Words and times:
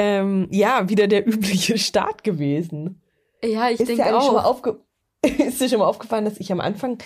ähm, 0.00 0.48
ja 0.50 0.88
wieder 0.88 1.06
der 1.06 1.28
übliche 1.28 1.78
Start 1.78 2.24
gewesen. 2.24 3.00
Ja, 3.44 3.70
ich 3.70 3.78
denke 3.78 4.16
auch. 4.16 4.24
Schon 4.24 4.34
mal 4.34 4.44
aufge 4.44 4.80
ist 5.22 5.60
dir 5.60 5.68
schon 5.68 5.80
mal 5.80 5.86
aufgefallen, 5.86 6.24
dass 6.24 6.40
ich 6.40 6.50
am 6.50 6.60
Anfang 6.60 6.96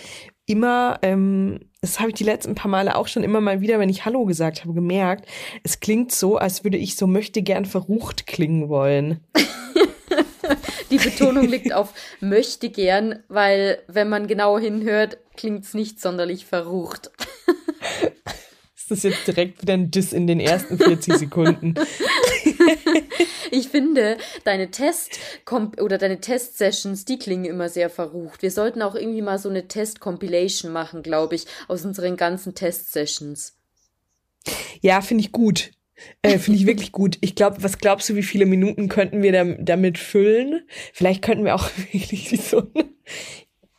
immer, 0.45 0.99
ähm, 1.01 1.59
das 1.81 1.99
habe 1.99 2.11
ich 2.11 2.15
die 2.15 2.23
letzten 2.23 2.55
paar 2.55 2.71
Male 2.71 2.95
auch 2.95 3.09
schon 3.09 3.25
immer 3.25 3.41
mal 3.41 3.59
wieder, 3.59 3.77
wenn 3.77 3.89
ich 3.89 4.05
Hallo 4.05 4.23
gesagt 4.23 4.63
habe, 4.63 4.73
gemerkt, 4.73 5.27
es 5.63 5.81
klingt 5.81 6.13
so, 6.13 6.37
als 6.37 6.63
würde 6.63 6.77
ich 6.77 6.95
so 6.95 7.07
möchte 7.07 7.41
gern 7.41 7.65
verrucht 7.65 8.25
klingen 8.25 8.69
wollen. 8.69 9.19
die 10.91 10.97
Betonung 10.97 11.45
liegt 11.45 11.73
auf 11.73 11.93
möchte 12.21 12.69
gern, 12.69 13.19
weil 13.27 13.79
wenn 13.87 14.07
man 14.07 14.27
genau 14.27 14.57
hinhört, 14.57 15.17
klingt 15.35 15.65
es 15.65 15.73
nicht 15.73 15.99
sonderlich 15.99 16.45
verrucht. 16.45 17.11
Ist 18.87 18.91
das 18.91 19.03
jetzt 19.03 19.27
direkt 19.27 19.63
wieder 19.63 19.73
ein 19.73 19.89
Diss 19.89 20.13
in 20.13 20.27
den 20.27 20.39
ersten 20.39 20.77
40 20.77 21.15
Sekunden? 21.15 21.73
ich 23.51 23.69
finde, 23.69 24.17
deine 24.43 24.71
Test 24.71 25.19
oder 25.81 25.97
deine 25.97 26.19
Test-Sessions, 26.19 27.05
die 27.05 27.19
klingen 27.19 27.45
immer 27.45 27.69
sehr 27.69 27.89
verrucht. 27.89 28.41
Wir 28.41 28.51
sollten 28.51 28.81
auch 28.81 28.95
irgendwie 28.95 29.21
mal 29.21 29.39
so 29.39 29.49
eine 29.49 29.67
Test-Compilation 29.67 30.71
machen, 30.71 31.03
glaube 31.03 31.35
ich, 31.35 31.45
aus 31.67 31.85
unseren 31.85 32.17
ganzen 32.17 32.55
Test-Sessions. 32.55 33.57
Ja, 34.81 35.01
finde 35.01 35.23
ich 35.23 35.31
gut. 35.31 35.71
Äh, 36.21 36.39
Finde 36.39 36.59
ich 36.59 36.67
wirklich 36.67 36.91
gut. 36.91 37.17
Ich 37.21 37.35
glaube, 37.35 37.63
was 37.63 37.77
glaubst 37.77 38.09
du, 38.09 38.15
wie 38.15 38.23
viele 38.23 38.45
Minuten 38.45 38.89
könnten 38.89 39.23
wir 39.23 39.55
damit 39.59 39.97
füllen? 39.97 40.67
Vielleicht 40.93 41.21
könnten 41.21 41.45
wir 41.45 41.55
auch 41.55 41.69
wirklich 41.91 42.41
so 42.41 42.63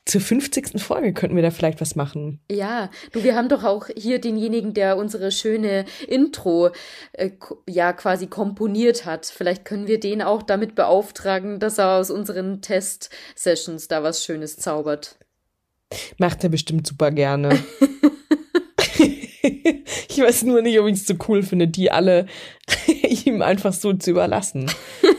zur 0.06 0.20
50. 0.20 0.80
Folge 0.80 1.12
könnten 1.12 1.34
wir 1.34 1.42
da 1.42 1.50
vielleicht 1.50 1.80
was 1.80 1.96
machen. 1.96 2.38
Ja, 2.50 2.90
du, 3.10 3.24
wir 3.24 3.34
haben 3.34 3.48
doch 3.48 3.64
auch 3.64 3.88
hier 3.96 4.20
denjenigen, 4.20 4.72
der 4.72 4.96
unsere 4.96 5.32
schöne 5.32 5.84
Intro 6.06 6.70
äh, 7.12 7.30
ja 7.68 7.92
quasi 7.92 8.28
komponiert 8.28 9.04
hat. 9.04 9.26
Vielleicht 9.26 9.64
können 9.64 9.88
wir 9.88 9.98
den 9.98 10.22
auch 10.22 10.42
damit 10.42 10.76
beauftragen, 10.76 11.58
dass 11.58 11.78
er 11.78 11.96
aus 11.96 12.10
unseren 12.10 12.62
Test-Sessions 12.62 13.88
da 13.88 14.04
was 14.04 14.24
Schönes 14.24 14.56
zaubert. 14.56 15.16
Macht 16.18 16.44
er 16.44 16.50
bestimmt 16.50 16.86
super 16.86 17.10
gerne. 17.10 17.48
ich 20.08 20.18
weiß 20.18 20.44
nur 20.44 20.62
nicht, 20.62 20.78
ob 20.78 20.86
ich 20.86 20.94
es 20.94 21.06
so 21.06 21.14
cool 21.28 21.42
finde, 21.42 21.66
die 21.66 21.90
alle 21.90 22.26
ihm 23.24 23.42
einfach 23.42 23.72
so 23.72 23.92
zu 23.92 24.12
überlassen. 24.12 24.70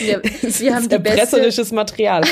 Wir, 0.00 0.22
wir 0.42 0.74
haben 0.74 0.90
erpresserisches 0.90 1.56
beste, 1.56 1.74
Material. 1.74 2.22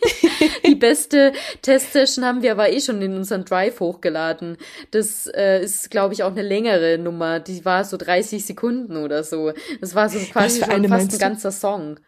die 0.66 0.74
beste 0.74 1.32
Testsession 1.62 2.24
haben 2.24 2.42
wir 2.42 2.52
aber 2.52 2.70
eh 2.72 2.80
schon 2.80 3.00
in 3.02 3.16
unseren 3.16 3.44
Drive 3.44 3.80
hochgeladen. 3.80 4.56
Das 4.90 5.26
äh, 5.26 5.62
ist, 5.62 5.90
glaube 5.90 6.14
ich, 6.14 6.22
auch 6.22 6.30
eine 6.30 6.42
längere 6.42 6.98
Nummer. 6.98 7.40
Die 7.40 7.64
war 7.64 7.84
so 7.84 7.96
30 7.96 8.44
Sekunden 8.44 8.96
oder 8.96 9.24
so. 9.24 9.52
Das 9.80 9.94
war 9.94 10.08
so 10.08 10.18
quasi 10.20 10.60
schon 10.60 10.88
fast 10.88 11.12
ein 11.12 11.18
ganzer 11.18 11.52
Song. 11.52 11.98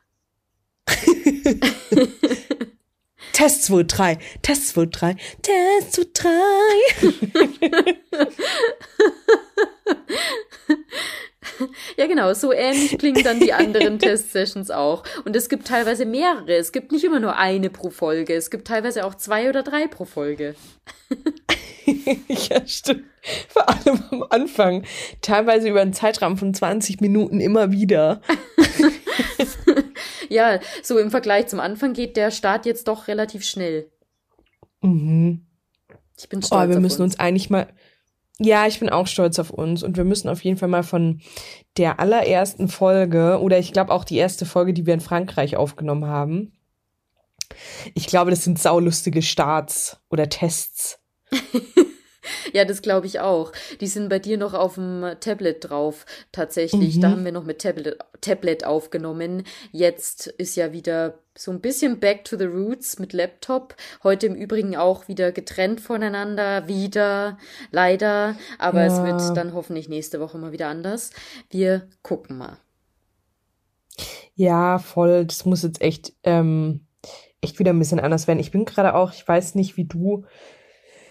Test 3.33 3.65
2, 3.65 3.83
3, 3.83 4.19
Test 4.43 4.69
2, 4.69 4.87
3, 4.87 5.17
Test 5.43 5.93
2, 5.93 6.05
3. 6.15 6.31
Ja, 11.97 12.07
genau, 12.07 12.33
so 12.35 12.53
ähnlich 12.53 12.99
klingen 12.99 13.23
dann 13.23 13.41
die 13.41 13.53
anderen 13.53 13.99
Test-Sessions 13.99 14.71
auch. 14.71 15.03
Und 15.25 15.37
es 15.37 15.49
gibt 15.49 15.67
teilweise 15.67 16.05
mehrere. 16.05 16.55
Es 16.55 16.73
gibt 16.73 16.93
nicht 16.93 17.05
immer 17.05 17.21
nur 17.21 17.37
eine 17.37 17.71
pro 17.71 17.91
Folge. 17.91 18.35
Es 18.35 18.51
gibt 18.51 18.67
teilweise 18.67 19.05
auch 19.05 19.15
zwei 19.15 19.49
oder 19.49 19.63
drei 19.63 19.87
pro 19.87 20.05
Folge. 20.05 20.55
ja, 22.29 22.67
stimmt. 22.67 23.05
Vor 23.49 23.69
allem 23.69 24.03
am 24.11 24.25
Anfang. 24.31 24.85
Teilweise 25.21 25.69
über 25.69 25.81
einen 25.81 25.93
Zeitraum 25.93 26.37
von 26.37 26.55
20 26.55 27.01
Minuten 27.01 27.41
immer 27.41 27.73
wieder. 27.73 28.21
ja, 30.29 30.61
so 30.83 30.99
im 30.99 31.11
Vergleich 31.11 31.49
zum 31.49 31.61
Anfang 31.61 31.93
geht 31.93 32.17
der 32.17 32.31
Start 32.31 32.67
jetzt 32.67 32.89
doch 32.89 33.09
relativ 33.09 33.45
schnell. 33.45 33.91
Mhm. 34.83 35.47
Ich 36.19 36.29
bin 36.29 36.43
stolz. 36.43 36.67
Oh, 36.67 36.69
wir 36.69 36.81
müssen 36.81 37.03
uns. 37.03 37.15
uns 37.15 37.21
eigentlich 37.21 37.51
mal, 37.51 37.69
ja, 38.39 38.67
ich 38.67 38.81
bin 38.81 38.91
auch 38.91 39.07
stolz 39.07 39.39
auf 39.39 39.51
uns 39.51 39.83
und 39.83 39.97
wir 39.97 40.05
müssen 40.05 40.29
auf 40.29 40.45
jeden 40.45 40.59
Fall 40.59 40.69
mal 40.69 40.83
von 40.83 41.21
der 41.77 42.01
allerersten 42.01 42.69
Folge 42.69 43.41
oder 43.41 43.59
ich 43.59 43.73
glaube 43.73 43.93
auch 43.93 44.05
die 44.05 44.17
erste 44.17 44.45
Folge, 44.45 44.75
die 44.75 44.85
wir 44.85 44.95
in 44.95 45.01
Frankreich 45.01 45.57
aufgenommen 45.57 46.07
haben. 46.07 46.53
Ich 47.95 48.07
glaube, 48.07 48.31
das 48.31 48.45
sind 48.45 48.59
saulustige 48.59 49.23
Starts 49.23 49.99
oder 50.11 50.29
Tests. 50.29 50.99
Ja, 52.53 52.65
das 52.65 52.83
glaube 52.83 53.07
ich 53.07 53.21
auch. 53.21 53.53
Die 53.81 53.87
sind 53.87 54.09
bei 54.09 54.19
dir 54.19 54.39
noch 54.39 54.55
auf 54.55 54.75
dem 54.75 55.05
Tablet 55.21 55.69
drauf, 55.69 56.07
tatsächlich. 56.33 56.97
Mhm. 56.97 57.01
Da 57.01 57.11
haben 57.11 57.25
wir 57.25 57.33
noch 57.33 57.45
mit 57.45 57.61
Tablet, 57.61 57.99
Tablet 58.21 58.65
aufgenommen. 58.65 59.45
Jetzt 59.73 60.27
ist 60.27 60.57
ja 60.57 60.73
wieder 60.73 61.19
so 61.37 61.51
ein 61.51 61.61
bisschen 61.61 62.01
back 62.01 62.25
to 62.25 62.37
the 62.37 62.45
roots 62.45 62.99
mit 62.99 63.13
Laptop. 63.13 63.77
Heute 64.03 64.27
im 64.27 64.35
Übrigen 64.35 64.77
auch 64.77 65.09
wieder 65.09 65.33
getrennt 65.33 65.81
voneinander, 65.81 66.67
wieder, 66.67 67.39
leider. 67.71 68.37
Aber 68.59 68.85
ja. 68.85 68.87
es 68.87 69.03
wird 69.03 69.37
dann 69.37 69.53
hoffentlich 69.53 69.89
nächste 69.89 70.21
Woche 70.21 70.39
mal 70.39 70.53
wieder 70.53 70.69
anders. 70.69 71.11
Wir 71.51 71.89
gucken 72.03 72.39
mal. 72.39 72.59
Ja, 74.35 74.79
voll. 74.79 75.25
Das 75.25 75.45
muss 75.45 75.63
jetzt 75.63 75.81
echt, 75.81 76.13
ähm, 76.23 76.87
echt 77.41 77.59
wieder 77.59 77.73
ein 77.73 77.79
bisschen 77.79 78.01
anders 78.01 78.27
werden. 78.27 78.39
Ich 78.39 78.51
bin 78.51 78.65
gerade 78.65 78.95
auch, 78.95 79.13
ich 79.13 79.27
weiß 79.27 79.55
nicht, 79.55 79.77
wie 79.77 79.85
du 79.85 80.25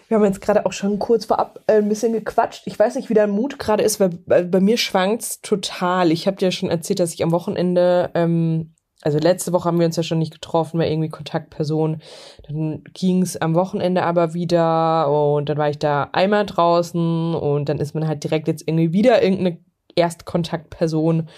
wir 0.08 0.16
haben 0.16 0.24
jetzt 0.24 0.40
gerade 0.40 0.66
auch 0.66 0.72
schon 0.72 0.98
kurz 0.98 1.24
vorab 1.24 1.60
äh, 1.66 1.74
ein 1.74 1.88
bisschen 1.88 2.12
gequatscht. 2.12 2.62
Ich 2.66 2.78
weiß 2.78 2.94
nicht, 2.94 3.10
wie 3.10 3.14
dein 3.14 3.30
Mut 3.30 3.58
gerade 3.58 3.82
ist, 3.82 4.00
weil, 4.00 4.10
bei 4.44 4.60
mir 4.60 4.76
schwankt's 4.76 5.40
total. 5.40 6.12
Ich 6.12 6.26
habe 6.26 6.36
dir 6.36 6.52
schon 6.52 6.70
erzählt, 6.70 7.00
dass 7.00 7.14
ich 7.14 7.22
am 7.22 7.32
Wochenende, 7.32 8.10
ähm, 8.14 8.74
also 9.02 9.18
letzte 9.18 9.52
Woche 9.52 9.64
haben 9.64 9.78
wir 9.78 9.86
uns 9.86 9.96
ja 9.96 10.02
schon 10.02 10.18
nicht 10.18 10.32
getroffen, 10.32 10.78
weil 10.78 10.90
irgendwie 10.90 11.08
Kontaktperson. 11.08 12.00
Dann 12.46 12.84
ging's 12.94 13.36
am 13.36 13.54
Wochenende 13.54 14.02
aber 14.04 14.34
wieder 14.34 15.10
und 15.10 15.48
dann 15.48 15.58
war 15.58 15.70
ich 15.70 15.78
da 15.78 16.08
einmal 16.12 16.46
draußen 16.46 17.34
und 17.34 17.68
dann 17.68 17.78
ist 17.78 17.94
man 17.94 18.06
halt 18.06 18.24
direkt 18.24 18.48
jetzt 18.48 18.62
irgendwie 18.66 18.92
wieder 18.92 19.22
irgendeine 19.22 19.58
Erstkontaktperson. 19.96 21.28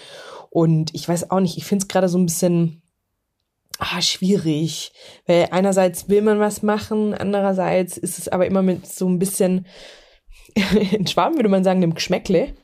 Und 0.49 0.93
ich 0.93 1.07
weiß 1.07 1.31
auch 1.31 1.39
nicht, 1.39 1.57
ich 1.57 1.65
finde 1.65 1.83
es 1.83 1.87
gerade 1.87 2.09
so 2.09 2.17
ein 2.17 2.25
bisschen 2.25 2.81
ah, 3.79 4.01
schwierig. 4.01 4.91
Weil 5.25 5.47
einerseits 5.51 6.09
will 6.09 6.21
man 6.21 6.39
was 6.39 6.61
machen, 6.61 7.13
andererseits 7.13 7.97
ist 7.97 8.19
es 8.19 8.27
aber 8.27 8.45
immer 8.45 8.61
mit 8.61 8.85
so 8.85 9.07
ein 9.09 9.17
bisschen, 9.17 9.65
in 10.91 11.07
Schwaben 11.07 11.35
würde 11.35 11.49
man 11.49 11.63
sagen, 11.63 11.81
dem 11.81 11.95
Geschmäckle. 11.95 12.53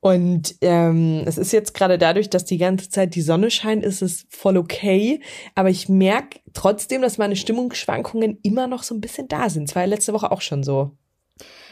Und 0.00 0.54
ähm, 0.60 1.24
es 1.26 1.36
ist 1.36 1.52
jetzt 1.52 1.74
gerade 1.74 1.98
dadurch, 1.98 2.30
dass 2.30 2.44
die 2.44 2.58
ganze 2.58 2.88
Zeit 2.88 3.16
die 3.16 3.22
Sonne 3.22 3.50
scheint, 3.50 3.84
ist 3.84 4.02
es 4.02 4.24
voll 4.28 4.56
okay. 4.56 5.20
Aber 5.56 5.68
ich 5.68 5.88
merke 5.88 6.38
trotzdem, 6.52 7.02
dass 7.02 7.18
meine 7.18 7.34
Stimmungsschwankungen 7.34 8.38
immer 8.44 8.68
noch 8.68 8.84
so 8.84 8.94
ein 8.94 9.00
bisschen 9.00 9.26
da 9.26 9.50
sind. 9.50 9.68
Es 9.68 9.74
war 9.74 9.82
ja 9.82 9.88
letzte 9.88 10.12
Woche 10.12 10.30
auch 10.30 10.42
schon 10.42 10.62
so. 10.62 10.92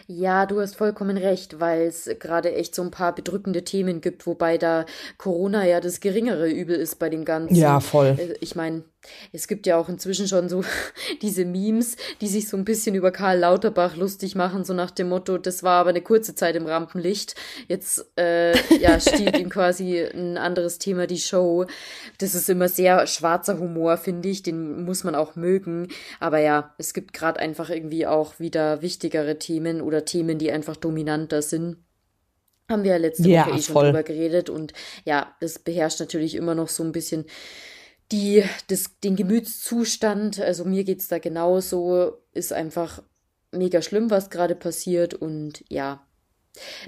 Ja, 0.07 0.45
du 0.47 0.61
hast 0.61 0.77
vollkommen 0.77 1.17
recht, 1.17 1.61
weil 1.61 1.83
es 1.83 2.11
gerade 2.19 2.55
echt 2.55 2.75
so 2.75 2.83
ein 2.83 2.91
paar 2.91 3.15
bedrückende 3.15 3.65
Themen 3.65 4.01
gibt, 4.01 4.27
wobei 4.27 4.59
da 4.59 4.85
Corona 5.17 5.67
ja 5.67 5.81
das 5.81 6.01
geringere 6.01 6.51
Übel 6.51 6.77
ist 6.77 6.99
bei 6.99 7.09
dem 7.09 7.25
Ganzen. 7.25 7.55
Ja, 7.55 7.81
voll. 7.81 8.15
Äh, 8.19 8.35
ich 8.41 8.55
meine, 8.55 8.85
es 9.33 9.49
gibt 9.49 9.67
ja 9.67 9.77
auch 9.77 9.89
inzwischen 9.89 10.29
schon 10.29 10.49
so 10.49 10.65
diese 11.23 11.45
Memes, 11.45 11.97
die 12.21 12.29
sich 12.29 12.49
so 12.49 12.57
ein 12.57 12.65
bisschen 12.65 12.95
über 12.95 13.11
Karl 13.11 13.39
Lauterbach 13.39 13.97
lustig 13.97 14.35
machen, 14.35 14.65
so 14.65 14.75
nach 14.75 14.91
dem 14.91 15.09
Motto, 15.09 15.39
das 15.39 15.63
war 15.63 15.81
aber 15.81 15.91
eine 15.91 16.03
kurze 16.03 16.35
Zeit 16.35 16.57
im 16.57 16.67
Rampenlicht. 16.67 17.35
Jetzt 17.69 18.07
äh, 18.19 18.57
ja, 18.79 18.99
stiehlt 19.15 19.39
ihm 19.39 19.51
quasi 19.51 20.01
ein 20.01 20.37
anderes 20.37 20.79
Thema 20.79 21.07
die 21.07 21.19
Show. 21.19 21.67
Das 22.19 22.35
ist 22.35 22.49
immer 22.49 22.69
sehr 22.69 23.07
schwarzer 23.07 23.59
Humor, 23.59 23.97
finde 23.97 24.29
ich. 24.29 24.43
Den 24.43 24.85
muss 24.85 25.05
man 25.05 25.15
auch 25.15 25.37
mögen. 25.37 25.89
Aber 26.21 26.39
ja, 26.39 26.75
es 26.79 26.95
gibt 26.95 27.13
gerade 27.13 27.41
einfach 27.41 27.71
irgendwie 27.71 28.07
auch 28.07 28.39
wieder 28.39 28.83
wichtigere 28.83 29.39
Themen 29.39 29.81
oder 29.81 30.05
Themen, 30.05 30.39
die 30.39 30.51
einfach 30.51 30.77
dominanter 30.77 31.43
sind. 31.43 31.79
Haben 32.71 32.83
wir 32.83 32.93
ja 32.93 32.97
letzte 32.97 33.29
ja, 33.29 33.47
Woche 33.47 33.59
eh 33.59 33.63
schon 33.63 33.85
drüber 33.85 34.03
geredet. 34.03 34.49
Und 34.49 34.73
ja, 35.05 35.35
das 35.41 35.59
beherrscht 35.59 36.01
natürlich 36.01 36.35
immer 36.35 36.55
noch 36.55 36.69
so 36.69 36.83
ein 36.83 36.93
bisschen 36.93 37.27
die, 38.13 38.45
das, 38.69 38.99
den 39.03 39.17
Gemütszustand, 39.17 40.41
also 40.41 40.65
mir 40.65 40.85
geht 40.85 41.01
es 41.01 41.09
da 41.09 41.19
genauso, 41.19 42.19
ist 42.33 42.53
einfach 42.53 43.03
mega 43.53 43.83
schlimm, 43.83 44.11
was 44.11 44.31
gerade 44.31 44.55
passiert 44.55 45.15
und 45.15 45.65
ja, 45.69 46.07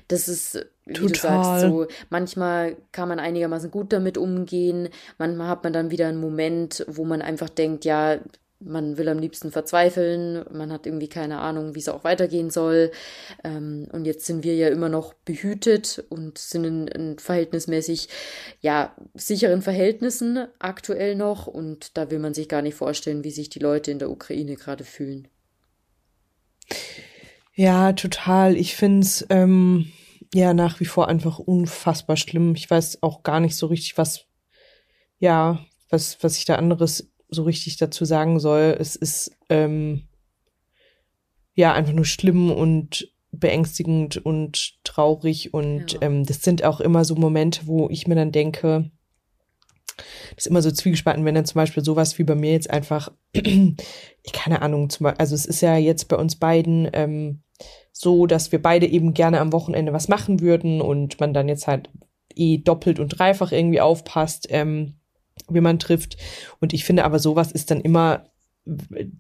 das 0.09 0.29
ist, 0.29 0.67
wie 0.85 0.95
Total. 0.95 1.09
du 1.09 1.15
sagst, 1.15 1.61
so, 1.63 1.87
manchmal 2.11 2.77
kann 2.93 3.09
man 3.09 3.19
einigermaßen 3.19 3.71
gut 3.71 3.93
damit 3.93 4.19
umgehen, 4.19 4.89
manchmal 5.19 5.49
hat 5.49 5.65
man 5.65 5.73
dann 5.73 5.91
wieder 5.91 6.07
einen 6.09 6.21
Moment, 6.21 6.85
wo 6.89 7.05
man 7.05 7.23
einfach 7.23 7.49
denkt, 7.49 7.85
ja, 7.85 8.19
man 8.61 8.97
will 8.97 9.09
am 9.09 9.19
liebsten 9.19 9.51
verzweifeln, 9.51 10.45
man 10.51 10.73
hat 10.73 10.87
irgendwie 10.87 11.09
keine 11.09 11.39
Ahnung, 11.39 11.75
wie 11.75 11.79
es 11.79 11.89
auch 11.89 12.05
weitergehen 12.05 12.51
soll. 12.51 12.91
Ähm, 13.45 13.87
und 13.93 14.07
jetzt 14.07 14.27
sind 14.27 14.45
wir 14.45 14.55
ja 14.55 14.69
immer 14.69 14.89
noch 14.89 15.13
behütet 15.13 16.05
und 16.09 16.39
sind 16.39 16.65
in, 16.65 16.89
in, 16.89 17.19
verhältnismäßig, 17.19 18.09
ja, 18.61 18.97
sicheren 19.15 19.63
Verhältnissen 19.63 20.47
aktuell 20.59 21.17
noch. 21.17 21.47
Und 21.47 21.97
da 21.97 22.11
will 22.11 22.19
man 22.19 22.35
sich 22.35 22.49
gar 22.49 22.63
nicht 22.63 22.75
vorstellen, 22.75 23.25
wie 23.25 23.31
sich 23.31 23.51
die 23.51 23.59
Leute 23.59 23.91
in 23.91 23.99
der 23.99 24.11
Ukraine 24.11 24.57
gerade 24.57 24.85
fühlen. 24.85 25.29
Ja, 27.55 27.93
total. 27.93 28.57
Ich 28.57 28.75
finde 28.75 29.07
es 29.07 29.27
ähm, 29.29 29.93
ja 30.35 30.55
nach 30.55 30.81
wie 30.81 30.87
vor 30.87 31.09
einfach 31.09 31.39
unfassbar 31.39 32.17
schlimm. 32.17 32.55
Ich 32.55 32.71
weiß 32.71 33.03
auch 33.03 33.23
gar 33.23 33.41
nicht 33.41 33.57
so 33.57 33.67
richtig, 33.67 33.99
was, 33.99 34.25
ja, 35.19 35.65
was, 35.91 36.23
was 36.23 36.39
ich 36.39 36.47
da 36.47 36.57
anderes 36.57 37.11
so 37.29 37.43
richtig 37.43 37.77
dazu 37.77 38.05
sagen 38.05 38.39
soll. 38.41 38.77
Es 38.79 38.97
ist 38.97 39.33
ähm, 39.49 40.09
ja 41.55 41.73
einfach 41.73 41.93
nur 41.93 42.05
schlimm 42.05 42.51
und 42.51 43.13
beängstigend 43.33 44.25
und 44.25 44.83
traurig 44.85 45.53
und 45.53 45.95
ja. 45.95 46.03
ähm, 46.03 46.25
das 46.25 46.43
sind 46.43 46.65
auch 46.65 46.81
immer 46.81 47.05
so 47.05 47.15
Momente, 47.17 47.67
wo 47.67 47.89
ich 47.91 48.07
mir 48.07 48.15
dann 48.15 48.33
denke, 48.33 48.91
das 49.97 50.45
ist 50.45 50.47
immer 50.47 50.63
so 50.63 50.71
zwiegespalten, 50.71 51.25
wenn 51.25 51.35
dann 51.35 51.47
zum 51.47 51.59
Beispiel 51.59 51.85
sowas 51.85 52.19
wie 52.19 52.25
bei 52.25 52.35
mir 52.35 52.53
jetzt 52.53 52.71
einfach, 52.71 53.13
ich 53.33 53.77
keine 54.33 54.63
Ahnung, 54.63 54.91
zum 54.91 55.05
Beispiel, 55.05 55.21
also 55.21 55.35
es 55.35 55.47
ist 55.47 55.61
ja 55.61 55.77
jetzt 55.77 56.09
bei 56.09 56.17
uns 56.17 56.37
beiden 56.37 56.89
ähm, 56.93 57.43
so, 57.93 58.27
dass 58.27 58.53
wir 58.53 58.61
beide 58.61 58.87
eben 58.87 59.15
gerne 59.15 59.41
am 59.41 59.53
Wochenende 59.53 59.93
was 59.93 60.09
machen 60.09 60.41
würden 60.41 60.81
und 60.81 61.19
man 61.21 61.33
dann 61.33 61.49
jetzt 61.49 61.67
halt 61.67 61.91
eh 62.35 62.59
doppelt 62.59 63.01
und 63.01 63.09
dreifach 63.19 63.53
irgendwie 63.53 63.81
aufpasst. 63.81 64.47
Ähm, 64.51 64.97
wie 65.49 65.61
man 65.61 65.79
trifft. 65.79 66.17
Und 66.61 66.73
ich 66.73 66.85
finde 66.85 67.05
aber 67.05 67.19
sowas 67.19 67.53
ist 67.53 67.71
dann 67.71 67.81
immer 67.81 68.27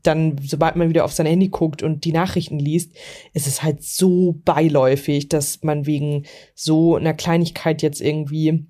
dann, 0.03 0.39
sobald 0.43 0.75
man 0.75 0.89
wieder 0.89 1.05
auf 1.05 1.13
sein 1.13 1.27
Handy 1.27 1.49
guckt 1.49 1.83
und 1.83 2.05
die 2.05 2.13
Nachrichten 2.13 2.59
liest, 2.59 2.93
ist 3.33 3.47
es 3.47 3.63
halt 3.63 3.83
so 3.83 4.41
beiläufig, 4.45 5.29
dass 5.29 5.63
man 5.63 5.87
wegen 5.87 6.25
so 6.55 6.97
einer 6.97 7.15
Kleinigkeit 7.15 7.81
jetzt 7.81 8.01
irgendwie 8.01 8.67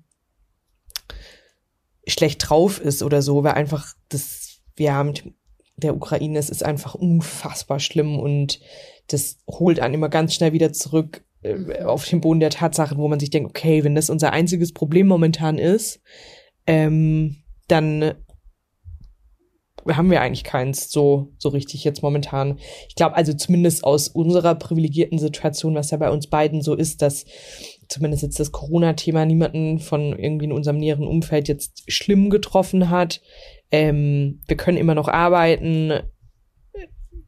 schlecht 2.07 2.47
drauf 2.47 2.79
ist 2.79 3.01
oder 3.01 3.21
so, 3.21 3.43
weil 3.43 3.53
einfach 3.53 3.93
das, 4.09 4.61
ja, 4.77 5.03
mit 5.03 5.23
der 5.77 5.95
Ukraine, 5.95 6.37
es 6.37 6.49
ist 6.49 6.63
einfach 6.63 6.95
unfassbar 6.95 7.79
schlimm 7.79 8.19
und 8.19 8.59
das 9.07 9.37
holt 9.49 9.79
einen 9.79 9.95
immer 9.95 10.09
ganz 10.09 10.33
schnell 10.35 10.53
wieder 10.53 10.73
zurück 10.73 11.23
äh, 11.41 11.83
auf 11.83 12.05
den 12.05 12.21
Boden 12.21 12.39
der 12.39 12.49
Tatsachen, 12.49 12.97
wo 12.97 13.07
man 13.07 13.19
sich 13.19 13.29
denkt, 13.29 13.49
okay, 13.49 13.83
wenn 13.83 13.95
das 13.95 14.09
unser 14.09 14.31
einziges 14.31 14.73
Problem 14.73 15.07
momentan 15.07 15.57
ist, 15.57 16.01
ähm, 16.65 17.37
dann 17.67 18.13
haben 19.95 20.11
wir 20.11 20.21
eigentlich 20.21 20.43
keins 20.43 20.91
so, 20.91 21.31
so 21.37 21.49
richtig 21.49 21.83
jetzt 21.83 22.01
momentan. 22.03 22.59
Ich 22.89 22.95
glaube 22.95 23.15
also 23.15 23.33
zumindest 23.33 23.83
aus 23.83 24.07
unserer 24.07 24.55
privilegierten 24.55 25.19
Situation, 25.19 25.75
was 25.75 25.91
ja 25.91 25.97
bei 25.97 26.09
uns 26.09 26.27
beiden 26.27 26.61
so 26.61 26.73
ist, 26.75 27.01
dass 27.01 27.25
zumindest 27.87 28.23
jetzt 28.23 28.39
das 28.39 28.51
Corona-Thema 28.51 29.25
niemanden 29.25 29.79
von 29.79 30.17
irgendwie 30.17 30.45
in 30.45 30.51
unserem 30.51 30.77
näheren 30.77 31.07
Umfeld 31.07 31.47
jetzt 31.47 31.83
schlimm 31.87 32.29
getroffen 32.29 32.89
hat. 32.89 33.21
Ähm, 33.71 34.41
wir 34.47 34.57
können 34.57 34.77
immer 34.77 34.95
noch 34.95 35.07
arbeiten. 35.07 35.93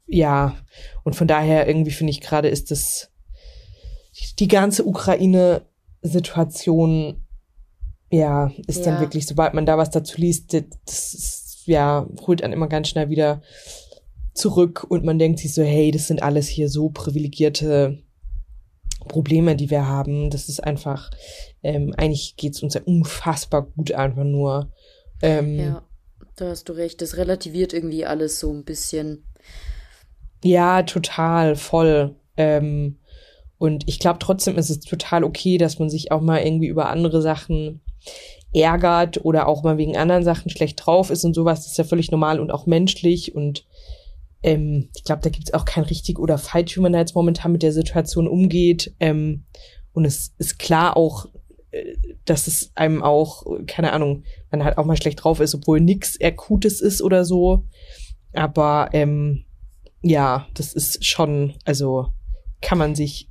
Ja, 0.06 0.58
und 1.04 1.16
von 1.16 1.28
daher 1.28 1.68
irgendwie 1.68 1.92
finde 1.92 2.12
ich 2.12 2.22
gerade 2.22 2.50
ist 2.50 2.72
das 2.72 3.12
die 4.40 4.48
ganze 4.48 4.86
Ukraine-Situation 4.86 7.24
ja, 8.12 8.52
ist 8.68 8.86
ja. 8.86 8.92
dann 8.92 9.02
wirklich, 9.02 9.28
sobald 9.28 9.54
man 9.54 9.66
da 9.66 9.78
was 9.78 9.90
dazu 9.90 10.20
liest, 10.20 10.54
das 10.54 11.14
ist, 11.14 11.64
ja, 11.66 12.08
holt 12.26 12.44
einen 12.44 12.54
immer 12.54 12.68
ganz 12.68 12.88
schnell 12.88 13.10
wieder 13.10 13.42
zurück 14.34 14.86
und 14.90 15.04
man 15.04 15.20
denkt 15.20 15.40
sich 15.40 15.54
so, 15.54 15.62
hey, 15.64 15.92
das 15.92 16.08
sind 16.08 16.24
alles 16.24 16.48
hier 16.48 16.70
so 16.70 16.90
privilegierte 16.90 18.02
Probleme, 19.08 19.56
die 19.56 19.70
wir 19.70 19.88
haben. 19.88 20.30
Das 20.30 20.50
ist 20.50 20.64
einfach, 20.64 21.12
ähm, 21.62 21.94
eigentlich 21.98 22.36
geht's 22.38 22.64
uns 22.64 22.74
ja 22.74 22.82
unfassbar 22.84 23.64
gut 23.64 23.92
einfach 23.92 24.24
nur. 24.24 24.72
Ähm, 25.22 25.60
ja, 25.60 25.84
da 26.36 26.50
hast 26.50 26.70
du 26.70 26.74
recht. 26.74 27.02
Das 27.02 27.18
relativiert 27.18 27.74
irgendwie 27.74 28.06
alles 28.06 28.40
so 28.40 28.52
ein 28.52 28.64
bisschen. 28.64 29.26
Ja, 30.44 30.84
total, 30.84 31.56
voll. 31.56 32.16
Ähm, 32.38 33.00
und 33.58 33.88
ich 33.88 34.00
glaube 34.00 34.20
trotzdem 34.20 34.58
ist 34.58 34.70
es 34.70 34.80
total 34.80 35.24
okay, 35.26 35.58
dass 35.58 35.80
man 35.80 35.90
sich 35.90 36.12
auch 36.12 36.22
mal 36.22 36.42
irgendwie 36.42 36.68
über 36.68 36.90
andere 36.90 37.22
Sachen 37.22 37.82
ärgert 38.54 39.24
oder 39.24 39.48
auch 39.48 39.63
mal 39.63 39.78
wegen 39.78 39.98
anderen 39.98 40.24
Sachen 40.24 40.50
schlecht 40.50 40.84
drauf 40.84 41.10
ist 41.10 41.24
und 41.24 41.34
sowas, 41.34 41.66
ist 41.66 41.78
ja 41.78 41.84
völlig 41.84 42.12
normal 42.12 42.40
und 42.40 42.51
auch 42.51 42.66
menschlich 42.66 43.36
und 43.36 43.66
ähm, 44.42 44.90
ich 44.96 45.04
glaube, 45.04 45.22
da 45.22 45.30
gibt 45.30 45.50
es 45.50 45.54
auch 45.54 45.66
kein 45.66 45.84
richtig 45.84 46.19
oder 46.19 46.38
falsch, 46.38 46.78
wie 46.78 46.81
man 46.81 46.94
da 46.94 47.00
jetzt 47.00 47.16
momentan 47.16 47.51
mit 47.51 47.63
der 47.63 47.74
Situation 47.74 48.28
umgeht. 48.28 48.94
Ähm, 49.00 49.44
und 49.94 50.06
es 50.06 50.34
ist 50.38 50.60
klar 50.60 50.96
auch, 50.96 51.25
äh, 51.72 51.96
dass 52.25 52.48
es 52.48 52.72
einem 52.75 53.04
auch, 53.04 53.46
keine 53.68 53.92
Ahnung, 53.92 54.24
man 54.50 54.63
halt 54.63 54.78
auch 54.78 54.86
mal 54.86 54.98
schlecht 54.98 55.24
drauf 55.24 55.40
ist, 55.40 55.56
obwohl 55.56 55.81
nichts 55.81 56.19
Akutes 56.22 56.80
ist 56.80 57.02
oder 57.02 57.25
so. 57.25 57.66
Aber 58.34 58.90
ähm, 58.94 59.44
ja, 60.02 60.48
das 60.54 60.74
ist 60.74 61.06
schon, 61.06 61.56
also 61.66 62.07
kann 62.62 62.78
man 62.78 62.95
sich, 62.95 63.30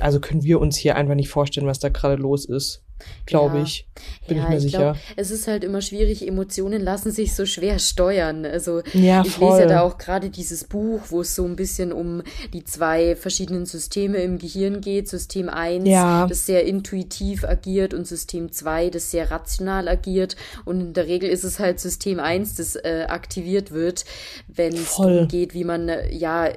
also 0.00 0.20
können 0.20 0.42
wir 0.42 0.60
uns 0.60 0.76
hier 0.76 0.96
einfach 0.96 1.14
nicht 1.14 1.28
vorstellen, 1.28 1.66
was 1.66 1.78
da 1.78 1.90
gerade 1.90 2.16
los 2.16 2.46
ist 2.46 2.84
glaube 3.26 3.58
ja. 3.58 3.62
ich. 3.64 3.86
Bin 4.26 4.36
ja, 4.36 4.44
ich 4.44 4.48
mir 4.48 4.56
ich 4.56 4.62
sicher. 4.62 4.78
Glaub, 4.78 4.96
es 5.16 5.30
ist 5.30 5.48
halt 5.48 5.64
immer 5.64 5.80
schwierig, 5.80 6.26
Emotionen 6.26 6.82
lassen 6.82 7.10
sich 7.10 7.34
so 7.34 7.46
schwer 7.46 7.78
steuern. 7.78 8.44
Also 8.44 8.82
ja, 8.92 9.22
ich 9.24 9.38
lese 9.38 9.60
ja 9.60 9.66
da 9.66 9.80
auch 9.82 9.98
gerade 9.98 10.30
dieses 10.30 10.64
Buch, 10.64 11.00
wo 11.08 11.22
es 11.22 11.34
so 11.34 11.44
ein 11.44 11.56
bisschen 11.56 11.92
um 11.92 12.22
die 12.52 12.64
zwei 12.64 13.16
verschiedenen 13.16 13.66
Systeme 13.66 14.18
im 14.18 14.38
Gehirn 14.38 14.80
geht. 14.80 15.08
System 15.08 15.48
1, 15.48 15.88
ja. 15.88 16.26
das 16.26 16.46
sehr 16.46 16.64
intuitiv 16.64 17.44
agiert 17.44 17.94
und 17.94 18.06
System 18.06 18.52
2, 18.52 18.90
das 18.90 19.10
sehr 19.10 19.30
rational 19.30 19.88
agiert. 19.88 20.36
Und 20.64 20.80
in 20.80 20.92
der 20.94 21.06
Regel 21.06 21.30
ist 21.30 21.44
es 21.44 21.58
halt 21.58 21.80
System 21.80 22.20
1, 22.20 22.54
das 22.54 22.76
äh, 22.76 23.06
aktiviert 23.08 23.72
wird, 23.72 24.04
wenn 24.46 24.74
es 24.74 24.96
darum 24.96 25.28
geht, 25.28 25.54
wie 25.54 25.64
man 25.64 25.88
äh, 25.88 26.14
ja 26.14 26.50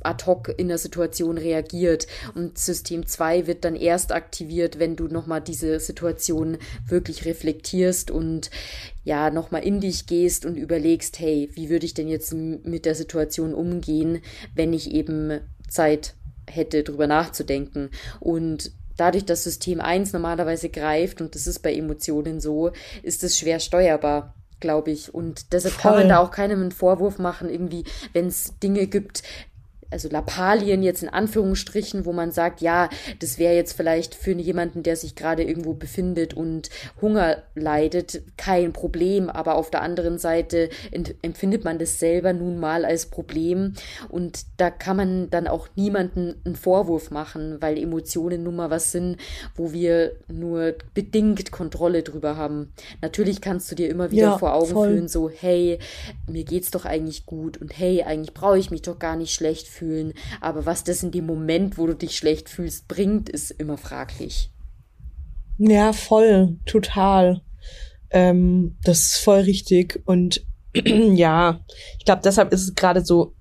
ad 0.00 0.26
hoc 0.26 0.52
in 0.56 0.68
der 0.68 0.78
Situation 0.78 1.38
reagiert. 1.38 2.06
Und 2.34 2.58
System 2.58 3.06
2 3.06 3.46
wird 3.46 3.64
dann 3.64 3.76
erst 3.76 4.12
aktiviert, 4.12 4.78
wenn 4.78 4.96
du 4.96 5.08
nochmal 5.08 5.40
diese 5.40 5.80
Situation 5.80 6.58
wirklich 6.86 7.24
reflektierst 7.24 8.10
und 8.10 8.50
ja, 9.04 9.30
nochmal 9.30 9.64
in 9.64 9.80
dich 9.80 10.06
gehst 10.06 10.44
und 10.44 10.56
überlegst, 10.56 11.18
hey, 11.18 11.50
wie 11.54 11.70
würde 11.70 11.86
ich 11.86 11.94
denn 11.94 12.08
jetzt 12.08 12.32
mit 12.32 12.84
der 12.84 12.94
Situation 12.94 13.54
umgehen, 13.54 14.20
wenn 14.54 14.72
ich 14.72 14.90
eben 14.90 15.40
Zeit 15.68 16.14
hätte, 16.48 16.82
drüber 16.82 17.06
nachzudenken. 17.06 17.90
Und 18.20 18.72
dadurch, 18.96 19.24
dass 19.24 19.44
System 19.44 19.80
1 19.80 20.12
normalerweise 20.12 20.68
greift, 20.68 21.20
und 21.20 21.34
das 21.34 21.46
ist 21.46 21.60
bei 21.60 21.74
Emotionen 21.74 22.40
so, 22.40 22.72
ist 23.02 23.24
es 23.24 23.38
schwer 23.38 23.60
steuerbar 23.60 24.34
glaube 24.60 24.90
ich. 24.90 25.14
Und 25.14 25.52
deshalb 25.52 25.74
Voll. 25.74 25.82
kann 25.82 26.00
man 26.00 26.08
da 26.08 26.18
auch 26.18 26.30
keinem 26.30 26.60
einen 26.60 26.72
Vorwurf 26.72 27.18
machen, 27.18 27.48
irgendwie, 27.48 27.84
wenn 28.12 28.26
es 28.26 28.58
Dinge 28.62 28.86
gibt, 28.86 29.22
also 29.90 30.08
Lappalien 30.08 30.82
jetzt 30.82 31.02
in 31.02 31.08
Anführungsstrichen, 31.08 32.04
wo 32.04 32.12
man 32.12 32.30
sagt, 32.30 32.60
ja, 32.60 32.88
das 33.20 33.38
wäre 33.38 33.54
jetzt 33.54 33.72
vielleicht 33.72 34.14
für 34.14 34.32
jemanden, 34.32 34.82
der 34.82 34.96
sich 34.96 35.14
gerade 35.14 35.42
irgendwo 35.42 35.74
befindet 35.74 36.34
und 36.34 36.68
Hunger 37.00 37.42
leidet, 37.54 38.22
kein 38.36 38.72
Problem, 38.72 39.30
aber 39.30 39.54
auf 39.54 39.70
der 39.70 39.82
anderen 39.82 40.18
Seite 40.18 40.68
empfindet 41.22 41.64
man 41.64 41.78
das 41.78 41.98
selber 41.98 42.32
nun 42.32 42.60
mal 42.60 42.84
als 42.84 43.06
Problem 43.06 43.74
und 44.08 44.42
da 44.58 44.70
kann 44.70 44.96
man 44.96 45.30
dann 45.30 45.46
auch 45.46 45.68
niemanden 45.74 46.34
einen 46.44 46.56
Vorwurf 46.56 47.10
machen, 47.10 47.56
weil 47.60 47.78
Emotionen 47.78 48.42
nun 48.42 48.56
mal 48.56 48.70
was 48.70 48.92
sind, 48.92 49.16
wo 49.54 49.72
wir 49.72 50.12
nur 50.28 50.74
bedingt 50.94 51.50
Kontrolle 51.50 52.02
drüber 52.02 52.36
haben. 52.36 52.72
Natürlich 53.00 53.40
kannst 53.40 53.70
du 53.70 53.74
dir 53.74 53.88
immer 53.88 54.10
wieder 54.10 54.22
ja, 54.22 54.38
vor 54.38 54.54
Augen 54.54 54.72
voll. 54.72 54.88
führen, 54.90 55.08
so, 55.08 55.30
hey, 55.30 55.78
mir 56.26 56.44
geht's 56.44 56.70
doch 56.70 56.84
eigentlich 56.84 57.26
gut 57.26 57.56
und 57.56 57.78
hey, 57.78 58.02
eigentlich 58.02 58.34
brauche 58.34 58.58
ich 58.58 58.70
mich 58.70 58.82
doch 58.82 58.98
gar 58.98 59.16
nicht 59.16 59.32
schlecht 59.32 59.66
fühlen. 59.66 59.77
Aber 60.40 60.66
was 60.66 60.84
das 60.84 61.02
in 61.02 61.10
dem 61.10 61.26
Moment, 61.26 61.78
wo 61.78 61.86
du 61.86 61.94
dich 61.94 62.16
schlecht 62.16 62.48
fühlst, 62.48 62.88
bringt, 62.88 63.28
ist 63.28 63.50
immer 63.50 63.76
fraglich. 63.76 64.50
Ja, 65.58 65.92
voll, 65.92 66.58
total. 66.66 67.42
Ähm, 68.10 68.76
das 68.84 68.98
ist 69.06 69.16
voll 69.18 69.40
richtig. 69.40 70.00
Und 70.06 70.46
ja, 70.74 71.64
ich 71.98 72.04
glaube, 72.04 72.22
deshalb 72.24 72.52
ist 72.52 72.62
es 72.62 72.74
gerade 72.74 73.04
so, 73.04 73.34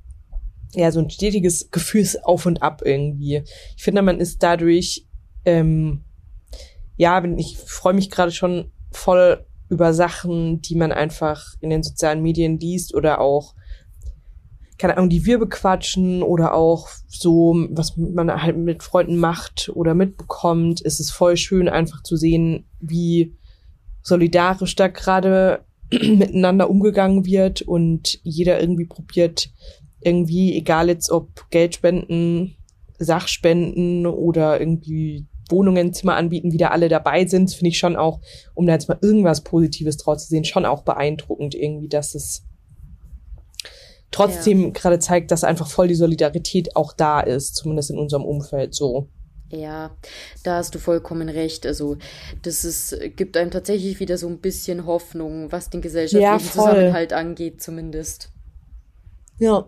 ja, 0.73 0.91
so 0.91 0.99
ein 0.99 1.09
stetiges 1.09 1.69
Gefühlsauf 1.71 2.45
und 2.45 2.61
Ab 2.61 2.81
irgendwie. 2.83 3.43
Ich 3.75 3.83
finde, 3.83 4.01
man 4.01 4.19
ist 4.19 4.43
dadurch, 4.43 5.07
ähm, 5.45 6.03
ja, 6.97 7.23
ich 7.37 7.57
freue 7.57 7.93
mich 7.93 8.09
gerade 8.09 8.31
schon 8.31 8.71
voll 8.91 9.45
über 9.69 9.93
Sachen, 9.93 10.61
die 10.61 10.75
man 10.75 10.91
einfach 10.91 11.53
in 11.61 11.69
den 11.69 11.83
sozialen 11.83 12.21
Medien 12.21 12.59
liest 12.59 12.95
oder 12.95 13.21
auch 13.21 13.53
keine 14.77 14.95
Ahnung, 14.97 15.09
die 15.09 15.25
wir 15.25 15.39
bequatschen 15.39 16.21
oder 16.21 16.53
auch 16.53 16.89
so, 17.07 17.67
was 17.71 17.97
man 17.97 18.41
halt 18.41 18.57
mit 18.57 18.83
Freunden 18.83 19.17
macht 19.17 19.71
oder 19.73 19.95
mitbekommt, 19.95 20.81
ist 20.81 20.99
es 20.99 21.09
voll 21.09 21.35
schön, 21.35 21.67
einfach 21.67 22.03
zu 22.03 22.15
sehen, 22.15 22.65
wie 22.79 23.35
solidarisch 24.03 24.75
da 24.75 24.87
gerade 24.87 25.65
miteinander 25.91 26.69
umgegangen 26.69 27.25
wird 27.25 27.61
und 27.61 28.19
jeder 28.23 28.59
irgendwie 28.59 28.85
probiert, 28.85 29.49
irgendwie, 29.99 30.55
egal 30.55 30.89
jetzt 30.89 31.11
ob 31.11 31.49
Geldspenden, 31.49 32.55
Sachspenden 32.99 34.05
oder 34.05 34.59
irgendwie 34.59 35.25
Wohnungen, 35.49 35.93
Zimmer 35.93 36.15
anbieten, 36.15 36.51
wieder 36.51 36.71
alle 36.71 36.89
dabei 36.89 37.25
sind, 37.25 37.51
finde 37.51 37.69
ich 37.69 37.79
schon 37.79 37.95
auch, 37.95 38.19
um 38.53 38.65
da 38.65 38.73
jetzt 38.73 38.89
mal 38.89 38.99
irgendwas 39.01 39.41
Positives 39.41 39.97
draus 39.97 40.23
zu 40.23 40.29
sehen, 40.29 40.45
schon 40.45 40.65
auch 40.65 40.83
beeindruckend 40.83 41.55
irgendwie, 41.55 41.87
dass 41.87 42.15
es 42.15 42.46
trotzdem 44.17 44.63
ja. 44.65 44.69
gerade 44.71 44.99
zeigt, 44.99 45.31
dass 45.31 45.43
einfach 45.43 45.67
voll 45.67 45.87
die 45.87 45.95
Solidarität 45.95 46.75
auch 46.75 46.93
da 46.93 47.19
ist, 47.19 47.55
zumindest 47.55 47.91
in 47.91 47.97
unserem 47.97 48.25
Umfeld 48.25 48.73
so. 48.73 49.09
Ja, 49.49 49.91
da 50.43 50.57
hast 50.57 50.75
du 50.75 50.79
vollkommen 50.79 51.29
recht. 51.29 51.65
Also, 51.65 51.97
das 52.41 52.65
ist, 52.65 52.97
gibt 53.15 53.37
einem 53.37 53.51
tatsächlich 53.51 53.99
wieder 53.99 54.17
so 54.17 54.27
ein 54.27 54.39
bisschen 54.39 54.85
Hoffnung, 54.85 55.51
was 55.51 55.69
den 55.69 55.81
gesellschaftlichen 55.81 56.33
ja, 56.33 56.39
Zusammenhalt 56.39 57.13
angeht, 57.13 57.61
zumindest. 57.61 58.31
Ja, 59.39 59.65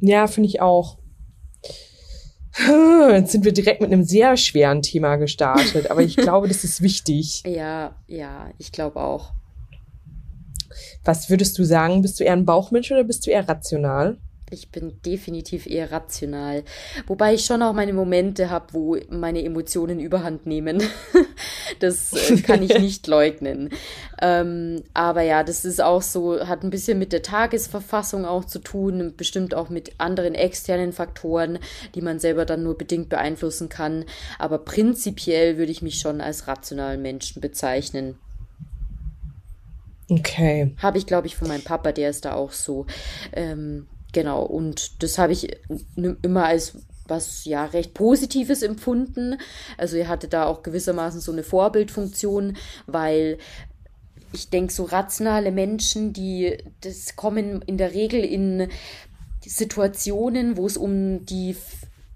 ja, 0.00 0.26
finde 0.26 0.48
ich 0.48 0.60
auch. 0.60 0.98
Jetzt 3.12 3.30
sind 3.30 3.44
wir 3.44 3.52
direkt 3.52 3.80
mit 3.80 3.92
einem 3.92 4.02
sehr 4.02 4.36
schweren 4.36 4.82
Thema 4.82 5.16
gestartet, 5.16 5.90
aber 5.90 6.02
ich 6.02 6.16
glaube, 6.16 6.48
das 6.48 6.64
ist 6.64 6.82
wichtig. 6.82 7.42
Ja, 7.46 7.94
ja, 8.08 8.50
ich 8.58 8.72
glaube 8.72 9.00
auch. 9.00 9.32
Was 11.04 11.30
würdest 11.30 11.58
du 11.58 11.64
sagen? 11.64 12.02
Bist 12.02 12.20
du 12.20 12.24
eher 12.24 12.34
ein 12.34 12.44
Bauchmensch 12.44 12.90
oder 12.90 13.04
bist 13.04 13.26
du 13.26 13.30
eher 13.30 13.48
rational? 13.48 14.18
Ich 14.52 14.70
bin 14.70 15.00
definitiv 15.06 15.66
eher 15.66 15.92
rational. 15.92 16.64
Wobei 17.06 17.34
ich 17.34 17.44
schon 17.44 17.62
auch 17.62 17.72
meine 17.72 17.92
Momente 17.92 18.50
habe, 18.50 18.66
wo 18.72 18.96
meine 19.08 19.44
Emotionen 19.44 20.00
überhand 20.00 20.46
nehmen. 20.46 20.82
das 21.78 22.12
äh, 22.12 22.36
kann 22.38 22.62
ich 22.62 22.76
nicht 22.80 23.06
leugnen. 23.06 23.70
Ähm, 24.20 24.82
aber 24.92 25.22
ja, 25.22 25.44
das 25.44 25.64
ist 25.64 25.80
auch 25.80 26.02
so, 26.02 26.46
hat 26.46 26.64
ein 26.64 26.70
bisschen 26.70 26.98
mit 26.98 27.12
der 27.12 27.22
Tagesverfassung 27.22 28.24
auch 28.24 28.44
zu 28.44 28.58
tun, 28.58 29.14
bestimmt 29.16 29.54
auch 29.54 29.70
mit 29.70 29.92
anderen 29.98 30.34
externen 30.34 30.92
Faktoren, 30.92 31.60
die 31.94 32.02
man 32.02 32.18
selber 32.18 32.44
dann 32.44 32.64
nur 32.64 32.76
bedingt 32.76 33.08
beeinflussen 33.08 33.68
kann. 33.68 34.04
Aber 34.38 34.58
prinzipiell 34.58 35.58
würde 35.58 35.72
ich 35.72 35.80
mich 35.80 36.00
schon 36.00 36.20
als 36.20 36.48
rationalen 36.48 37.02
Menschen 37.02 37.40
bezeichnen. 37.40 38.18
Okay. 40.10 40.74
Habe 40.78 40.98
ich, 40.98 41.06
glaube 41.06 41.28
ich, 41.28 41.36
von 41.36 41.48
meinem 41.48 41.64
Papa, 41.64 41.92
der 41.92 42.10
ist 42.10 42.26
da 42.26 42.34
auch 42.34 42.52
so. 42.52 42.86
Ähm, 43.32 43.86
Genau, 44.12 44.42
und 44.42 45.02
das 45.02 45.18
habe 45.18 45.32
ich 45.32 45.48
immer 45.96 46.44
als 46.44 46.78
was 47.06 47.44
ja 47.44 47.64
recht 47.64 47.92
Positives 47.92 48.62
empfunden. 48.62 49.36
Also 49.76 49.96
er 49.96 50.08
hatte 50.08 50.28
da 50.28 50.46
auch 50.46 50.62
gewissermaßen 50.62 51.20
so 51.20 51.32
eine 51.32 51.42
Vorbildfunktion, 51.42 52.56
weil 52.86 53.38
ich 54.32 54.48
denke, 54.48 54.72
so 54.72 54.84
rationale 54.84 55.50
Menschen, 55.50 56.12
die 56.12 56.56
das 56.82 57.16
kommen 57.16 57.62
in 57.62 57.78
der 57.78 57.94
Regel 57.94 58.24
in 58.24 58.68
Situationen, 59.44 60.56
wo 60.56 60.66
es 60.66 60.76
um 60.76 61.26
die 61.26 61.56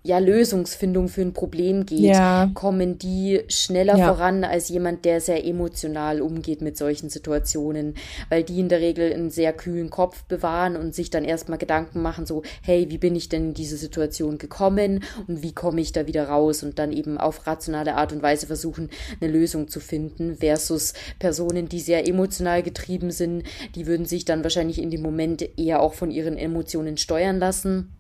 ja, 0.07 0.19
Lösungsfindung 0.19 1.09
für 1.09 1.23
ein 1.23 1.33
Problem 1.33 1.87
geht, 1.87 2.01
ja. 2.01 2.51
kommen 2.53 2.99
die 2.99 3.41
schneller 3.49 3.97
ja. 3.97 4.09
voran 4.09 4.45
als 4.45 4.69
jemand, 4.69 5.07
der 5.07 5.23
sehr 5.23 5.47
emotional 5.47 6.21
umgeht 6.21 6.61
mit 6.61 6.77
solchen 6.77 7.09
Situationen, 7.09 7.95
weil 8.29 8.45
die 8.45 8.61
in 8.61 8.69
der 8.69 8.81
Regel 8.81 9.15
einen 9.15 9.31
sehr 9.31 9.55
kühlen 9.55 9.89
Kopf 9.89 10.25
bewahren 10.25 10.77
und 10.77 10.95
sich 10.95 11.09
dann 11.09 11.25
erstmal 11.25 11.57
Gedanken 11.57 12.03
machen, 12.03 12.27
so, 12.27 12.43
hey, 12.61 12.91
wie 12.91 12.99
bin 12.99 13.17
ich 13.17 13.31
denn 13.31 13.49
in 13.49 13.55
diese 13.55 13.79
Situation 13.79 14.37
gekommen 14.37 15.03
und 15.27 15.43
wie 15.43 15.53
komme 15.53 15.81
ich 15.81 15.93
da 15.93 16.07
wieder 16.07 16.29
raus 16.29 16.63
und 16.63 16.79
dann 16.79 16.93
eben 16.93 17.17
auf 17.17 17.47
rationale 17.47 17.95
Art 17.95 18.13
und 18.13 18.23
Weise 18.23 18.47
versuchen, 18.47 18.91
eine 19.23 19.33
Lösung 19.33 19.69
zu 19.69 19.81
finden, 19.81 20.37
versus 20.37 20.93
Personen, 21.19 21.71
die 21.71 21.81
sehr 21.81 22.07
emotional 22.07 22.63
getrieben 22.63 23.11
sind, 23.11 23.45
die 23.75 23.87
würden 23.87 24.05
sich 24.05 24.27
dann 24.27 24.43
wahrscheinlich 24.43 24.83
in 24.83 24.91
dem 24.91 25.01
Moment 25.01 25.49
eher 25.59 25.81
auch 25.81 25.95
von 25.95 26.11
ihren 26.11 26.37
Emotionen 26.37 26.99
steuern 26.99 27.39
lassen 27.39 27.95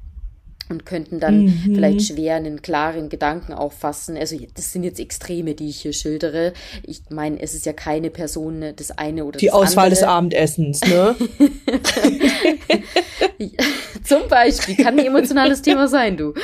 und 0.69 0.87
könnten 0.87 1.21
dann 1.21 1.45
mhm. 1.45 1.75
vielleicht 1.75 2.03
schwer 2.03 2.37
einen 2.37 2.63
klaren 2.63 3.09
Gedanken 3.09 3.53
auch 3.53 3.73
fassen. 3.73 4.17
Also 4.17 4.37
das 4.55 4.73
sind 4.73 4.85
jetzt 4.85 4.99
Extreme, 4.99 5.55
die 5.55 5.69
ich 5.69 5.83
hier 5.83 5.93
schildere. 5.93 6.53
Ich 6.83 7.03
meine, 7.11 7.41
es 7.41 7.55
ist 7.55 7.67
ja 7.67 7.73
keine 7.73 8.11
Person 8.11 8.59
ne, 8.61 8.73
das 8.73 8.91
eine 8.93 9.25
oder 9.25 9.39
die 9.39 9.47
das 9.47 9.55
Auswahl 9.55 9.85
andere. 9.87 10.01
des 10.01 10.09
Abendessens, 10.09 10.81
ne? 10.83 11.17
Zum 14.05 14.29
Beispiel 14.29 14.77
kann 14.77 14.99
ein 14.99 15.07
emotionales 15.07 15.63
Thema 15.63 15.89
sein, 15.89 16.17
du. 16.17 16.35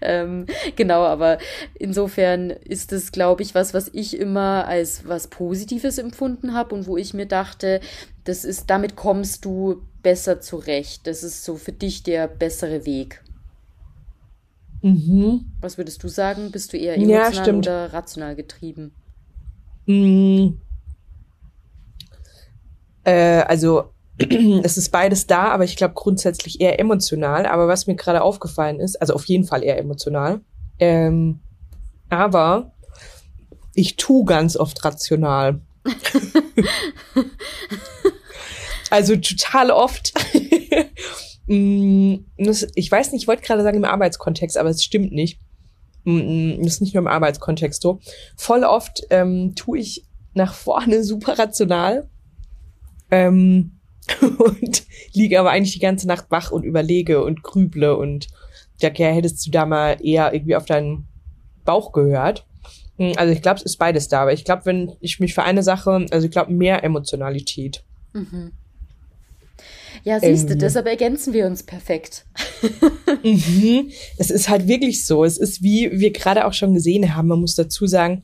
ähm, 0.00 0.46
genau, 0.76 1.02
aber 1.02 1.38
insofern 1.74 2.50
ist 2.50 2.92
es, 2.92 3.12
glaube 3.12 3.42
ich, 3.42 3.54
was, 3.54 3.74
was 3.74 3.90
ich 3.92 4.18
immer 4.18 4.66
als 4.66 5.06
was 5.06 5.28
Positives 5.28 5.98
empfunden 5.98 6.54
habe 6.54 6.74
und 6.74 6.86
wo 6.86 6.96
ich 6.96 7.14
mir 7.14 7.26
dachte, 7.26 7.80
das 8.24 8.44
ist, 8.44 8.70
damit 8.70 8.96
kommst 8.96 9.44
du 9.44 9.82
besser 10.08 10.40
zurecht. 10.40 11.06
Das 11.06 11.22
ist 11.22 11.44
so 11.44 11.56
für 11.56 11.72
dich 11.72 12.02
der 12.02 12.28
bessere 12.28 12.86
Weg. 12.86 13.22
Mhm. 14.80 15.44
Was 15.60 15.76
würdest 15.76 16.02
du 16.02 16.08
sagen? 16.08 16.50
Bist 16.50 16.72
du 16.72 16.78
eher 16.78 16.94
emotional 16.94 17.46
ja, 17.46 17.54
oder 17.54 17.92
rational 17.92 18.34
getrieben? 18.34 18.92
Mhm. 19.84 20.62
Äh, 23.04 23.42
also 23.42 23.92
es 24.62 24.78
ist 24.78 24.90
beides 24.92 25.26
da, 25.26 25.50
aber 25.50 25.64
ich 25.64 25.76
glaube 25.76 25.92
grundsätzlich 25.92 26.58
eher 26.58 26.80
emotional. 26.80 27.44
Aber 27.44 27.68
was 27.68 27.86
mir 27.86 27.96
gerade 27.96 28.22
aufgefallen 28.22 28.80
ist, 28.80 28.98
also 29.02 29.12
auf 29.12 29.26
jeden 29.26 29.44
Fall 29.44 29.62
eher 29.62 29.76
emotional. 29.76 30.40
Ähm, 30.78 31.40
aber 32.08 32.72
ich 33.74 33.96
tu 33.96 34.24
ganz 34.24 34.56
oft 34.56 34.82
rational. 34.86 35.60
also 38.90 39.16
total 39.16 39.70
oft. 39.70 40.12
Mm, 41.48 42.26
ich 42.74 42.92
weiß 42.92 43.12
nicht, 43.12 43.22
ich 43.22 43.26
wollte 43.28 43.42
gerade 43.42 43.62
sagen 43.62 43.78
im 43.78 43.84
Arbeitskontext, 43.84 44.58
aber 44.58 44.68
es 44.68 44.84
stimmt 44.84 45.12
nicht. 45.12 45.40
Mm, 46.04 46.58
das 46.58 46.74
ist 46.74 46.80
nicht 46.82 46.94
nur 46.94 47.00
im 47.00 47.08
Arbeitskontext 47.08 47.80
so. 47.80 48.00
Voll 48.36 48.64
oft 48.64 49.02
ähm, 49.08 49.54
tue 49.56 49.78
ich 49.78 50.04
nach 50.34 50.52
vorne 50.52 51.02
super 51.04 51.38
rational. 51.38 52.08
Ähm, 53.10 53.78
und 54.20 54.84
liege 55.14 55.40
aber 55.40 55.50
eigentlich 55.50 55.72
die 55.72 55.80
ganze 55.80 56.06
Nacht 56.06 56.26
wach 56.30 56.50
und 56.50 56.64
überlege 56.64 57.24
und 57.24 57.42
grüble 57.42 57.96
und 57.96 58.28
ja, 58.80 58.90
hättest 58.90 59.46
du 59.46 59.50
da 59.50 59.66
mal 59.66 59.96
eher 60.02 60.32
irgendwie 60.32 60.56
auf 60.56 60.66
deinen 60.66 61.08
Bauch 61.64 61.92
gehört. 61.92 62.46
Also 63.16 63.32
ich 63.32 63.42
glaube, 63.42 63.58
es 63.58 63.62
ist 63.62 63.76
beides 63.76 64.08
da, 64.08 64.22
aber 64.22 64.32
ich 64.32 64.44
glaube, 64.44 64.66
wenn 64.66 64.92
ich 65.00 65.20
mich 65.20 65.34
für 65.34 65.42
eine 65.42 65.62
Sache, 65.62 66.06
also 66.10 66.26
ich 66.26 66.32
glaube, 66.32 66.52
mehr 66.52 66.82
Emotionalität. 66.82 67.84
Mhm. 68.12 68.52
Ja, 70.08 70.18
siehst 70.20 70.48
du, 70.48 70.56
deshalb 70.56 70.86
ergänzen 70.86 71.34
wir 71.34 71.44
uns 71.44 71.62
perfekt. 71.62 72.24
mhm. 73.22 73.90
Es 74.16 74.30
ist 74.30 74.48
halt 74.48 74.66
wirklich 74.66 75.04
so. 75.04 75.22
Es 75.22 75.36
ist, 75.36 75.62
wie 75.62 75.90
wir 76.00 76.12
gerade 76.12 76.46
auch 76.46 76.54
schon 76.54 76.72
gesehen 76.72 77.14
haben, 77.14 77.28
man 77.28 77.40
muss 77.40 77.56
dazu 77.56 77.86
sagen, 77.86 78.22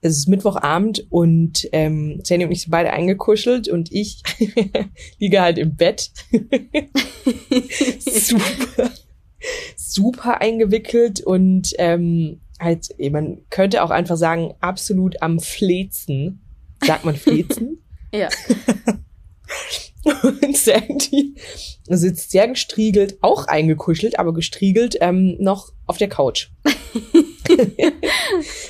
es 0.00 0.16
ist 0.16 0.28
Mittwochabend 0.28 1.06
und 1.10 1.68
ähm, 1.72 2.22
Jenny 2.24 2.46
und 2.46 2.52
ich 2.52 2.62
sind 2.62 2.70
beide 2.70 2.94
eingekuschelt 2.94 3.68
und 3.68 3.92
ich 3.92 4.22
liege 5.18 5.42
halt 5.42 5.58
im 5.58 5.76
Bett. 5.76 6.10
super, 8.00 8.90
super 9.76 10.40
eingewickelt 10.40 11.20
und 11.20 11.74
ähm, 11.76 12.40
halt, 12.58 12.94
man 13.10 13.42
könnte 13.50 13.82
auch 13.84 13.90
einfach 13.90 14.16
sagen, 14.16 14.54
absolut 14.60 15.20
am 15.20 15.38
Flezen. 15.38 16.40
Sagt 16.82 17.04
man 17.04 17.16
Flezen? 17.16 17.82
ja. 18.10 18.30
Und 20.22 20.56
Sandy 20.56 21.34
sitzt 21.88 22.30
sehr 22.30 22.48
gestriegelt, 22.48 23.18
auch 23.20 23.46
eingekuschelt, 23.46 24.18
aber 24.18 24.32
gestriegelt 24.32 24.96
ähm, 25.00 25.36
noch 25.38 25.72
auf 25.86 25.98
der 25.98 26.08
Couch. 26.08 26.48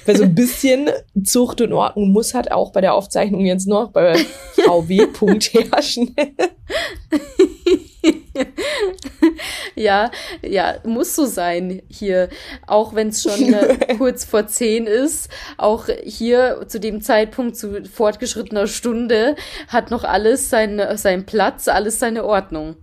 Weil 0.06 0.16
so 0.16 0.24
ein 0.24 0.34
bisschen 0.34 0.90
Zucht 1.22 1.60
und 1.60 1.72
Ordnung 1.72 2.10
muss 2.10 2.34
halt 2.34 2.50
auch 2.50 2.72
bei 2.72 2.80
der 2.80 2.94
Aufzeichnung 2.94 3.44
jetzt 3.44 3.68
noch 3.68 3.92
bei 3.92 4.16
VW. 4.54 5.06
herrschen. 5.52 6.16
ja, 9.74 10.10
ja, 10.42 10.76
muss 10.84 11.14
so 11.14 11.26
sein 11.26 11.82
hier. 11.88 12.28
Auch 12.66 12.94
wenn 12.94 13.08
es 13.08 13.22
schon 13.22 13.52
äh, 13.52 13.94
kurz 13.98 14.24
vor 14.24 14.46
zehn 14.46 14.86
ist, 14.86 15.30
auch 15.58 15.86
hier 16.04 16.64
zu 16.68 16.80
dem 16.80 17.00
Zeitpunkt 17.00 17.56
zu 17.56 17.84
fortgeschrittener 17.84 18.66
Stunde 18.66 19.36
hat 19.68 19.90
noch 19.90 20.04
alles 20.04 20.50
seinen 20.50 20.96
sein 20.96 21.26
Platz, 21.26 21.68
alles 21.68 21.98
seine 21.98 22.24
Ordnung. 22.24 22.76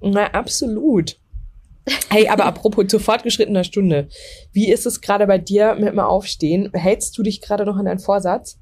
Na, 0.00 0.26
absolut. 0.26 1.16
Hey, 2.10 2.28
aber 2.28 2.44
apropos 2.44 2.86
zu 2.88 2.98
fortgeschrittener 2.98 3.64
Stunde. 3.64 4.08
Wie 4.52 4.70
ist 4.70 4.86
es 4.86 5.00
gerade 5.00 5.26
bei 5.26 5.38
dir 5.38 5.74
mit 5.74 5.88
dem 5.88 6.00
Aufstehen? 6.00 6.70
Hältst 6.72 7.16
du 7.16 7.22
dich 7.22 7.40
gerade 7.40 7.64
noch 7.64 7.76
an 7.76 7.86
deinen 7.86 7.98
Vorsatz? 7.98 8.58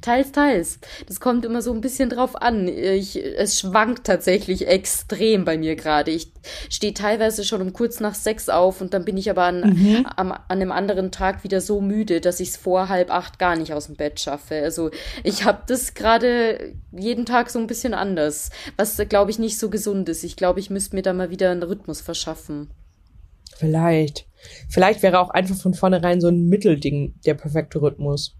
Teils, 0.00 0.32
teils. 0.32 0.78
Das 1.06 1.20
kommt 1.20 1.44
immer 1.44 1.62
so 1.62 1.72
ein 1.72 1.80
bisschen 1.80 2.10
drauf 2.10 2.40
an. 2.40 2.68
Ich, 2.68 3.16
es 3.16 3.60
schwankt 3.60 4.04
tatsächlich 4.04 4.66
extrem 4.66 5.44
bei 5.44 5.58
mir 5.58 5.76
gerade. 5.76 6.10
Ich 6.10 6.32
stehe 6.68 6.94
teilweise 6.94 7.44
schon 7.44 7.62
um 7.62 7.72
kurz 7.72 8.00
nach 8.00 8.14
sechs 8.14 8.48
auf 8.48 8.80
und 8.80 8.94
dann 8.94 9.04
bin 9.04 9.16
ich 9.16 9.30
aber 9.30 9.44
an, 9.44 9.60
mhm. 9.60 10.06
am, 10.16 10.32
an 10.32 10.42
einem 10.48 10.72
anderen 10.72 11.10
Tag 11.10 11.44
wieder 11.44 11.60
so 11.60 11.80
müde, 11.80 12.20
dass 12.20 12.40
ich 12.40 12.50
es 12.50 12.56
vor 12.56 12.88
halb 12.88 13.10
acht 13.10 13.38
gar 13.38 13.56
nicht 13.56 13.72
aus 13.72 13.86
dem 13.86 13.96
Bett 13.96 14.20
schaffe. 14.20 14.56
Also 14.62 14.90
ich 15.24 15.44
habe 15.44 15.62
das 15.66 15.94
gerade 15.94 16.74
jeden 16.92 17.26
Tag 17.26 17.50
so 17.50 17.58
ein 17.58 17.66
bisschen 17.66 17.94
anders, 17.94 18.50
was 18.76 18.96
glaube 19.08 19.30
ich 19.30 19.38
nicht 19.38 19.58
so 19.58 19.70
gesund 19.70 20.08
ist. 20.08 20.24
Ich 20.24 20.36
glaube, 20.36 20.60
ich 20.60 20.70
müsste 20.70 20.96
mir 20.96 21.02
da 21.02 21.12
mal 21.12 21.30
wieder 21.30 21.50
einen 21.50 21.62
Rhythmus 21.62 22.00
verschaffen. 22.00 22.70
Vielleicht. 23.56 24.26
Vielleicht 24.68 25.02
wäre 25.02 25.18
auch 25.18 25.30
einfach 25.30 25.56
von 25.56 25.74
vornherein 25.74 26.20
so 26.20 26.28
ein 26.28 26.46
Mittelding 26.46 27.14
der 27.24 27.34
perfekte 27.34 27.80
Rhythmus. 27.80 28.36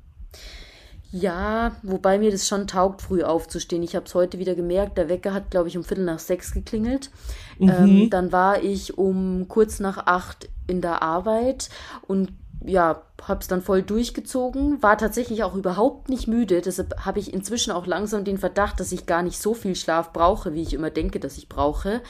Ja, 1.18 1.72
wobei 1.82 2.18
mir 2.18 2.30
das 2.30 2.46
schon 2.46 2.66
taugt, 2.66 3.00
früh 3.00 3.22
aufzustehen. 3.22 3.82
Ich 3.82 3.96
habe 3.96 4.04
es 4.04 4.14
heute 4.14 4.38
wieder 4.38 4.54
gemerkt. 4.54 4.98
Der 4.98 5.08
Wecker 5.08 5.32
hat, 5.32 5.50
glaube 5.50 5.68
ich, 5.68 5.76
um 5.76 5.84
Viertel 5.84 6.04
nach 6.04 6.18
sechs 6.18 6.52
geklingelt. 6.52 7.10
Mhm. 7.58 7.70
Ähm, 7.70 8.10
dann 8.10 8.32
war 8.32 8.62
ich 8.62 8.98
um 8.98 9.48
kurz 9.48 9.80
nach 9.80 10.06
acht 10.06 10.50
in 10.66 10.82
der 10.82 11.02
Arbeit 11.02 11.70
und 12.06 12.32
ja, 12.64 13.02
hab's 13.26 13.48
dann 13.48 13.62
voll 13.62 13.82
durchgezogen, 13.82 14.82
war 14.82 14.98
tatsächlich 14.98 15.42
auch 15.42 15.54
überhaupt 15.54 16.08
nicht 16.08 16.26
müde. 16.28 16.60
Deshalb 16.60 17.04
habe 17.04 17.18
ich 17.18 17.32
inzwischen 17.32 17.70
auch 17.70 17.86
langsam 17.86 18.24
den 18.24 18.38
Verdacht, 18.38 18.80
dass 18.80 18.92
ich 18.92 19.06
gar 19.06 19.22
nicht 19.22 19.38
so 19.38 19.54
viel 19.54 19.74
Schlaf 19.74 20.12
brauche, 20.12 20.54
wie 20.54 20.62
ich 20.62 20.74
immer 20.74 20.90
denke, 20.90 21.20
dass 21.20 21.38
ich 21.38 21.48
brauche. 21.48 22.02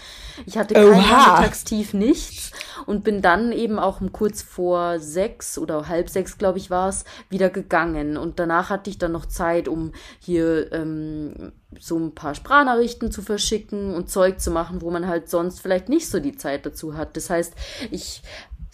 Ich 0.47 0.59
hatte 0.59 0.75
kein 0.75 0.91
Nachmittagstief, 0.91 1.95
nichts 1.95 2.53
und 2.87 3.05
bin 3.05 3.23
dann 3.23 3.53
eben 3.53 3.79
auch 3.79 4.01
um 4.01 4.13
kurz 4.13 4.43
vor 4.43 4.99
sechs 4.99 5.59
oder 5.59 5.89
halb 5.89 6.09
sechs, 6.11 6.39
glaube 6.39 6.59
ich, 6.59 6.71
war 6.71 6.89
es, 6.89 7.05
wieder 7.29 7.51
gegangen. 7.51 8.17
Und 8.17 8.39
danach 8.39 8.71
hatte 8.71 8.91
ich 8.91 8.99
dann 8.99 9.13
noch 9.13 9.27
Zeit, 9.27 9.69
um 9.69 9.93
hier 10.21 10.73
ähm, 10.73 11.53
so 11.79 11.99
ein 11.99 12.15
paar 12.15 12.35
Sprachnachrichten 12.35 13.11
zu 13.11 13.23
verschicken 13.23 13.95
und 13.95 14.11
Zeug 14.11 14.41
zu 14.41 14.51
machen, 14.51 14.83
wo 14.83 14.91
man 14.91 15.07
halt 15.07 15.29
sonst 15.29 15.61
vielleicht 15.61 15.89
nicht 15.89 16.09
so 16.09 16.21
die 16.21 16.37
Zeit 16.37 16.67
dazu 16.67 16.97
hat. 16.97 17.17
Das 17.17 17.31
heißt, 17.31 17.55
ich 17.91 18.23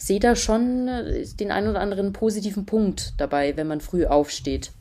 sehe 0.02 0.18
da 0.18 0.34
schon 0.34 0.88
äh, 0.88 1.24
den 1.38 1.52
ein 1.52 1.68
oder 1.68 1.80
anderen 1.80 2.12
positiven 2.12 2.66
Punkt 2.66 3.14
dabei, 3.18 3.56
wenn 3.56 3.68
man 3.68 3.80
früh 3.80 4.04
aufsteht. 4.04 4.72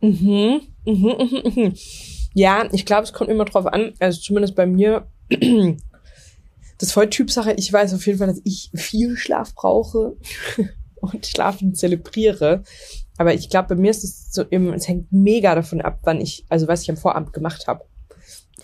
Mhm, 0.00 0.60
mhm, 0.84 1.14
mhm, 1.18 1.52
mhm. 1.54 1.74
Ja, 2.32 2.68
ich 2.72 2.86
glaube, 2.86 3.02
es 3.02 3.12
kommt 3.12 3.30
immer 3.30 3.44
drauf 3.44 3.66
an, 3.66 3.94
also 3.98 4.20
zumindest 4.20 4.54
bei 4.54 4.66
mir, 4.66 5.08
das 5.28 6.88
ist 6.88 6.92
voll 6.92 7.10
Typsache. 7.10 7.54
Ich 7.54 7.72
weiß 7.72 7.92
auf 7.94 8.06
jeden 8.06 8.18
Fall, 8.18 8.28
dass 8.28 8.40
ich 8.44 8.70
viel 8.74 9.16
Schlaf 9.16 9.54
brauche 9.54 10.16
und 11.00 11.26
Schlafen 11.26 11.74
zelebriere. 11.74 12.62
Aber 13.16 13.34
ich 13.34 13.50
glaube, 13.50 13.74
bei 13.74 13.80
mir 13.80 13.90
ist 13.90 14.04
es 14.04 14.32
so, 14.32 14.44
es 14.48 14.86
hängt 14.86 15.10
mega 15.10 15.56
davon 15.56 15.80
ab, 15.80 15.98
wann 16.04 16.20
ich, 16.20 16.44
also 16.48 16.68
was 16.68 16.82
ich 16.82 16.90
am 16.90 16.96
Vorabend 16.96 17.32
gemacht 17.32 17.66
habe. 17.66 17.84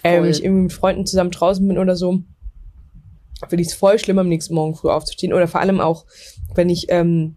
Ähm, 0.04 0.22
wenn 0.22 0.30
ich 0.30 0.44
irgendwie 0.44 0.64
mit 0.64 0.72
Freunden 0.72 1.06
zusammen 1.06 1.32
draußen 1.32 1.66
bin 1.66 1.78
oder 1.78 1.96
so, 1.96 2.22
finde 3.48 3.62
ich 3.62 3.68
es 3.68 3.74
voll 3.74 3.98
schlimm, 3.98 4.18
am 4.18 4.28
nächsten 4.28 4.54
Morgen 4.54 4.74
früh 4.74 4.88
aufzustehen. 4.88 5.32
Oder 5.32 5.48
vor 5.48 5.60
allem 5.60 5.80
auch, 5.80 6.06
wenn 6.54 6.68
ich 6.68 6.86
ähm, 6.88 7.36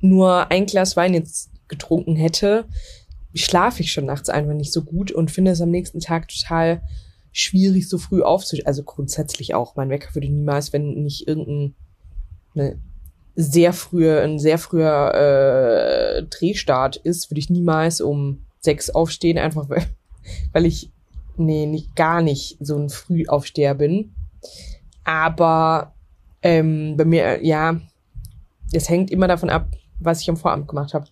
nur 0.00 0.50
ein 0.50 0.66
Glas 0.66 0.96
Wein 0.96 1.14
jetzt 1.14 1.50
getrunken 1.68 2.16
hätte, 2.16 2.66
schlafe 3.34 3.82
ich 3.82 3.92
schon 3.92 4.06
nachts 4.06 4.28
einfach 4.28 4.54
nicht 4.54 4.72
so 4.72 4.82
gut 4.82 5.12
und 5.12 5.30
finde 5.30 5.50
es 5.50 5.60
am 5.60 5.70
nächsten 5.70 6.00
Tag 6.00 6.28
total 6.28 6.82
schwierig, 7.32 7.88
so 7.88 7.98
früh 7.98 8.22
aufzustehen. 8.22 8.66
Also 8.66 8.82
grundsätzlich 8.82 9.54
auch. 9.54 9.76
Mein 9.76 9.90
Wecker 9.90 10.14
würde 10.14 10.28
niemals, 10.28 10.72
wenn 10.72 11.02
nicht 11.02 11.28
irgendein 11.28 11.74
ne, 12.54 12.78
sehr 13.34 13.74
frühe, 13.74 14.20
ein 14.22 14.38
sehr 14.38 14.58
früher 14.58 15.14
äh, 15.14 16.22
Drehstart 16.24 16.96
ist, 16.96 17.30
würde 17.30 17.40
ich 17.40 17.50
niemals 17.50 18.00
um 18.00 18.46
sechs 18.60 18.88
aufstehen, 18.88 19.38
einfach 19.38 19.68
weil, 19.68 19.86
weil 20.52 20.64
ich 20.64 20.90
nee, 21.36 21.66
nicht, 21.66 21.94
gar 21.94 22.22
nicht 22.22 22.56
so 22.60 22.76
ein 22.76 22.88
Frühaufsteher 22.88 23.74
bin. 23.74 24.14
Aber 25.04 25.94
ähm, 26.42 26.96
bei 26.96 27.04
mir, 27.04 27.44
ja, 27.44 27.80
es 28.72 28.88
hängt 28.88 29.10
immer 29.10 29.28
davon 29.28 29.50
ab, 29.50 29.68
was 30.00 30.20
ich 30.20 30.28
am 30.28 30.36
Vorabend 30.36 30.68
gemacht 30.68 30.94
habe. 30.94 31.06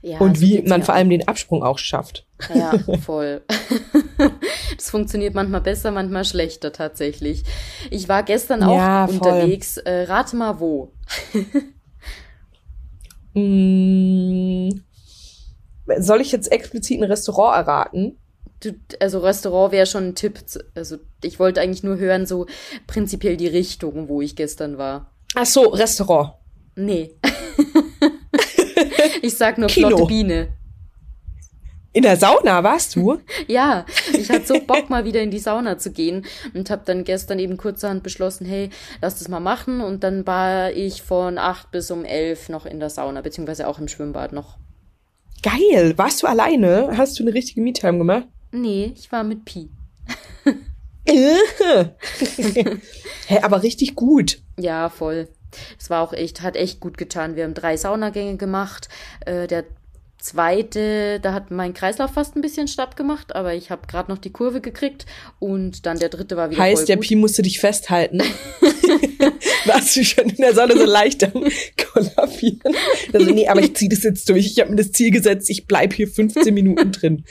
Ja, 0.00 0.18
und 0.18 0.40
wie 0.40 0.62
man 0.62 0.82
vor 0.82 0.94
allem 0.94 1.10
den 1.10 1.26
Absprung 1.26 1.62
auch 1.62 1.78
schafft. 1.78 2.26
Ja, 2.54 2.78
voll. 3.00 3.42
das 4.76 4.90
funktioniert 4.90 5.34
manchmal 5.34 5.60
besser, 5.60 5.90
manchmal 5.90 6.24
schlechter 6.24 6.72
tatsächlich. 6.72 7.44
Ich 7.90 8.08
war 8.08 8.22
gestern 8.22 8.62
auch 8.62 8.76
ja, 8.76 9.04
unterwegs. 9.06 9.76
Äh, 9.78 10.04
rate 10.04 10.36
mal 10.36 10.60
wo. 10.60 10.92
mm, 13.34 14.70
soll 15.98 16.20
ich 16.20 16.32
jetzt 16.32 16.50
explizit 16.52 17.00
ein 17.00 17.04
Restaurant 17.04 17.56
erraten? 17.56 18.18
Du, 18.62 18.72
also 19.00 19.20
Restaurant 19.20 19.72
wäre 19.72 19.86
schon 19.86 20.08
ein 20.08 20.14
Tipp. 20.14 20.40
Also 20.74 20.96
ich 21.22 21.38
wollte 21.38 21.60
eigentlich 21.60 21.82
nur 21.82 21.98
hören, 21.98 22.26
so 22.26 22.46
prinzipiell 22.86 23.36
die 23.36 23.46
Richtung, 23.46 24.08
wo 24.08 24.20
ich 24.20 24.36
gestern 24.36 24.78
war. 24.78 25.10
Ach 25.34 25.46
so, 25.46 25.68
Restaurant. 25.68 26.34
Nee. 26.74 27.14
ich 29.22 29.36
sag 29.36 29.58
nur 29.58 29.68
Kino. 29.68 29.88
flotte 29.88 30.06
Biene. 30.06 30.48
In 31.92 32.02
der 32.02 32.16
Sauna 32.16 32.62
warst 32.62 32.94
du? 32.94 33.18
ja, 33.48 33.84
ich 34.12 34.30
hatte 34.30 34.46
so 34.46 34.60
Bock 34.60 34.88
mal 34.90 35.04
wieder 35.04 35.22
in 35.22 35.30
die 35.30 35.38
Sauna 35.38 35.78
zu 35.78 35.90
gehen 35.90 36.26
und 36.54 36.70
habe 36.70 36.82
dann 36.84 37.02
gestern 37.02 37.38
eben 37.38 37.56
kurzerhand 37.56 38.02
beschlossen, 38.02 38.46
hey, 38.46 38.70
lass 39.00 39.18
das 39.18 39.28
mal 39.28 39.40
machen 39.40 39.80
und 39.80 40.04
dann 40.04 40.26
war 40.26 40.70
ich 40.70 41.02
von 41.02 41.38
acht 41.38 41.70
bis 41.70 41.90
um 41.90 42.04
elf 42.04 42.50
noch 42.50 42.66
in 42.66 42.78
der 42.78 42.90
Sauna 42.90 43.22
beziehungsweise 43.22 43.66
auch 43.66 43.78
im 43.78 43.88
Schwimmbad 43.88 44.32
noch. 44.32 44.58
Geil, 45.42 45.96
warst 45.96 46.22
du 46.22 46.26
alleine? 46.26 46.90
Hast 46.96 47.18
du 47.18 47.24
eine 47.24 47.34
richtige 47.34 47.62
Me-Time 47.62 47.98
gemacht? 47.98 48.28
Nee, 48.50 48.92
ich 48.96 49.10
war 49.12 49.24
mit 49.24 49.44
Pi. 49.44 49.70
Hä, 53.26 53.38
aber 53.42 53.62
richtig 53.62 53.94
gut. 53.94 54.40
Ja, 54.58 54.88
voll. 54.88 55.28
Es 55.78 55.88
war 55.88 56.02
auch 56.02 56.12
echt, 56.12 56.42
hat 56.42 56.56
echt 56.56 56.80
gut 56.80 56.98
getan. 56.98 57.36
Wir 57.36 57.44
haben 57.44 57.54
drei 57.54 57.76
Saunagänge 57.76 58.36
gemacht. 58.36 58.88
Äh, 59.24 59.46
der 59.46 59.64
zweite, 60.18 61.20
da 61.20 61.32
hat 61.32 61.50
mein 61.50 61.74
Kreislauf 61.74 62.12
fast 62.12 62.36
ein 62.36 62.42
bisschen 62.42 62.68
statt 62.68 62.96
gemacht, 62.96 63.34
aber 63.34 63.54
ich 63.54 63.70
habe 63.70 63.86
gerade 63.86 64.10
noch 64.10 64.18
die 64.18 64.32
Kurve 64.32 64.60
gekriegt 64.60 65.06
und 65.38 65.86
dann 65.86 65.98
der 65.98 66.08
dritte 66.08 66.36
war 66.36 66.50
wieder 66.50 66.60
Heißt, 66.60 66.88
der 66.88 66.96
Pi 66.96 67.16
musste 67.16 67.42
dich 67.42 67.60
festhalten. 67.60 68.20
Warst 69.66 69.96
du 69.96 70.04
schon 70.04 70.28
in 70.28 70.36
der 70.36 70.54
Sonne 70.54 70.76
so 70.76 70.84
leicht 70.84 71.24
am 71.24 71.44
kollabieren? 71.92 72.74
Also 73.12 73.30
nee, 73.30 73.48
aber 73.48 73.60
ich 73.60 73.74
ziehe 73.74 73.88
das 73.88 74.02
jetzt 74.02 74.28
durch. 74.28 74.46
Ich 74.46 74.60
habe 74.60 74.70
mir 74.70 74.76
das 74.76 74.92
Ziel 74.92 75.10
gesetzt, 75.10 75.50
ich 75.50 75.66
bleib 75.66 75.92
hier 75.92 76.08
15 76.08 76.52
Minuten 76.52 76.92
drin. 76.92 77.24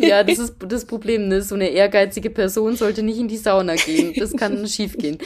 ja, 0.00 0.24
das 0.24 0.38
ist 0.38 0.54
das 0.66 0.84
Problem. 0.84 1.28
Ne? 1.28 1.42
So 1.42 1.54
eine 1.54 1.68
ehrgeizige 1.68 2.30
Person 2.30 2.76
sollte 2.76 3.02
nicht 3.02 3.18
in 3.18 3.28
die 3.28 3.36
Sauna 3.36 3.76
gehen. 3.76 4.14
Das 4.16 4.32
kann 4.32 4.66
schief 4.68 4.96
gehen. 4.96 5.18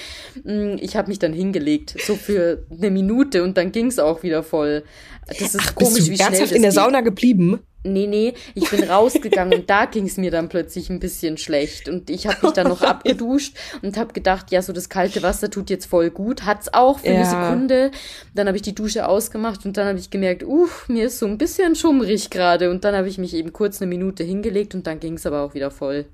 Mm, 0.44 0.76
ich 0.80 0.96
habe 0.96 1.08
mich 1.08 1.18
dann 1.18 1.32
hingelegt, 1.32 1.96
so 2.04 2.16
für 2.16 2.66
eine 2.70 2.90
Minute 2.90 3.42
und 3.42 3.56
dann 3.56 3.72
ging's 3.72 3.98
auch 3.98 4.22
wieder 4.22 4.42
voll. 4.42 4.84
Das 5.26 5.40
ist 5.40 5.56
Ach, 5.58 5.74
komisch, 5.74 5.94
bist 5.94 6.08
du 6.08 6.12
wie 6.12 6.18
ernsthaft 6.18 6.48
schnell 6.48 6.56
in 6.56 6.62
der 6.62 6.72
Sauna 6.72 7.00
geblieben? 7.00 7.60
Nee, 7.84 8.06
nee, 8.06 8.34
ich 8.54 8.70
bin 8.70 8.84
rausgegangen 8.84 9.60
und 9.60 9.70
da 9.70 9.86
ging 9.86 10.06
es 10.06 10.16
mir 10.16 10.30
dann 10.30 10.48
plötzlich 10.48 10.88
ein 10.88 11.00
bisschen 11.00 11.36
schlecht. 11.36 11.88
Und 11.88 12.10
ich 12.10 12.28
habe 12.28 12.38
mich 12.42 12.52
dann 12.52 12.68
noch 12.68 12.82
abgeduscht 12.82 13.56
und 13.82 13.96
habe 13.96 14.12
gedacht, 14.12 14.52
ja, 14.52 14.62
so 14.62 14.72
das 14.72 14.88
kalte 14.88 15.22
Wasser 15.22 15.50
tut 15.50 15.68
jetzt 15.68 15.86
voll 15.86 16.10
gut. 16.10 16.44
Hat's 16.44 16.72
auch 16.72 17.00
für 17.00 17.08
ja. 17.08 17.14
eine 17.14 17.26
Sekunde. 17.26 17.90
Dann 18.34 18.46
habe 18.46 18.56
ich 18.56 18.62
die 18.62 18.74
Dusche 18.74 19.08
ausgemacht 19.08 19.66
und 19.66 19.76
dann 19.76 19.88
habe 19.88 19.98
ich 19.98 20.10
gemerkt, 20.10 20.44
uff, 20.44 20.88
mir 20.88 21.06
ist 21.06 21.18
so 21.18 21.26
ein 21.26 21.38
bisschen 21.38 21.74
schummrig 21.74 22.30
gerade. 22.30 22.70
Und 22.70 22.84
dann 22.84 22.94
habe 22.94 23.08
ich 23.08 23.18
mich 23.18 23.34
eben 23.34 23.52
kurz 23.52 23.82
eine 23.82 23.88
Minute 23.88 24.22
hingelegt 24.22 24.76
und 24.76 24.86
dann 24.86 25.00
ging 25.00 25.14
es 25.14 25.26
aber 25.26 25.42
auch 25.42 25.54
wieder 25.54 25.72
voll. 25.72 26.06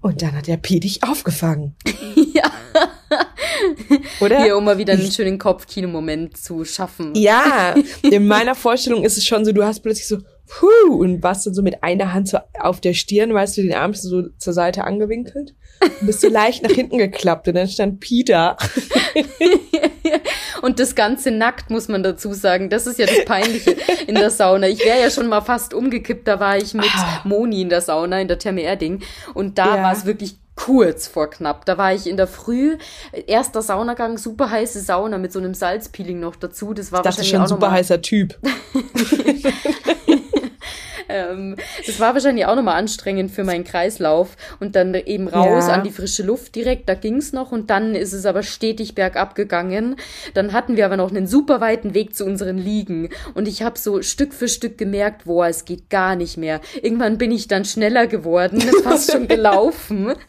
Und 0.00 0.20
dann 0.22 0.34
hat 0.34 0.48
der 0.48 0.56
P 0.56 0.80
dich 0.80 1.04
aufgefangen. 1.04 1.76
ja. 2.34 2.50
Oder? 4.20 4.42
Hier, 4.42 4.56
um 4.56 4.64
mal 4.64 4.78
wieder 4.78 4.94
einen 4.94 5.10
schönen 5.10 5.38
Kopfkino-Moment 5.38 6.36
zu 6.36 6.64
schaffen. 6.64 7.14
Ja, 7.14 7.74
in 8.02 8.26
meiner 8.26 8.56
Vorstellung 8.56 9.04
ist 9.04 9.16
es 9.16 9.24
schon 9.24 9.44
so, 9.44 9.52
du 9.52 9.64
hast 9.64 9.80
plötzlich 9.80 10.08
so, 10.08 10.18
puh, 10.52 10.94
und 10.94 11.22
warst 11.22 11.46
dann 11.46 11.54
so 11.54 11.62
mit 11.62 11.82
einer 11.82 12.12
Hand 12.12 12.28
so 12.28 12.38
auf 12.60 12.80
der 12.80 12.92
Stirn, 12.92 13.32
weißt 13.32 13.56
du, 13.56 13.62
den 13.62 13.74
Arm 13.74 13.94
so 13.94 14.28
zur 14.38 14.52
Seite 14.52 14.84
angewinkelt 14.84 15.54
und 15.80 16.06
bist 16.06 16.20
so 16.20 16.28
leicht 16.30 16.62
nach 16.62 16.70
hinten 16.70 16.98
geklappt 16.98 17.48
und 17.48 17.54
dann 17.54 17.68
stand 17.68 18.00
Peter. 18.00 18.56
und 20.62 20.78
das 20.78 20.94
Ganze 20.94 21.30
nackt, 21.30 21.70
muss 21.70 21.88
man 21.88 22.02
dazu 22.02 22.34
sagen. 22.34 22.68
Das 22.68 22.86
ist 22.86 22.98
ja 22.98 23.06
das 23.06 23.24
Peinliche 23.24 23.76
in 24.06 24.14
der 24.14 24.30
Sauna. 24.30 24.68
Ich 24.68 24.84
wäre 24.84 25.00
ja 25.00 25.10
schon 25.10 25.28
mal 25.28 25.40
fast 25.40 25.72
umgekippt, 25.72 26.28
da 26.28 26.38
war 26.38 26.58
ich 26.58 26.74
mit 26.74 26.90
ah. 26.94 27.22
Moni 27.24 27.62
in 27.62 27.68
der 27.70 27.80
Sauna, 27.80 28.20
in 28.20 28.28
der 28.28 28.38
Therme 28.38 28.62
Erding 28.62 29.02
und 29.34 29.56
da 29.58 29.76
ja. 29.76 29.82
war 29.82 29.92
es 29.92 30.04
wirklich 30.04 30.36
kurz 30.54 31.06
vor 31.06 31.30
knapp. 31.30 31.64
Da 31.64 31.78
war 31.78 31.94
ich 31.94 32.06
in 32.06 32.18
der 32.18 32.26
Früh, 32.26 32.76
erster 33.26 33.62
Saunagang, 33.62 34.18
super 34.18 34.50
heiße 34.50 34.80
Sauna 34.80 35.16
mit 35.16 35.32
so 35.32 35.38
einem 35.38 35.54
Salzpeeling 35.54 36.20
noch 36.20 36.36
dazu. 36.36 36.74
Das 36.74 36.92
war 36.92 37.02
das 37.02 37.16
wahrscheinlich 37.16 37.30
schon 37.30 37.40
ein 37.40 37.48
super 37.48 37.70
heißer 37.70 38.02
Typ. 38.02 38.38
ähm, 41.12 41.56
das 41.86 42.00
war 42.00 42.14
wahrscheinlich 42.14 42.46
auch 42.46 42.56
nochmal 42.56 42.78
anstrengend 42.78 43.30
für 43.30 43.44
meinen 43.44 43.64
Kreislauf. 43.64 44.36
Und 44.60 44.76
dann 44.76 44.94
eben 44.94 45.28
raus 45.28 45.66
ja. 45.68 45.74
an 45.74 45.84
die 45.84 45.90
frische 45.90 46.22
Luft 46.22 46.54
direkt, 46.54 46.88
da 46.88 46.94
ging's 46.94 47.32
noch. 47.32 47.52
Und 47.52 47.70
dann 47.70 47.94
ist 47.94 48.12
es 48.12 48.26
aber 48.26 48.42
stetig 48.42 48.94
bergab 48.94 49.34
gegangen. 49.34 49.96
Dann 50.34 50.52
hatten 50.52 50.76
wir 50.76 50.86
aber 50.86 50.96
noch 50.96 51.10
einen 51.10 51.26
super 51.26 51.60
weiten 51.60 51.94
Weg 51.94 52.14
zu 52.14 52.24
unseren 52.24 52.58
Liegen. 52.58 53.10
Und 53.34 53.48
ich 53.48 53.62
habe 53.62 53.78
so 53.78 54.02
Stück 54.02 54.34
für 54.34 54.48
Stück 54.48 54.78
gemerkt, 54.78 55.24
boah, 55.24 55.46
es 55.46 55.64
geht 55.64 55.90
gar 55.90 56.16
nicht 56.16 56.36
mehr. 56.36 56.60
Irgendwann 56.80 57.18
bin 57.18 57.30
ich 57.30 57.48
dann 57.48 57.64
schneller 57.64 58.06
geworden, 58.06 58.60
ist 58.60 58.82
fast 58.82 59.12
schon 59.12 59.28
gelaufen. 59.28 60.14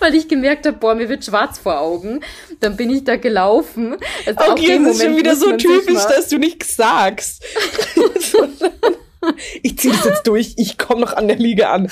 weil 0.00 0.14
ich 0.14 0.28
gemerkt 0.28 0.66
habe, 0.66 0.76
boah, 0.76 0.94
mir 0.94 1.08
wird 1.08 1.24
schwarz 1.24 1.58
vor 1.58 1.80
Augen. 1.80 2.20
Dann 2.60 2.76
bin 2.76 2.90
ich 2.90 3.04
da 3.04 3.16
gelaufen. 3.16 3.96
Also 4.26 4.52
okay, 4.52 4.80
das 4.82 4.96
ist 4.96 5.02
schon 5.02 5.16
wieder 5.16 5.36
so 5.36 5.56
typisch, 5.56 6.04
dass 6.04 6.28
du 6.28 6.38
nichts 6.38 6.76
sagst. 6.76 7.44
ich 9.62 9.78
ziehe 9.78 9.94
das 9.94 10.04
jetzt 10.04 10.26
durch, 10.26 10.54
ich 10.56 10.78
komme 10.78 11.00
noch 11.00 11.12
an 11.14 11.28
der 11.28 11.36
Liege 11.36 11.68
an. 11.68 11.90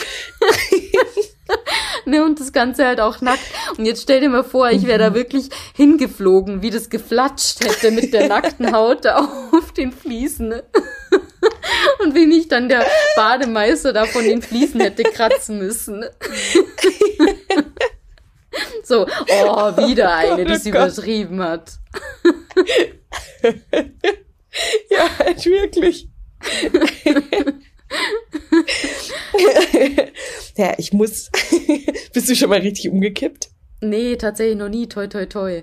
ne, 2.04 2.24
und 2.24 2.40
das 2.40 2.52
Ganze 2.52 2.86
halt 2.86 3.00
auch 3.00 3.20
nackt. 3.20 3.42
Und 3.76 3.84
jetzt 3.84 4.02
stell 4.02 4.20
dir 4.20 4.28
mal 4.28 4.44
vor, 4.44 4.70
ich 4.70 4.86
wäre 4.86 4.98
da 4.98 5.14
wirklich 5.14 5.48
hingeflogen, 5.74 6.62
wie 6.62 6.70
das 6.70 6.90
geflatscht 6.90 7.64
hätte 7.64 7.90
mit 7.90 8.12
der 8.12 8.28
nackten 8.28 8.72
Haut 8.72 9.06
auf 9.06 9.72
den 9.72 9.92
Fliesen. 9.92 10.54
Und 12.00 12.14
wie 12.14 12.26
mich 12.26 12.48
dann 12.48 12.68
der 12.68 12.84
Bademeister 13.14 13.92
da 13.92 14.06
von 14.06 14.24
den 14.24 14.42
Fliesen 14.42 14.80
hätte 14.80 15.02
kratzen 15.04 15.58
müssen. 15.58 16.04
So, 18.82 19.04
oh, 19.04 19.76
wieder 19.76 20.14
eine, 20.14 20.44
die 20.44 20.52
es 20.52 20.66
übertrieben 20.66 21.42
hat. 21.42 21.72
ja, 24.90 25.18
halt 25.18 25.44
wirklich. 25.44 26.08
ja, 30.56 30.74
ich 30.78 30.92
muss. 30.92 31.30
Bist 32.12 32.28
du 32.28 32.36
schon 32.36 32.50
mal 32.50 32.60
richtig 32.60 32.90
umgekippt? 32.90 33.48
Nee, 33.80 34.16
tatsächlich 34.16 34.56
noch 34.56 34.68
nie. 34.68 34.88
Toi, 34.88 35.06
toi, 35.06 35.26
toi. 35.26 35.62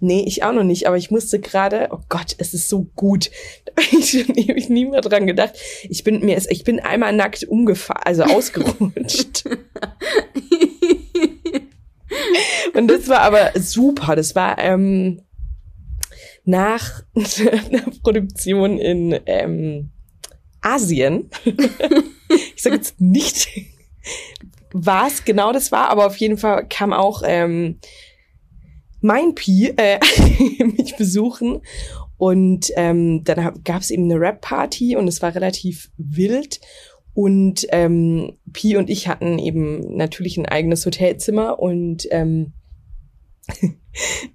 Nee, 0.00 0.24
ich 0.26 0.42
auch 0.42 0.52
noch 0.52 0.64
nicht, 0.64 0.88
aber 0.88 0.96
ich 0.96 1.12
musste 1.12 1.38
gerade, 1.38 1.86
oh 1.92 2.00
Gott, 2.08 2.34
es 2.38 2.52
ist 2.52 2.68
so 2.68 2.90
gut. 2.96 3.30
Da 3.74 3.82
habe 3.82 3.96
ich 3.96 4.10
schon 4.10 4.36
ewig 4.36 4.68
nie 4.68 4.84
mehr 4.84 5.00
dran 5.00 5.26
gedacht. 5.26 5.54
Ich 5.88 6.04
bin 6.04 6.22
mir, 6.22 6.36
ich 6.50 6.64
bin 6.64 6.80
einmal 6.80 7.14
nackt 7.14 7.44
umgefahren, 7.44 8.02
also 8.04 8.24
ausgerutscht. 8.24 9.44
Und 12.74 12.88
das 12.88 13.08
war 13.08 13.20
aber 13.20 13.52
super. 13.54 14.14
Das 14.14 14.34
war 14.34 14.58
ähm, 14.58 15.22
nach 16.44 17.02
einer 17.14 17.84
Produktion 18.02 18.78
in 18.78 19.18
ähm, 19.26 19.90
Asien. 20.60 21.30
ich 22.54 22.62
sage 22.62 22.76
jetzt 22.76 23.00
nicht, 23.00 23.48
was 24.72 25.24
genau 25.24 25.52
das 25.52 25.72
war, 25.72 25.90
aber 25.90 26.06
auf 26.06 26.16
jeden 26.16 26.38
Fall 26.38 26.66
kam 26.68 26.92
auch 26.92 27.22
ähm, 27.24 27.78
mein 29.00 29.34
Pi 29.34 29.72
äh, 29.76 29.98
mich 30.76 30.96
besuchen 30.96 31.60
und 32.16 32.70
ähm, 32.76 33.24
dann 33.24 33.62
gab 33.64 33.82
es 33.82 33.90
eben 33.90 34.04
eine 34.04 34.20
Rap-Party 34.20 34.96
und 34.96 35.08
es 35.08 35.22
war 35.22 35.34
relativ 35.34 35.90
wild 35.96 36.60
und 37.14 37.66
ähm, 37.70 38.38
Pi 38.52 38.76
und 38.76 38.88
ich 38.88 39.08
hatten 39.08 39.38
eben 39.38 39.96
natürlich 39.96 40.38
ein 40.38 40.46
eigenes 40.46 40.86
Hotelzimmer 40.86 41.58
und 41.58 42.06
ähm, 42.10 42.52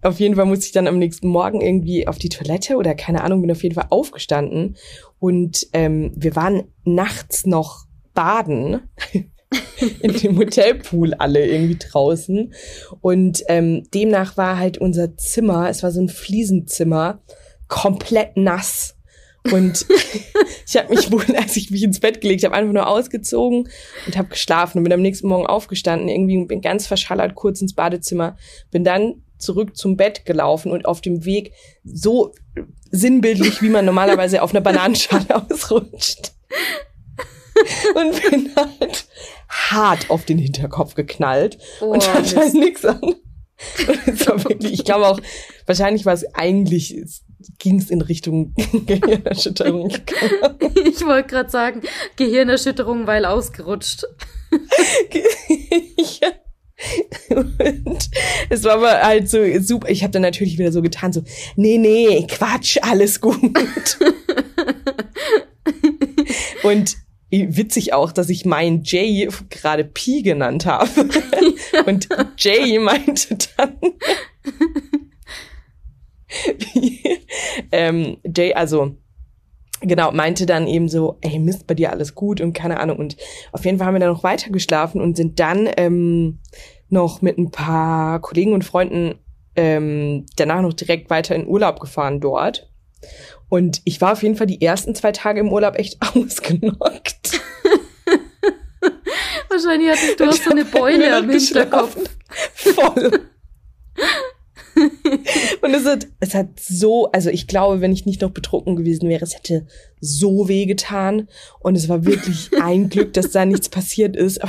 auf 0.01 0.19
jeden 0.19 0.35
Fall 0.35 0.45
musste 0.45 0.65
ich 0.65 0.71
dann 0.71 0.87
am 0.87 0.99
nächsten 0.99 1.27
Morgen 1.27 1.61
irgendwie 1.61 2.07
auf 2.07 2.17
die 2.17 2.29
Toilette 2.29 2.75
oder 2.75 2.95
keine 2.95 3.23
Ahnung, 3.23 3.41
bin 3.41 3.51
auf 3.51 3.63
jeden 3.63 3.75
Fall 3.75 3.87
aufgestanden. 3.89 4.75
Und 5.19 5.67
ähm, 5.73 6.11
wir 6.15 6.35
waren 6.35 6.63
nachts 6.83 7.45
noch 7.45 7.85
baden 8.13 8.81
in 10.01 10.13
dem 10.13 10.37
Hotelpool 10.37 11.13
alle 11.13 11.45
irgendwie 11.45 11.77
draußen. 11.77 12.53
Und 13.01 13.43
ähm, 13.47 13.83
demnach 13.93 14.37
war 14.37 14.57
halt 14.57 14.77
unser 14.77 15.15
Zimmer, 15.15 15.69
es 15.69 15.83
war 15.83 15.91
so 15.91 16.01
ein 16.01 16.09
Fliesenzimmer, 16.09 17.21
komplett 17.67 18.37
nass 18.37 18.96
und 19.51 19.85
ich 20.67 20.77
habe 20.77 20.93
mich 20.93 21.11
wohl, 21.11 21.25
als 21.35 21.55
ich 21.55 21.71
mich 21.71 21.83
ins 21.83 21.99
Bett 21.99 22.21
gelegt 22.21 22.43
habe, 22.43 22.55
einfach 22.55 22.73
nur 22.73 22.87
ausgezogen 22.87 23.69
und 24.05 24.17
habe 24.17 24.29
geschlafen 24.29 24.79
und 24.79 24.83
bin 24.83 24.93
am 24.93 25.01
nächsten 25.01 25.27
Morgen 25.27 25.45
aufgestanden, 25.45 26.09
irgendwie 26.09 26.45
bin 26.45 26.61
ganz 26.61 26.87
verschallert 26.87 27.35
kurz 27.35 27.61
ins 27.61 27.73
Badezimmer, 27.73 28.37
bin 28.71 28.83
dann 28.83 29.23
zurück 29.37 29.77
zum 29.77 29.97
Bett 29.97 30.25
gelaufen 30.25 30.71
und 30.71 30.85
auf 30.85 31.01
dem 31.01 31.25
Weg 31.25 31.53
so 31.83 32.33
sinnbildlich, 32.91 33.61
wie 33.61 33.69
man 33.69 33.85
normalerweise 33.85 34.41
auf 34.41 34.51
einer 34.51 34.61
Bananenschale 34.61 35.25
ausrutscht. 35.49 36.33
Und 37.95 38.29
bin 38.29 38.51
halt 38.55 39.07
hart 39.49 40.09
auf 40.09 40.25
den 40.25 40.37
Hinterkopf 40.37 40.93
geknallt 40.93 41.57
oh, 41.81 41.85
und 41.87 42.13
hatte 42.13 42.35
halt 42.35 42.53
nichts 42.53 42.85
an. 42.85 43.01
Und 43.01 44.27
war 44.27 44.43
wirklich, 44.43 44.73
ich 44.73 44.85
glaube 44.85 45.07
auch, 45.07 45.19
wahrscheinlich 45.65 46.05
war 46.05 46.13
es 46.13 46.23
eigentlich, 46.35 46.95
ging 47.59 47.79
es 47.79 47.89
in 47.89 48.01
Richtung 48.01 48.53
Gehirnerschütterung. 48.85 49.89
ich 50.85 51.05
wollte 51.05 51.29
gerade 51.29 51.49
sagen, 51.49 51.81
Gehirnerschütterung, 52.15 53.07
weil 53.07 53.25
ausgerutscht. 53.25 54.05
ja. 56.21 56.29
Und 57.29 58.09
es 58.49 58.63
war 58.63 58.73
aber 58.73 59.01
halt 59.01 59.29
so 59.29 59.39
super. 59.59 59.89
Ich 59.89 60.03
habe 60.03 60.11
dann 60.11 60.21
natürlich 60.21 60.59
wieder 60.59 60.71
so 60.71 60.83
getan, 60.83 61.11
so, 61.11 61.23
nee, 61.55 61.79
nee, 61.79 62.27
Quatsch, 62.27 62.77
alles 62.81 63.19
gut. 63.19 63.97
Und 66.61 66.97
witzig 67.31 67.93
auch, 67.93 68.11
dass 68.11 68.29
ich 68.29 68.45
meinen 68.45 68.83
Jay 68.83 69.27
gerade 69.49 69.83
Pi 69.83 70.21
genannt 70.21 70.65
habe. 70.65 70.89
Und 71.85 72.07
Jay 72.37 72.77
meinte 72.79 73.37
dann, 73.57 73.77
ähm, 77.71 78.17
Jay, 78.35 78.53
also 78.53 78.95
genau, 79.81 80.11
meinte 80.11 80.45
dann 80.45 80.67
eben 80.67 80.89
so, 80.89 81.17
ey, 81.21 81.39
Mist, 81.39 81.67
bei 81.67 81.73
dir 81.73 81.91
alles 81.91 82.15
gut 82.15 82.41
und 82.41 82.53
keine 82.53 82.79
Ahnung. 82.79 82.97
Und 82.97 83.17
auf 83.51 83.65
jeden 83.65 83.77
Fall 83.77 83.87
haben 83.87 83.95
wir 83.95 83.99
dann 83.99 84.13
noch 84.13 84.23
weiter 84.23 84.49
geschlafen 84.49 85.01
und 85.01 85.17
sind 85.17 85.39
dann 85.39 85.69
ähm, 85.77 86.39
noch 86.89 87.21
mit 87.21 87.37
ein 87.37 87.51
paar 87.51 88.19
Kollegen 88.21 88.53
und 88.53 88.65
Freunden 88.65 89.15
ähm, 89.55 90.25
danach 90.35 90.61
noch 90.61 90.73
direkt 90.73 91.09
weiter 91.09 91.35
in 91.35 91.47
Urlaub 91.47 91.79
gefahren 91.79 92.19
dort. 92.19 92.69
Und 93.49 93.81
ich 93.85 94.01
war 94.01 94.13
auf 94.13 94.23
jeden 94.23 94.35
Fall 94.35 94.47
die 94.47 94.61
ersten 94.61 94.93
zwei 94.95 95.11
Tage 95.11 95.39
im 95.39 95.51
Urlaub 95.51 95.77
echt 95.77 95.97
ausgenockt. 96.15 97.41
Wahrscheinlich 99.49 99.89
hattest 99.89 100.19
du 100.19 100.29
auch 100.29 100.33
so 100.33 100.51
eine 100.51 100.65
Beule 100.65 101.15
am 101.15 101.29
Hinterkopf. 101.29 101.97
Voll. 102.53 103.27
Und 105.61 105.73
es 105.73 105.85
hat, 105.85 106.07
es 106.19 106.33
hat 106.33 106.59
so, 106.59 107.11
also 107.11 107.29
ich 107.29 107.47
glaube, 107.47 107.81
wenn 107.81 107.91
ich 107.91 108.05
nicht 108.05 108.21
noch 108.21 108.31
betrunken 108.31 108.75
gewesen 108.75 109.09
wäre, 109.09 109.23
es 109.23 109.35
hätte 109.35 109.65
so 109.99 110.47
weh 110.47 110.65
getan. 110.65 111.27
Und 111.59 111.75
es 111.75 111.89
war 111.89 112.05
wirklich 112.05 112.51
ein 112.61 112.89
Glück, 112.89 113.13
dass 113.13 113.31
da 113.31 113.45
nichts 113.45 113.69
passiert 113.69 114.15
ist. 114.15 114.39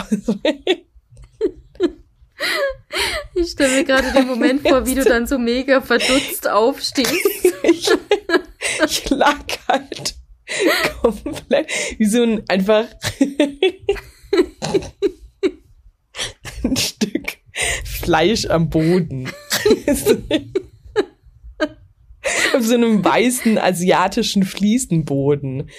ich 3.34 3.50
stelle 3.50 3.76
mir 3.76 3.84
gerade 3.84 4.12
den 4.12 4.26
Moment 4.26 4.66
vor, 4.68 4.86
wie 4.86 4.94
du 4.94 5.04
dann 5.04 5.26
so 5.26 5.38
mega 5.38 5.80
verdutzt 5.80 6.48
aufstehst. 6.48 7.12
ich, 7.62 7.88
ich 8.84 9.10
lag 9.10 9.44
halt 9.66 10.14
komplett 11.00 11.70
wie 11.98 12.06
so 12.06 12.22
ein 12.22 12.42
einfach 12.48 12.86
ein 16.64 16.76
Stück 16.76 17.37
Fleisch 17.84 18.46
am 18.46 18.68
Boden. 18.68 19.30
Auf 22.54 22.64
so 22.64 22.74
einem 22.74 23.04
weißen 23.04 23.58
asiatischen 23.58 24.42
Fliesenboden. 24.42 25.70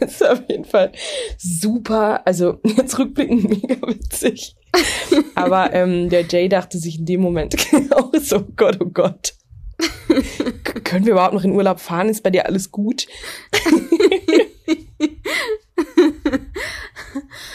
das 0.00 0.12
ist 0.12 0.24
auf 0.24 0.42
jeden 0.48 0.64
Fall 0.64 0.92
super, 1.38 2.26
also 2.26 2.60
jetzt 2.64 2.98
rückblickend 2.98 3.48
mega 3.48 3.86
witzig. 3.86 4.56
Aber 5.34 5.72
ähm, 5.72 6.08
der 6.08 6.22
Jay 6.22 6.48
dachte 6.48 6.78
sich 6.78 6.98
in 6.98 7.06
dem 7.06 7.20
Moment 7.20 7.56
auch 7.90 8.12
so, 8.20 8.36
oh 8.38 8.52
Gott, 8.56 8.78
oh 8.80 8.90
Gott. 8.92 9.34
Können 10.84 11.06
wir 11.06 11.12
überhaupt 11.12 11.34
noch 11.34 11.44
in 11.44 11.52
Urlaub 11.52 11.80
fahren? 11.80 12.08
Ist 12.08 12.22
bei 12.22 12.30
dir 12.30 12.46
alles 12.46 12.70
gut? 12.70 13.06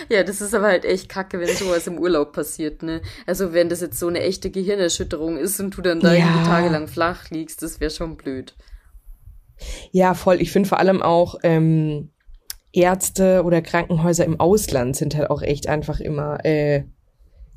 ja, 0.09 0.23
das 0.23 0.41
ist 0.41 0.53
aber 0.53 0.67
halt 0.67 0.85
echt 0.85 1.09
kacke, 1.09 1.39
wenn 1.39 1.55
sowas 1.55 1.87
im 1.87 1.97
Urlaub 1.97 2.33
passiert, 2.33 2.83
ne? 2.83 3.01
Also 3.25 3.53
wenn 3.53 3.69
das 3.69 3.81
jetzt 3.81 3.99
so 3.99 4.07
eine 4.07 4.21
echte 4.21 4.49
Gehirnerschütterung 4.49 5.37
ist 5.37 5.59
und 5.59 5.75
du 5.77 5.81
dann 5.81 5.99
da 5.99 6.13
ja. 6.13 6.25
irgendwie 6.25 6.49
tagelang 6.49 6.87
flach 6.87 7.29
liegst, 7.29 7.61
das 7.61 7.79
wäre 7.79 7.91
schon 7.91 8.17
blöd. 8.17 8.55
Ja, 9.91 10.13
voll. 10.13 10.41
Ich 10.41 10.51
finde 10.51 10.69
vor 10.69 10.79
allem 10.79 11.01
auch 11.01 11.35
ähm, 11.43 12.11
Ärzte 12.71 13.43
oder 13.43 13.61
Krankenhäuser 13.61 14.25
im 14.25 14.39
Ausland 14.39 14.95
sind 14.95 15.15
halt 15.15 15.29
auch 15.29 15.41
echt 15.41 15.67
einfach 15.67 15.99
immer 15.99 16.43
äh, 16.45 16.83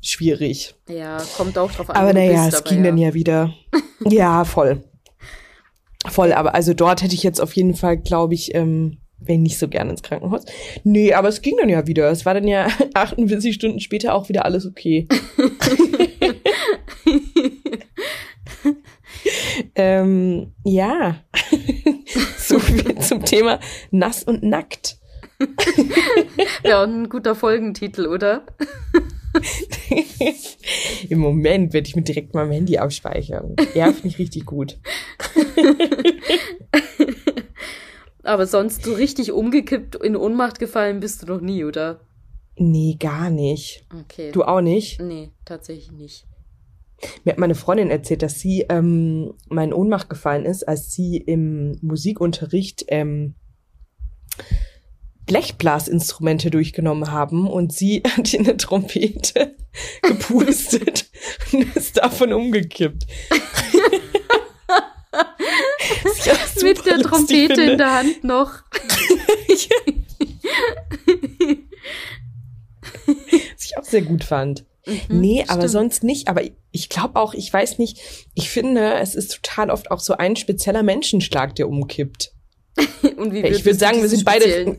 schwierig. 0.01 0.75
Ja, 0.89 1.17
kommt 1.37 1.57
auch 1.57 1.71
drauf 1.71 1.89
an. 1.89 1.95
Aber 1.95 2.13
naja, 2.13 2.47
es 2.47 2.63
ging 2.63 2.79
ja. 2.79 2.83
dann 2.85 2.97
ja 2.97 3.13
wieder. 3.13 3.53
ja, 3.99 4.45
voll. 4.45 4.83
Voll, 6.09 6.33
aber 6.33 6.55
also 6.55 6.73
dort 6.73 7.03
hätte 7.03 7.13
ich 7.13 7.21
jetzt 7.21 7.39
auf 7.39 7.55
jeden 7.55 7.75
Fall, 7.75 7.97
glaube 7.97 8.33
ich, 8.33 8.55
ähm, 8.55 8.97
wäre 9.21 9.39
nicht 9.39 9.57
so 9.57 9.67
gerne 9.67 9.91
ins 9.91 10.03
Krankenhaus. 10.03 10.45
Nee, 10.83 11.13
aber 11.13 11.29
es 11.29 11.41
ging 11.41 11.55
dann 11.59 11.69
ja 11.69 11.87
wieder. 11.87 12.09
Es 12.11 12.25
war 12.25 12.33
dann 12.33 12.47
ja 12.47 12.67
48 12.93 13.53
Stunden 13.53 13.79
später 13.79 14.13
auch 14.13 14.29
wieder 14.29 14.45
alles 14.45 14.65
okay. 14.65 15.07
ähm, 19.75 20.53
ja, 20.63 21.23
so 22.37 22.59
viel 22.59 22.95
zum 22.99 23.23
Thema 23.23 23.59
nass 23.91 24.23
und 24.23 24.43
nackt. 24.43 24.97
ja, 26.63 26.83
ein 26.83 27.09
guter 27.09 27.33
Folgentitel, 27.35 28.05
oder? 28.07 28.45
Im 31.09 31.19
Moment 31.19 31.73
werde 31.73 31.87
ich 31.87 31.95
mir 31.95 32.03
direkt 32.03 32.33
mal 32.33 32.45
mein 32.45 32.53
Handy 32.55 32.77
abspeichern. 32.77 33.55
Ja, 33.73 33.91
finde 33.91 34.09
ich 34.09 34.19
richtig 34.19 34.45
gut. 34.45 34.77
Aber 38.23 38.45
sonst 38.45 38.83
so 38.83 38.93
richtig 38.93 39.31
umgekippt, 39.31 39.95
in 39.95 40.15
Ohnmacht 40.15 40.59
gefallen 40.59 40.99
bist 40.99 41.23
du 41.23 41.27
noch 41.27 41.41
nie, 41.41 41.63
oder? 41.63 42.01
Nee, 42.55 42.97
gar 42.99 43.29
nicht. 43.29 43.85
Okay. 44.03 44.31
Du 44.31 44.43
auch 44.43 44.61
nicht? 44.61 45.01
Nee, 45.01 45.31
tatsächlich 45.45 45.91
nicht. 45.91 46.27
Mir 47.23 47.31
hat 47.31 47.39
meine 47.39 47.55
Freundin 47.55 47.89
erzählt, 47.89 48.21
dass 48.21 48.39
sie 48.39 48.65
ähm, 48.69 49.33
mal 49.49 49.63
in 49.63 49.73
Ohnmacht 49.73 50.09
gefallen 50.09 50.45
ist, 50.45 50.67
als 50.67 50.93
sie 50.93 51.17
im 51.17 51.79
Musikunterricht 51.81 52.85
ähm, 52.89 53.33
Blechblasinstrumente 55.25 56.51
durchgenommen 56.51 57.11
haben 57.11 57.47
und 57.47 57.73
sie 57.73 58.03
hat 58.05 58.33
in 58.33 58.45
eine 58.45 58.57
Trompete 58.57 59.55
gepustet 60.03 61.09
und 61.51 61.75
ist 61.75 61.97
davon 61.97 62.33
umgekippt. 62.33 63.07
Mit 66.61 66.85
der 66.85 66.99
Trompete 66.99 67.61
in 67.61 67.77
der 67.77 67.93
Hand 67.93 68.23
noch. 68.23 68.63
Was 73.05 73.65
ich 73.65 73.77
auch 73.77 73.83
sehr 73.83 74.01
gut 74.01 74.23
fand. 74.23 74.65
Mhm, 74.85 75.01
nee, 75.09 75.45
aber 75.47 75.69
sonst 75.69 76.03
nicht. 76.03 76.27
Aber 76.27 76.41
ich 76.71 76.89
glaube 76.89 77.19
auch, 77.19 77.33
ich 77.33 77.51
weiß 77.51 77.77
nicht, 77.77 77.99
ich 78.33 78.49
finde, 78.49 78.95
es 78.95 79.15
ist 79.15 79.41
total 79.41 79.69
oft 79.69 79.91
auch 79.91 79.99
so 79.99 80.13
ein 80.17 80.35
spezieller 80.35 80.83
Menschenschlag, 80.83 81.55
der 81.55 81.67
umkippt. 81.69 82.31
Und 83.17 83.33
wie 83.33 83.41
ich 83.41 83.65
würde 83.65 83.77
sagen, 83.77 84.01
wir 84.01 84.09
sind 84.09 84.25
beide. 84.25 84.77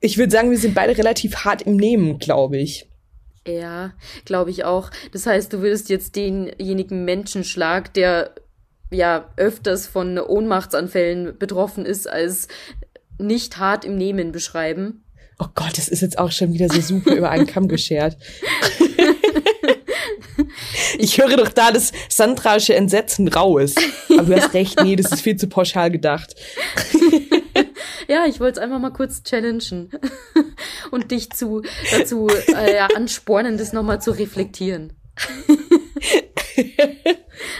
ich 0.00 0.18
würde 0.18 0.32
sagen, 0.32 0.50
wir 0.50 0.58
sind 0.58 0.74
beide 0.74 0.96
relativ 0.98 1.36
hart 1.36 1.62
im 1.62 1.76
Nehmen, 1.76 2.18
glaube 2.18 2.58
ich. 2.58 2.88
Ja, 3.46 3.94
glaube 4.24 4.50
ich 4.50 4.64
auch. 4.64 4.90
Das 5.12 5.26
heißt, 5.26 5.52
du 5.52 5.60
würdest 5.60 5.88
jetzt 5.88 6.16
denjenigen 6.16 7.04
Menschenschlag, 7.04 7.94
der 7.94 8.34
ja 8.90 9.30
öfters 9.36 9.86
von 9.86 10.18
Ohnmachtsanfällen 10.18 11.38
betroffen 11.38 11.84
ist, 11.84 12.08
als 12.08 12.48
nicht 13.18 13.58
hart 13.58 13.84
im 13.84 13.96
Nehmen 13.96 14.32
beschreiben. 14.32 15.04
Oh 15.38 15.46
Gott, 15.54 15.78
das 15.78 15.88
ist 15.88 16.02
jetzt 16.02 16.18
auch 16.18 16.32
schon 16.32 16.52
wieder 16.52 16.68
so 16.68 16.80
super 16.80 17.14
über 17.14 17.30
einen 17.30 17.46
Kamm 17.46 17.68
geschert. 17.68 18.16
ich 20.98 21.18
höre 21.18 21.36
doch 21.36 21.50
da 21.50 21.70
das 21.70 21.92
Sandrasche 22.08 22.74
Entsetzen 22.74 23.28
raues. 23.28 23.76
Aber 24.10 24.22
du 24.22 24.40
hast 24.40 24.54
recht, 24.54 24.82
nee, 24.82 24.96
das 24.96 25.12
ist 25.12 25.20
viel 25.20 25.36
zu 25.36 25.48
pauschal 25.48 25.92
gedacht. 25.92 26.34
ja, 28.08 28.26
ich 28.26 28.40
wollte 28.40 28.58
es 28.58 28.64
einfach 28.64 28.80
mal 28.80 28.92
kurz 28.92 29.22
challengen 29.22 29.90
und 30.90 31.12
dich 31.12 31.30
zu, 31.30 31.62
dazu 31.92 32.28
äh, 32.48 32.74
ja, 32.74 32.88
anspornen, 32.96 33.58
das 33.58 33.72
nochmal 33.72 34.00
zu 34.00 34.10
reflektieren. 34.10 34.94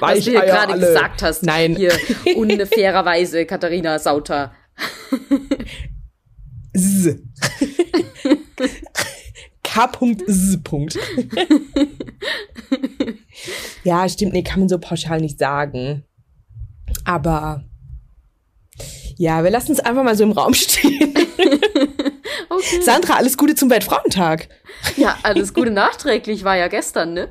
Was 0.01 0.25
du 0.25 0.31
hier 0.31 0.41
gerade 0.41 0.79
gesagt 0.79 1.23
hast. 1.23 1.43
Nein. 1.43 1.77
Hier 1.77 1.93
unfairerweise, 2.37 3.47
Katharina 3.47 3.99
Sauter. 3.99 4.53
K.S. 9.63 10.99
ja, 13.85 14.09
stimmt, 14.09 14.33
nee, 14.33 14.43
kann 14.43 14.61
man 14.61 14.69
so 14.69 14.79
pauschal 14.79 15.21
nicht 15.21 15.39
sagen. 15.39 16.05
Aber 17.05 17.65
ja, 19.17 19.43
wir 19.43 19.51
lassen 19.51 19.73
es 19.73 19.81
einfach 19.81 20.05
mal 20.05 20.17
so 20.17 20.25
im 20.25 20.33
Raum 20.33 20.55
stehen. 20.55 21.13
okay. 22.49 22.83
Sandra, 22.83 23.15
alles 23.15 23.37
Gute 23.37 23.55
zum 23.55 23.69
Weltfrauentag. 23.69 24.49
Ja, 24.97 25.19
alles 25.23 25.55
Gute 25.55 25.71
nachträglich 25.71 26.45
war 26.45 26.57
ja 26.57 26.69
gestern, 26.69 27.15
ne? 27.15 27.29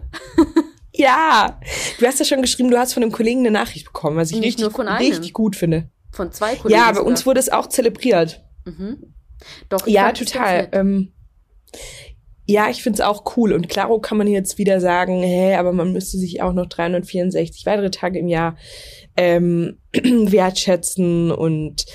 Ja, 0.98 1.60
du 2.00 2.06
hast 2.06 2.20
ja 2.20 2.26
schon 2.26 2.42
geschrieben, 2.42 2.72
du 2.72 2.78
hast 2.78 2.94
von 2.94 3.04
einem 3.04 3.12
Kollegen 3.12 3.42
eine 3.42 3.52
Nachricht 3.52 3.86
bekommen, 3.86 4.18
was 4.18 4.32
ich 4.32 4.40
Nicht 4.40 4.60
richtig, 4.60 4.90
richtig 5.00 5.34
gut 5.34 5.56
finde. 5.56 5.90
Von 6.12 6.32
zwei 6.32 6.56
Kollegen. 6.56 6.80
Ja, 6.80 6.92
bei 6.92 7.02
uns 7.02 7.26
wurde 7.26 7.40
es 7.40 7.50
auch 7.50 7.68
zelebriert. 7.68 8.44
Mhm. 8.66 9.14
Doch. 9.70 9.86
Ja, 9.88 10.12
total. 10.12 10.70
Ähm, 10.72 11.14
ja, 12.46 12.70
ich 12.70 12.82
find's 12.82 13.02
auch 13.02 13.38
cool. 13.38 13.54
Und 13.54 13.70
klaro 13.70 14.00
kann 14.00 14.18
man 14.18 14.28
jetzt 14.28 14.58
wieder 14.58 14.80
sagen, 14.80 15.22
hä, 15.22 15.56
aber 15.56 15.74
man 15.74 15.92
müsste 15.92 16.18
sich 16.18 16.42
auch 16.42 16.54
noch 16.54 16.66
364 16.66 17.66
weitere 17.66 17.92
Tage 17.92 18.20
im 18.20 18.28
Jahr 18.28 18.58
ähm, 19.16 19.78
wertschätzen 19.94 21.32
und 21.32 21.86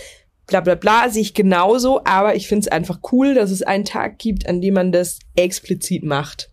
bla 0.46 0.60
bla 0.60 0.74
bla, 0.74 1.08
sehe 1.08 1.22
ich 1.22 1.34
genauso. 1.34 2.04
Aber 2.04 2.36
ich 2.36 2.48
find's 2.48 2.68
einfach 2.68 3.00
cool, 3.10 3.34
dass 3.34 3.50
es 3.50 3.62
einen 3.62 3.86
Tag 3.86 4.18
gibt, 4.18 4.46
an 4.46 4.60
dem 4.60 4.74
man 4.74 4.92
das 4.92 5.18
explizit 5.34 6.04
macht. 6.04 6.51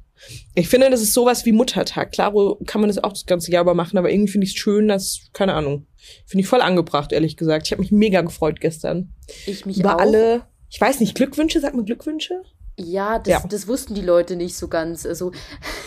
Ich 0.56 0.68
finde, 0.68 0.90
das 0.90 1.02
ist 1.02 1.14
sowas 1.14 1.46
wie 1.46 1.52
Muttertag. 1.52 2.12
Klaro 2.12 2.60
kann 2.66 2.82
man 2.82 2.90
das 2.90 3.04
auch 3.04 3.14
das 3.14 3.26
ganze 3.26 3.52
Jahr 3.52 3.64
über 3.64 3.74
machen, 3.74 3.98
aber 3.98 4.12
irgendwie 4.12 4.32
finde 4.32 4.46
ich 4.46 4.56
es 4.56 4.60
schön, 4.60 4.88
dass, 4.88 5.30
keine 5.34 5.54
Ahnung, 5.54 5.88
finde 6.26 6.42
ich 6.42 6.48
voll 6.48 6.62
angebracht, 6.62 7.12
ehrlich 7.12 7.38
gesagt. 7.38 7.68
Ich 7.68 7.72
habe 7.72 7.82
mich 7.82 7.92
mega 7.92 8.22
gefreut 8.22 8.60
gestern. 8.60 9.14
Ich 9.46 9.66
mich 9.66 9.80
über 9.80 9.96
auch. 9.96 10.00
alle, 10.00 10.44
ich 10.70 10.80
weiß 10.80 11.00
nicht, 11.00 11.16
Glückwünsche, 11.16 11.60
sagt 11.60 11.76
man 11.76 11.86
Glückwünsche? 11.86 12.42
Ja 12.82 13.20
das, 13.20 13.28
ja, 13.28 13.44
das 13.46 13.68
wussten 13.68 13.94
die 13.94 14.02
Leute 14.02 14.38
nicht 14.38 14.56
so 14.56 14.70
ganz. 14.70 15.06
Also 15.06 15.34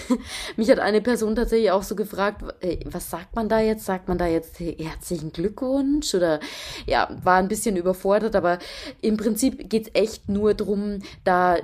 mich 0.57 0.71
hat 0.71 0.79
eine 0.79 1.01
Person 1.01 1.35
tatsächlich 1.35 1.71
auch 1.71 1.83
so 1.83 1.97
gefragt, 1.97 2.43
was 2.85 3.09
sagt 3.09 3.35
man 3.35 3.49
da 3.49 3.61
jetzt? 3.61 3.87
Sagt 3.87 4.09
man 4.09 4.19
da 4.19 4.27
jetzt 4.27 4.61
herzlichen 4.61 5.33
Glückwunsch? 5.33 6.15
Oder 6.15 6.41
ja, 6.87 7.09
war 7.23 7.37
ein 7.37 7.49
bisschen 7.49 7.77
überfordert, 7.77 8.37
aber 8.37 8.59
im 9.01 9.17
Prinzip 9.17 9.71
geht 9.71 9.89
es 9.89 9.95
echt 9.95 10.29
nur 10.29 10.53
darum, 10.53 10.99
da 11.25 11.57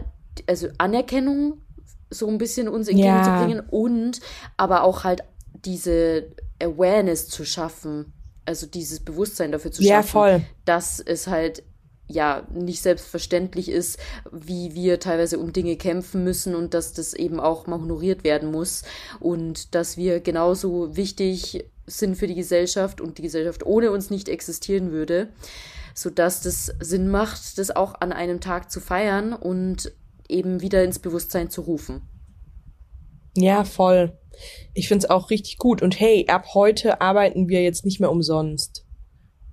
also 0.46 0.68
Anerkennung 0.78 1.58
so 2.10 2.28
ein 2.28 2.38
bisschen 2.38 2.68
uns 2.68 2.88
entgegenzubringen 2.88 3.58
ja. 3.58 3.64
und 3.70 4.20
aber 4.56 4.82
auch 4.82 5.04
halt 5.04 5.22
diese 5.64 6.26
Awareness 6.62 7.28
zu 7.28 7.44
schaffen. 7.44 8.12
Also 8.44 8.66
dieses 8.66 9.00
Bewusstsein 9.00 9.52
dafür 9.52 9.70
zu 9.70 9.82
schaffen, 9.82 9.90
ja, 9.90 10.02
voll. 10.02 10.40
dass 10.64 11.00
es 11.00 11.26
halt 11.26 11.62
ja 12.08 12.46
nicht 12.52 12.80
selbstverständlich 12.82 13.70
ist, 13.70 13.98
wie 14.32 14.74
wir 14.74 14.98
teilweise 14.98 15.38
um 15.38 15.52
Dinge 15.52 15.76
kämpfen 15.76 16.24
müssen 16.24 16.54
und 16.54 16.74
dass 16.74 16.94
das 16.94 17.12
eben 17.12 17.38
auch 17.38 17.66
mal 17.66 17.78
honoriert 17.78 18.24
werden 18.24 18.50
muss 18.50 18.82
und 19.20 19.74
dass 19.74 19.98
wir 19.98 20.20
genauso 20.20 20.96
wichtig 20.96 21.66
sind 21.86 22.16
für 22.16 22.26
die 22.26 22.34
Gesellschaft 22.34 23.00
und 23.00 23.18
die 23.18 23.22
Gesellschaft 23.22 23.64
ohne 23.64 23.90
uns 23.90 24.10
nicht 24.10 24.28
existieren 24.28 24.90
würde, 24.90 25.28
so 25.94 26.10
dass 26.10 26.40
das 26.40 26.72
Sinn 26.80 27.08
macht, 27.08 27.58
das 27.58 27.74
auch 27.74 28.00
an 28.00 28.12
einem 28.12 28.40
Tag 28.40 28.70
zu 28.70 28.80
feiern 28.80 29.32
und 29.32 29.92
eben 30.28 30.60
wieder 30.60 30.84
ins 30.84 30.98
Bewusstsein 30.98 31.50
zu 31.50 31.62
rufen. 31.62 32.02
Ja, 33.36 33.64
voll. 33.64 34.18
Ich 34.74 34.88
find's 34.88 35.06
auch 35.06 35.30
richtig 35.30 35.58
gut. 35.58 35.82
Und 35.82 35.98
hey, 35.98 36.26
ab 36.28 36.54
heute 36.54 37.00
arbeiten 37.00 37.48
wir 37.48 37.62
jetzt 37.62 37.84
nicht 37.84 38.00
mehr 38.00 38.10
umsonst. 38.10 38.84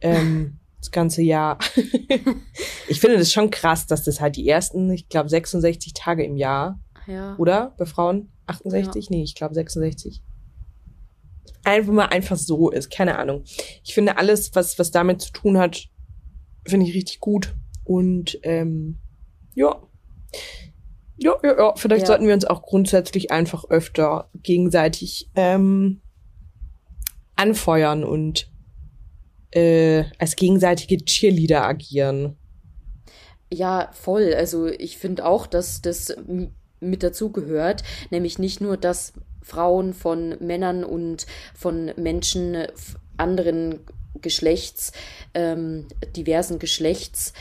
Ähm, 0.02 0.60
das 0.80 0.92
ganze 0.92 1.22
Jahr. 1.22 1.60
ich 2.88 3.00
finde 3.00 3.18
das 3.18 3.32
schon 3.32 3.50
krass, 3.50 3.88
dass 3.88 4.04
das 4.04 4.22
halt 4.22 4.36
die 4.36 4.48
ersten, 4.48 4.92
ich 4.92 5.10
glaube, 5.10 5.30
66 5.30 5.94
Tage 5.94 6.24
im 6.24 6.36
Jahr. 6.36 6.80
Ja. 7.08 7.36
Oder? 7.38 7.76
Bei 7.78 7.86
Frauen? 7.86 8.32
68? 8.48 9.06
Ja. 9.06 9.16
Nee, 9.16 9.24
ich 9.24 9.36
glaube 9.36 9.54
66. 9.54 10.24
Einfach 11.64 11.94
mal 11.94 12.06
einfach 12.06 12.38
so 12.38 12.70
ist. 12.70 12.92
Keine 12.92 13.18
Ahnung. 13.18 13.44
Ich 13.84 13.94
finde 13.94 14.18
alles, 14.18 14.54
was, 14.54 14.78
was 14.78 14.92
damit 14.92 15.22
zu 15.22 15.32
tun 15.32 15.58
hat, 15.58 15.88
finde 16.68 16.86
ich 16.88 16.96
richtig 16.96 17.20
gut. 17.20 17.56
Und 17.84 18.40
ähm, 18.44 19.00
ja. 19.56 19.82
Ja, 21.18 21.36
ja, 21.44 21.58
ja. 21.58 21.74
Vielleicht 21.76 22.02
ja. 22.02 22.08
sollten 22.08 22.28
wir 22.28 22.34
uns 22.34 22.46
auch 22.46 22.62
grundsätzlich 22.62 23.32
einfach 23.32 23.66
öfter 23.70 24.30
gegenseitig 24.44 25.30
ähm, 25.36 26.02
anfeuern 27.36 28.04
und 28.04 28.50
äh, 29.52 30.04
als 30.20 30.36
gegenseitige 30.36 30.98
Cheerleader 30.98 31.64
agieren. 31.66 32.38
Ja, 33.54 33.90
voll. 33.94 34.34
Also 34.34 34.68
ich 34.68 34.98
finde 34.98 35.26
auch, 35.26 35.48
dass 35.48 35.82
das 35.82 36.16
mit 36.80 37.04
dazugehört, 37.04 37.84
nämlich 38.10 38.38
nicht 38.38 38.60
nur, 38.60 38.76
dass 38.76 39.14
Frauen 39.42 39.94
von 39.94 40.36
Männern 40.40 40.84
und 40.84 41.26
von 41.54 41.92
Menschen 41.96 42.68
anderen 43.16 43.80
Geschlechts, 44.22 44.92
ähm, 45.34 45.88
diversen 46.16 46.60
Geschlechts 46.60 47.34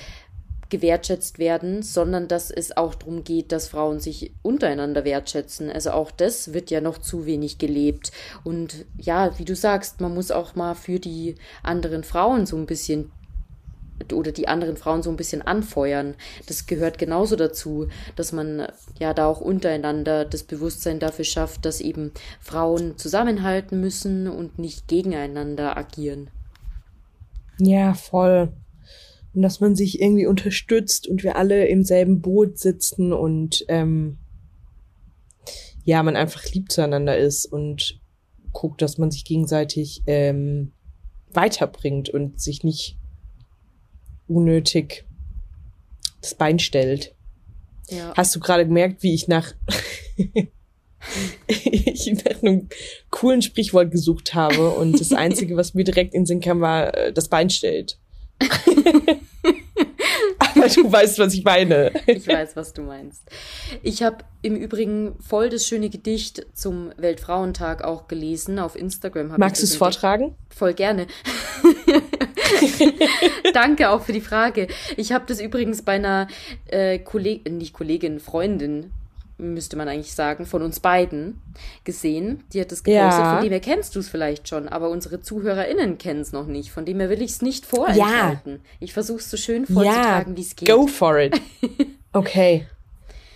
gewertschätzt 0.74 1.38
werden, 1.38 1.82
sondern 1.82 2.26
dass 2.26 2.50
es 2.50 2.76
auch 2.76 2.96
darum 2.96 3.22
geht, 3.22 3.52
dass 3.52 3.68
Frauen 3.68 4.00
sich 4.00 4.32
untereinander 4.42 5.04
wertschätzen. 5.04 5.70
Also 5.70 5.92
auch 5.92 6.10
das 6.10 6.52
wird 6.52 6.68
ja 6.72 6.80
noch 6.80 6.98
zu 6.98 7.26
wenig 7.26 7.58
gelebt. 7.58 8.10
Und 8.42 8.84
ja, 8.98 9.38
wie 9.38 9.44
du 9.44 9.54
sagst, 9.54 10.00
man 10.00 10.12
muss 10.12 10.32
auch 10.32 10.56
mal 10.56 10.74
für 10.74 10.98
die 10.98 11.36
anderen 11.62 12.02
Frauen 12.02 12.44
so 12.44 12.56
ein 12.56 12.66
bisschen 12.66 13.12
oder 14.12 14.32
die 14.32 14.48
anderen 14.48 14.76
Frauen 14.76 15.04
so 15.04 15.10
ein 15.10 15.16
bisschen 15.16 15.42
anfeuern. 15.42 16.16
Das 16.48 16.66
gehört 16.66 16.98
genauso 16.98 17.36
dazu, 17.36 17.86
dass 18.16 18.32
man 18.32 18.66
ja 18.98 19.14
da 19.14 19.26
auch 19.26 19.40
untereinander 19.40 20.24
das 20.24 20.42
Bewusstsein 20.42 20.98
dafür 20.98 21.24
schafft, 21.24 21.64
dass 21.64 21.80
eben 21.80 22.10
Frauen 22.40 22.98
zusammenhalten 22.98 23.80
müssen 23.80 24.26
und 24.26 24.58
nicht 24.58 24.88
gegeneinander 24.88 25.76
agieren. 25.76 26.30
Ja, 27.58 27.94
voll. 27.94 28.52
Und 29.34 29.42
dass 29.42 29.60
man 29.60 29.74
sich 29.74 30.00
irgendwie 30.00 30.26
unterstützt 30.26 31.08
und 31.08 31.22
wir 31.24 31.36
alle 31.36 31.66
im 31.66 31.82
selben 31.82 32.20
Boot 32.20 32.58
sitzen 32.58 33.12
und 33.12 33.64
ähm, 33.68 34.18
ja, 35.84 36.02
man 36.02 36.16
einfach 36.16 36.44
lieb 36.52 36.70
zueinander 36.70 37.16
ist 37.16 37.46
und 37.46 38.00
guckt, 38.52 38.80
dass 38.80 38.96
man 38.96 39.10
sich 39.10 39.24
gegenseitig 39.24 40.02
ähm, 40.06 40.72
weiterbringt 41.32 42.08
und 42.08 42.40
sich 42.40 42.64
nicht 42.64 42.96
unnötig 44.26 45.04
das 46.22 46.34
Bein 46.34 46.58
stellt. 46.58 47.14
Ja. 47.90 48.14
Hast 48.16 48.34
du 48.34 48.40
gerade 48.40 48.64
gemerkt, 48.66 49.02
wie 49.02 49.14
ich 49.14 49.28
nach 49.28 49.52
ich 51.46 52.12
nach 52.24 52.42
einem 52.42 52.68
coolen 53.10 53.42
Sprichwort 53.42 53.90
gesucht 53.90 54.34
habe 54.34 54.70
und 54.70 54.98
das 54.98 55.12
einzige, 55.12 55.56
was 55.56 55.74
mir 55.74 55.84
direkt 55.84 56.14
in 56.14 56.22
den 56.22 56.26
Sinn 56.26 56.40
kam, 56.40 56.60
war 56.60 56.94
äh, 56.94 57.12
das 57.12 57.28
Bein 57.28 57.50
stellt. 57.50 57.98
Aber 60.38 60.68
du 60.68 60.92
weißt, 60.92 61.18
was 61.18 61.34
ich 61.34 61.44
meine. 61.44 61.92
Ich 62.06 62.26
weiß, 62.26 62.56
was 62.56 62.72
du 62.72 62.82
meinst. 62.82 63.22
Ich 63.82 64.02
habe 64.02 64.18
im 64.42 64.56
Übrigen 64.56 65.16
voll 65.20 65.48
das 65.48 65.66
schöne 65.66 65.90
Gedicht 65.90 66.46
zum 66.54 66.92
Weltfrauentag 66.96 67.82
auch 67.82 68.08
gelesen 68.08 68.58
auf 68.58 68.76
Instagram. 68.76 69.34
Magst 69.36 69.62
du 69.62 69.66
es 69.66 69.76
vortragen? 69.76 70.34
Voll 70.50 70.74
gerne. 70.74 71.06
Danke 73.54 73.90
auch 73.90 74.02
für 74.02 74.12
die 74.12 74.20
Frage. 74.20 74.68
Ich 74.96 75.12
habe 75.12 75.24
das 75.26 75.40
übrigens 75.40 75.82
bei 75.82 75.92
einer 75.92 76.28
äh, 76.66 76.98
Kollegin, 76.98 77.58
nicht 77.58 77.72
Kollegin, 77.72 78.20
Freundin 78.20 78.92
müsste 79.38 79.76
man 79.76 79.88
eigentlich 79.88 80.14
sagen, 80.14 80.46
von 80.46 80.62
uns 80.62 80.80
beiden 80.80 81.40
gesehen. 81.82 82.44
Die 82.52 82.60
hat 82.60 82.70
das 82.70 82.84
gepostet, 82.84 83.20
ja. 83.20 83.34
von 83.34 83.42
dem 83.42 83.50
her 83.50 83.60
kennst 83.60 83.96
du 83.96 84.00
es 84.00 84.08
vielleicht 84.08 84.48
schon, 84.48 84.68
aber 84.68 84.90
unsere 84.90 85.20
ZuhörerInnen 85.20 85.98
kennen 85.98 86.20
es 86.20 86.32
noch 86.32 86.46
nicht. 86.46 86.70
Von 86.70 86.84
dem 86.84 87.00
her 87.00 87.10
will 87.10 87.22
ich 87.22 87.32
es 87.32 87.42
nicht 87.42 87.66
vorenthalten. 87.66 88.52
Ja. 88.52 88.58
Ich 88.80 88.92
versuche 88.92 89.18
es 89.18 89.30
so 89.30 89.36
schön 89.36 89.66
vorzutragen, 89.66 90.32
ja. 90.32 90.36
wie 90.36 90.42
es 90.42 90.56
geht. 90.56 90.68
Go 90.68 90.86
for 90.86 91.18
it. 91.18 91.40
Okay. 92.16 92.68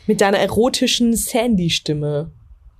Mit 0.07 0.21
deiner 0.21 0.39
erotischen 0.39 1.17
Sandy-Stimme. 1.17 2.31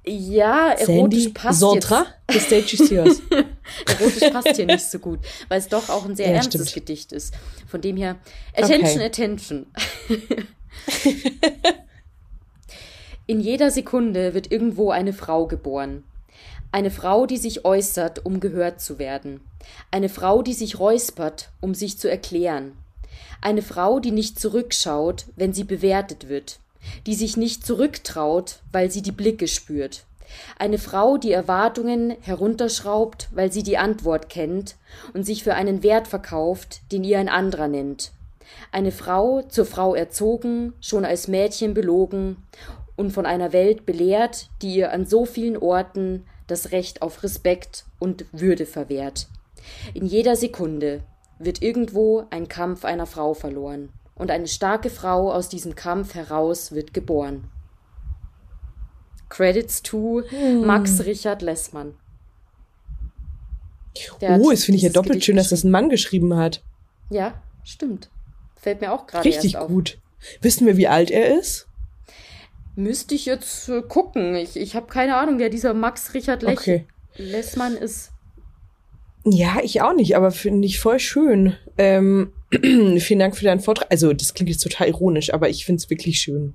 Ja, 0.07 0.71
erotisch 0.71 0.87
Sandy 1.25 1.29
passt 1.31 1.59
Sontra, 1.59 2.07
the 2.31 2.39
stage 2.39 2.75
is 2.75 2.89
yours. 2.89 3.21
erotisch 3.31 4.31
passt 4.31 4.55
hier 4.55 4.67
nicht 4.67 4.85
so 4.85 5.01
gut, 5.01 5.19
weil 5.49 5.59
es 5.59 5.69
doch 5.69 5.89
auch 5.89 6.07
ein 6.07 6.15
sehr 6.15 6.29
ja, 6.29 6.35
ernstes 6.35 6.71
stimmt. 6.71 6.87
Gedicht 6.87 7.13
ist. 7.13 7.35
Von 7.67 7.81
dem 7.81 7.97
her, 7.97 8.17
attention, 8.55 8.95
okay. 8.95 9.05
attention. 9.05 9.67
In 13.31 13.41
jeder 13.41 13.71
Sekunde 13.71 14.33
wird 14.33 14.51
irgendwo 14.51 14.91
eine 14.91 15.13
Frau 15.13 15.47
geboren. 15.47 16.03
Eine 16.73 16.91
Frau, 16.91 17.27
die 17.27 17.37
sich 17.37 17.67
äußert, 17.67 18.25
um 18.25 18.41
gehört 18.41 18.81
zu 18.81 18.99
werden. 18.99 19.43
Eine 19.91 20.09
Frau, 20.09 20.41
die 20.41 20.55
sich 20.55 20.81
räuspert, 20.81 21.51
um 21.61 21.75
sich 21.75 21.99
zu 21.99 22.11
erklären. 22.11 22.73
Eine 23.43 23.61
Frau, 23.61 24.01
die 24.01 24.13
nicht 24.13 24.41
zurückschaut, 24.41 25.27
wenn 25.37 25.53
sie 25.53 25.65
bewertet 25.65 26.31
wird. 26.31 26.59
Die 27.07 27.15
sich 27.15 27.37
nicht 27.37 27.67
zurücktraut, 27.67 28.61
weil 28.73 28.91
sie 28.91 29.03
die 29.03 29.13
Blicke 29.13 29.47
spürt. 29.47 30.05
Eine 30.59 30.79
Frau, 30.79 31.19
die 31.19 31.33
Erwartungen 31.33 32.17
herunterschraubt, 32.23 33.29
weil 33.33 33.53
sie 33.53 33.63
die 33.63 33.77
Antwort 33.77 34.31
kennt 34.31 34.77
und 35.13 35.25
sich 35.25 35.45
für 35.45 35.53
einen 35.53 35.83
Wert 35.83 36.09
verkauft, 36.09 36.81
den 36.93 37.05
ihr 37.05 37.19
ein 37.19 37.29
anderer 37.29 37.69
nennt. 37.69 38.11
Eine 38.73 38.91
Frau, 38.91 39.43
zur 39.43 39.67
Frau 39.67 39.95
erzogen, 39.95 40.73
schon 40.81 41.05
als 41.05 41.29
Mädchen 41.29 41.75
belogen 41.75 42.39
und 42.99 43.13
von 43.13 43.25
einer 43.25 43.53
Welt 43.53 43.87
belehrt, 43.87 44.51
die 44.61 44.75
ihr 44.75 44.93
an 44.93 45.07
so 45.07 45.25
vielen 45.25 45.57
Orten 45.57 46.27
das 46.47 46.73
Recht 46.73 47.01
auf 47.01 47.23
Respekt 47.23 47.85
und 47.99 48.27
Würde 48.33 48.67
verwehrt. 48.67 49.29
In 49.95 50.05
jeder 50.05 50.37
Sekunde 50.37 51.03
wird 51.39 51.63
irgendwo 51.63 52.25
ein 52.31 52.49
Kampf 52.49 52.85
einer 52.85 53.07
Frau 53.07 53.35
verloren, 53.35 53.91
und 54.19 54.33
eine 54.33 54.49
starke 54.49 54.91
Frau 54.91 55.33
aus 55.33 55.49
diesem 55.49 55.77
Kampf 55.77 56.15
heraus 56.15 56.73
wird 56.73 56.93
geboren. 56.93 57.45
Credits 59.29 59.83
to 59.83 60.23
hm. 60.29 60.67
Max 60.67 61.05
Richard 61.05 61.41
Lessmann. 61.41 61.95
Der 64.21 64.41
oh, 64.41 64.51
das 64.51 64.65
finde 64.65 64.77
ich 64.77 64.83
ja 64.83 64.91
doppelt 64.91 65.25
schön, 65.25 65.37
dass 65.37 65.51
das 65.51 65.65
ein 65.65 65.71
Mann 65.71 65.89
geschrieben 65.89 66.37
hat. 66.37 66.63
Ja, 67.11 67.41
stimmt. 67.63 68.11
Fällt 68.57 68.81
mir 68.81 68.93
auch 68.93 69.07
gerade 69.07 69.25
Richtig 69.25 69.55
gut. 69.55 69.99
Wissen 70.41 70.67
wir, 70.67 70.77
wie 70.77 70.89
alt 70.89 71.11
er 71.11 71.39
ist? 71.39 71.68
Müsste 72.79 73.17
ich 73.17 73.27
jetzt 73.27 73.69
äh, 73.69 73.83
gucken. 73.83 74.37
Ich, 74.37 74.57
ich 74.57 74.77
habe 74.77 74.87
keine 74.87 75.17
Ahnung, 75.17 75.41
wer 75.41 75.51
dieser 75.51 75.75
Max 75.75 76.15
Richard 76.15 76.45
Lech 76.45 76.61
okay. 76.61 76.87
Lessmann 77.17 77.77
ist. 77.77 78.13
Ja, 79.25 79.57
ich 79.65 79.83
auch 79.83 79.95
nicht, 79.95 80.15
aber 80.17 80.31
finde 80.31 80.65
ich 80.65 80.79
voll 80.79 81.01
schön. 81.01 81.57
Ähm, 81.77 82.33
vielen 82.53 83.19
Dank 83.19 83.37
für 83.37 83.45
deinen 83.45 83.59
Vortrag. 83.59 83.89
Also, 83.91 84.13
das 84.13 84.33
klingt 84.33 84.49
jetzt 84.49 84.63
total 84.63 84.87
ironisch, 84.87 85.35
aber 85.35 85.49
ich 85.49 85.65
finde 85.65 85.83
es 85.83 85.91
wirklich 85.91 86.21
schön. 86.21 86.55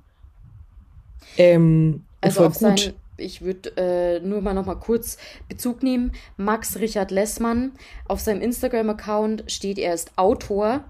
Ähm, 1.36 2.06
also 2.22 2.46
auf 2.46 2.54
gut. 2.54 2.78
Sein, 2.80 2.94
ich 3.18 3.42
würde 3.42 3.76
äh, 3.76 4.20
nur 4.26 4.40
mal 4.40 4.54
noch 4.54 4.64
mal 4.64 4.76
kurz 4.76 5.18
Bezug 5.50 5.82
nehmen. 5.82 6.12
Max 6.38 6.78
Richard 6.78 7.10
Lessmann, 7.10 7.72
auf 8.08 8.20
seinem 8.20 8.40
Instagram-Account 8.40 9.44
steht, 9.48 9.78
er 9.78 9.92
ist 9.92 10.16
Autor 10.16 10.84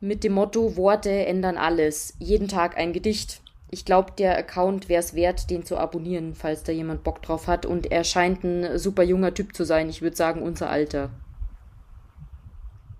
mit 0.00 0.24
dem 0.24 0.32
Motto 0.32 0.76
Worte 0.76 1.10
ändern 1.10 1.56
alles. 1.56 2.14
Jeden 2.18 2.48
Tag 2.48 2.76
ein 2.76 2.92
Gedicht 2.92 3.42
ich 3.72 3.86
glaube, 3.86 4.12
der 4.18 4.36
Account 4.36 4.90
wäre 4.90 5.00
es 5.00 5.14
wert, 5.14 5.48
den 5.48 5.64
zu 5.64 5.78
abonnieren, 5.78 6.34
falls 6.34 6.62
da 6.62 6.72
jemand 6.72 7.02
Bock 7.04 7.22
drauf 7.22 7.46
hat. 7.46 7.64
Und 7.64 7.90
er 7.90 8.04
scheint 8.04 8.44
ein 8.44 8.78
super 8.78 9.02
junger 9.02 9.32
Typ 9.32 9.56
zu 9.56 9.64
sein. 9.64 9.88
Ich 9.88 10.02
würde 10.02 10.14
sagen, 10.14 10.42
unser 10.42 10.68
Alter. 10.68 11.08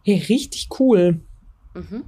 Hey, 0.03 0.17
richtig 0.31 0.71
cool. 0.81 1.21
Mhm. 1.75 2.05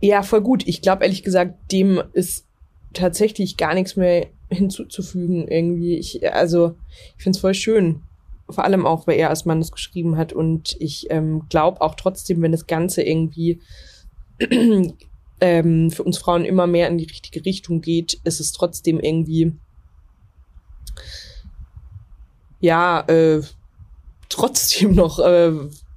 Ja, 0.00 0.24
voll 0.24 0.40
gut. 0.40 0.66
Ich 0.66 0.82
glaube, 0.82 1.04
ehrlich 1.04 1.22
gesagt, 1.22 1.70
dem 1.70 2.02
ist 2.14 2.48
tatsächlich 2.94 3.56
gar 3.56 3.74
nichts 3.74 3.94
mehr 3.94 4.26
hinzuzufügen 4.48 5.46
irgendwie. 5.46 5.98
Ich, 5.98 6.32
also, 6.34 6.74
ich 7.16 7.22
finde 7.22 7.36
es 7.36 7.40
voll 7.40 7.54
schön. 7.54 8.02
Vor 8.48 8.64
allem 8.64 8.86
auch, 8.86 9.06
weil 9.06 9.20
er 9.20 9.30
als 9.30 9.44
Mann 9.44 9.60
das 9.60 9.70
geschrieben 9.70 10.16
hat. 10.16 10.32
Und 10.32 10.76
ich 10.80 11.06
ähm, 11.10 11.44
glaube 11.48 11.80
auch 11.80 11.94
trotzdem, 11.94 12.42
wenn 12.42 12.50
das 12.50 12.66
Ganze 12.66 13.02
irgendwie 13.04 13.60
ähm, 15.40 15.90
für 15.90 16.02
uns 16.02 16.18
Frauen 16.18 16.44
immer 16.44 16.66
mehr 16.66 16.88
in 16.88 16.98
die 16.98 17.06
richtige 17.06 17.44
Richtung 17.44 17.80
geht, 17.80 18.20
ist 18.24 18.40
es 18.40 18.52
trotzdem 18.52 19.00
irgendwie 19.00 19.52
ja 22.60 23.00
äh, 23.08 23.42
trotzdem 24.28 24.94
noch 24.94 25.18
äh, 25.18 25.52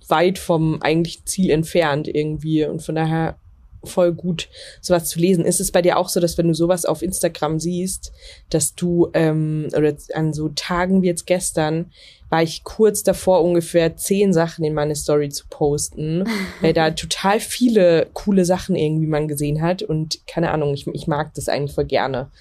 weit 0.08 0.40
vom 0.40 0.82
eigentlichen 0.82 1.26
Ziel 1.26 1.50
entfernt 1.50 2.08
irgendwie. 2.08 2.66
Und 2.66 2.82
von 2.82 2.96
daher 2.96 3.38
voll 3.84 4.14
gut, 4.14 4.50
sowas 4.82 5.06
zu 5.06 5.20
lesen. 5.20 5.46
Ist 5.46 5.60
es 5.60 5.72
bei 5.72 5.82
dir 5.82 5.98
auch 5.98 6.10
so, 6.10 6.20
dass 6.20 6.38
wenn 6.38 6.48
du 6.48 6.54
sowas 6.54 6.86
auf 6.86 7.02
Instagram 7.02 7.60
siehst, 7.60 8.12
dass 8.50 8.76
du, 8.76 9.10
ähm, 9.14 9.70
oder 9.76 9.94
an 10.14 10.34
so 10.34 10.50
Tagen 10.50 11.02
wie 11.02 11.08
jetzt 11.08 11.28
gestern, 11.28 11.92
war 12.30 12.42
ich 12.42 12.64
kurz 12.64 13.04
davor, 13.04 13.44
ungefähr 13.44 13.96
zehn 13.96 14.34
Sachen 14.34 14.66
in 14.66 14.74
meine 14.74 14.96
Story 14.96 15.30
zu 15.30 15.46
posten, 15.50 16.24
weil 16.62 16.74
da 16.74 16.92
total 16.92 17.40
viele 17.40 18.08
coole 18.14 18.46
Sachen 18.46 18.76
irgendwie 18.76 19.08
man 19.08 19.28
gesehen 19.28 19.62
hat 19.62 19.84
und 19.84 20.26
keine 20.26 20.52
Ahnung, 20.52 20.74
ich, 20.74 20.88
ich 20.88 21.08
mag 21.08 21.34
das 21.36 21.50
eigentlich 21.50 21.74
voll 21.74 21.86
gerne. 21.86 22.32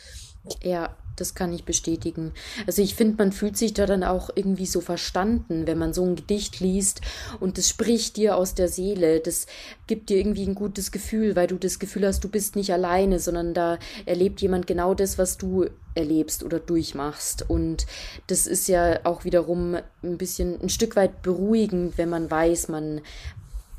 Ja, 0.63 0.97
das 1.23 1.35
kann 1.37 1.53
ich 1.53 1.65
bestätigen. 1.65 2.33
Also 2.67 2.83
ich 2.83 2.97
finde, 2.97 3.15
man 3.17 3.31
fühlt 3.31 3.57
sich 3.57 3.73
da 3.73 3.87
dann 3.87 4.03
auch 4.03 4.29
irgendwie 4.35 4.67
so 4.67 4.81
verstanden, 4.81 5.69
wenn 5.69 5.79
man 5.79 5.95
so 5.95 6.05
ein 6.05 6.17
Gedicht 6.17 6.59
liest 6.59 7.01
und 7.39 7.59
das 7.59 7.69
spricht 7.69 8.17
dir 8.17 8.37
aus 8.37 8.55
der 8.55 8.69
Seele. 8.69 9.21
Das 9.21 9.47
gibt 9.87 10.11
dir 10.11 10.19
irgendwie 10.19 10.45
ein 10.45 10.57
gutes 10.57 10.91
Gefühl, 10.91 11.37
weil 11.37 11.47
du 11.47 11.57
das 11.57 11.79
Gefühl 11.79 12.07
hast, 12.07 12.25
du 12.25 12.29
bist 12.29 12.57
nicht 12.57 12.73
alleine, 12.73 13.21
sondern 13.21 13.55
da 13.55 13.79
erlebt 14.05 14.43
jemand 14.43 14.67
genau 14.67 14.95
das, 14.95 15.17
was 15.17 15.39
du 15.39 15.67
erlebst 15.95 16.43
oder 16.43 16.59
durchmachst. 16.59 17.49
Und 17.49 17.87
das 18.27 18.49
ist 18.49 18.67
ja 18.67 18.99
auch 19.05 19.25
wiederum 19.25 19.77
ein 20.03 20.19
bisschen 20.19 20.61
ein 20.61 20.71
Stück 20.71 20.97
weit 20.97 21.23
beruhigend, 21.23 21.99
wenn 21.99 22.09
man 22.09 22.31
weiß, 22.31 22.69
man 22.69 23.01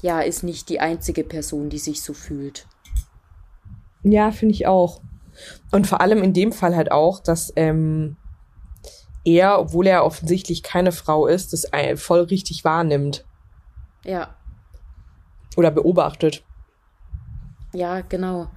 ja 0.01 0.21
ist 0.21 0.43
nicht 0.43 0.69
die 0.69 0.79
einzige 0.79 1.25
Person, 1.25 1.69
die 1.69 1.79
sich 1.79 2.01
so 2.01 2.13
fühlt. 2.13 2.67
Ja, 4.03 4.31
finde 4.31 4.53
ich 4.53 4.65
auch. 4.67 5.01
Und 5.71 5.87
vor 5.87 6.01
allem 6.01 6.23
in 6.23 6.33
dem 6.33 6.51
Fall 6.51 6.75
halt 6.75 6.91
auch, 6.91 7.19
dass 7.19 7.51
ähm, 7.55 8.17
er, 9.25 9.59
obwohl 9.59 9.87
er 9.87 10.05
offensichtlich 10.05 10.63
keine 10.63 10.91
Frau 10.91 11.27
ist, 11.27 11.53
das 11.53 11.67
voll 11.95 12.21
richtig 12.21 12.63
wahrnimmt. 12.63 13.25
Ja. 14.03 14.35
Oder 15.55 15.71
beobachtet. 15.71 16.43
Ja, 17.73 18.01
genau. 18.01 18.49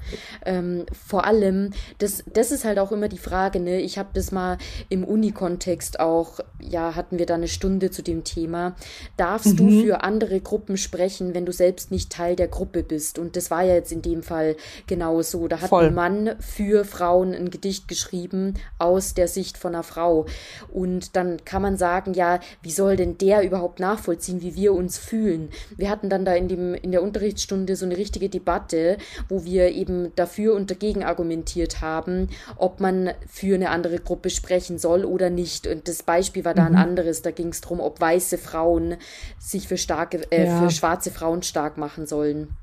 Ähm, 0.44 0.84
vor 0.92 1.24
allem, 1.24 1.70
das, 1.98 2.22
das 2.32 2.50
ist 2.50 2.66
halt 2.66 2.78
auch 2.78 2.92
immer 2.92 3.08
die 3.08 3.16
Frage, 3.16 3.60
ne? 3.60 3.80
Ich 3.80 3.96
habe 3.96 4.10
das 4.12 4.30
mal 4.30 4.58
im 4.90 5.04
Uni-Kontext 5.04 6.00
auch, 6.00 6.40
ja, 6.60 6.94
hatten 6.94 7.18
wir 7.18 7.24
da 7.24 7.34
eine 7.34 7.48
Stunde 7.48 7.90
zu 7.90 8.02
dem 8.02 8.24
Thema. 8.24 8.76
Darfst 9.16 9.54
mhm. 9.54 9.56
du 9.56 9.82
für 9.82 10.04
andere 10.04 10.40
Gruppen 10.40 10.76
sprechen, 10.76 11.34
wenn 11.34 11.46
du 11.46 11.52
selbst 11.52 11.90
nicht 11.90 12.12
Teil 12.12 12.36
der 12.36 12.48
Gruppe 12.48 12.82
bist? 12.82 13.18
Und 13.18 13.36
das 13.36 13.50
war 13.50 13.62
ja 13.62 13.72
jetzt 13.72 13.90
in 13.90 14.02
dem 14.02 14.22
Fall 14.22 14.54
genau 14.86 15.22
so. 15.22 15.48
Da 15.48 15.62
hat 15.62 15.70
Voll. 15.70 15.86
ein 15.86 15.94
Mann 15.94 16.36
für 16.38 16.84
Frauen 16.84 17.32
ein 17.32 17.50
Gedicht 17.50 17.88
geschrieben 17.88 18.54
aus 18.78 19.14
der 19.14 19.28
Sicht 19.28 19.56
von 19.56 19.74
einer 19.74 19.82
Frau. 19.82 20.26
Und 20.70 21.16
dann 21.16 21.42
kann 21.46 21.62
man 21.62 21.78
sagen, 21.78 22.12
ja, 22.12 22.40
wie 22.60 22.70
soll 22.70 22.96
denn 22.96 23.16
der 23.16 23.42
überhaupt 23.44 23.80
nachvollziehen, 23.80 24.42
wie 24.42 24.54
wir 24.54 24.74
uns 24.74 24.98
fühlen? 24.98 25.48
Wir 25.74 25.88
hatten 25.88 26.10
dann 26.10 26.26
da 26.26 26.34
in 26.34 26.48
dem, 26.48 26.74
in 26.74 26.92
der 26.92 27.02
Unterrichtsstunde 27.02 27.76
so 27.76 27.86
eine 27.86 27.96
richtige 27.96 28.28
Debatte, 28.28 28.98
wo 29.28 29.44
wir 29.44 29.70
eben 29.70 30.14
dafür 30.16 30.54
und 30.54 30.70
dagegen 30.70 31.04
argumentiert 31.04 31.80
haben, 31.80 32.28
ob 32.56 32.80
man 32.80 33.10
für 33.28 33.54
eine 33.54 33.70
andere 33.70 33.98
Gruppe 33.98 34.30
sprechen 34.30 34.78
soll 34.78 35.04
oder 35.04 35.30
nicht. 35.30 35.66
Und 35.66 35.88
das 35.88 36.02
Beispiel 36.02 36.44
war 36.44 36.54
da 36.54 36.66
ein 36.66 36.72
mhm. 36.72 36.78
anderes. 36.78 37.22
Da 37.22 37.30
ging 37.30 37.48
es 37.48 37.60
darum, 37.60 37.80
ob 37.80 38.00
weiße 38.00 38.38
Frauen 38.38 38.96
sich 39.38 39.68
für 39.68 39.78
starke, 39.78 40.30
äh, 40.30 40.46
ja. 40.46 40.60
für 40.60 40.70
schwarze 40.70 41.10
Frauen 41.10 41.42
stark 41.42 41.78
machen 41.78 42.06
sollen. 42.06 42.56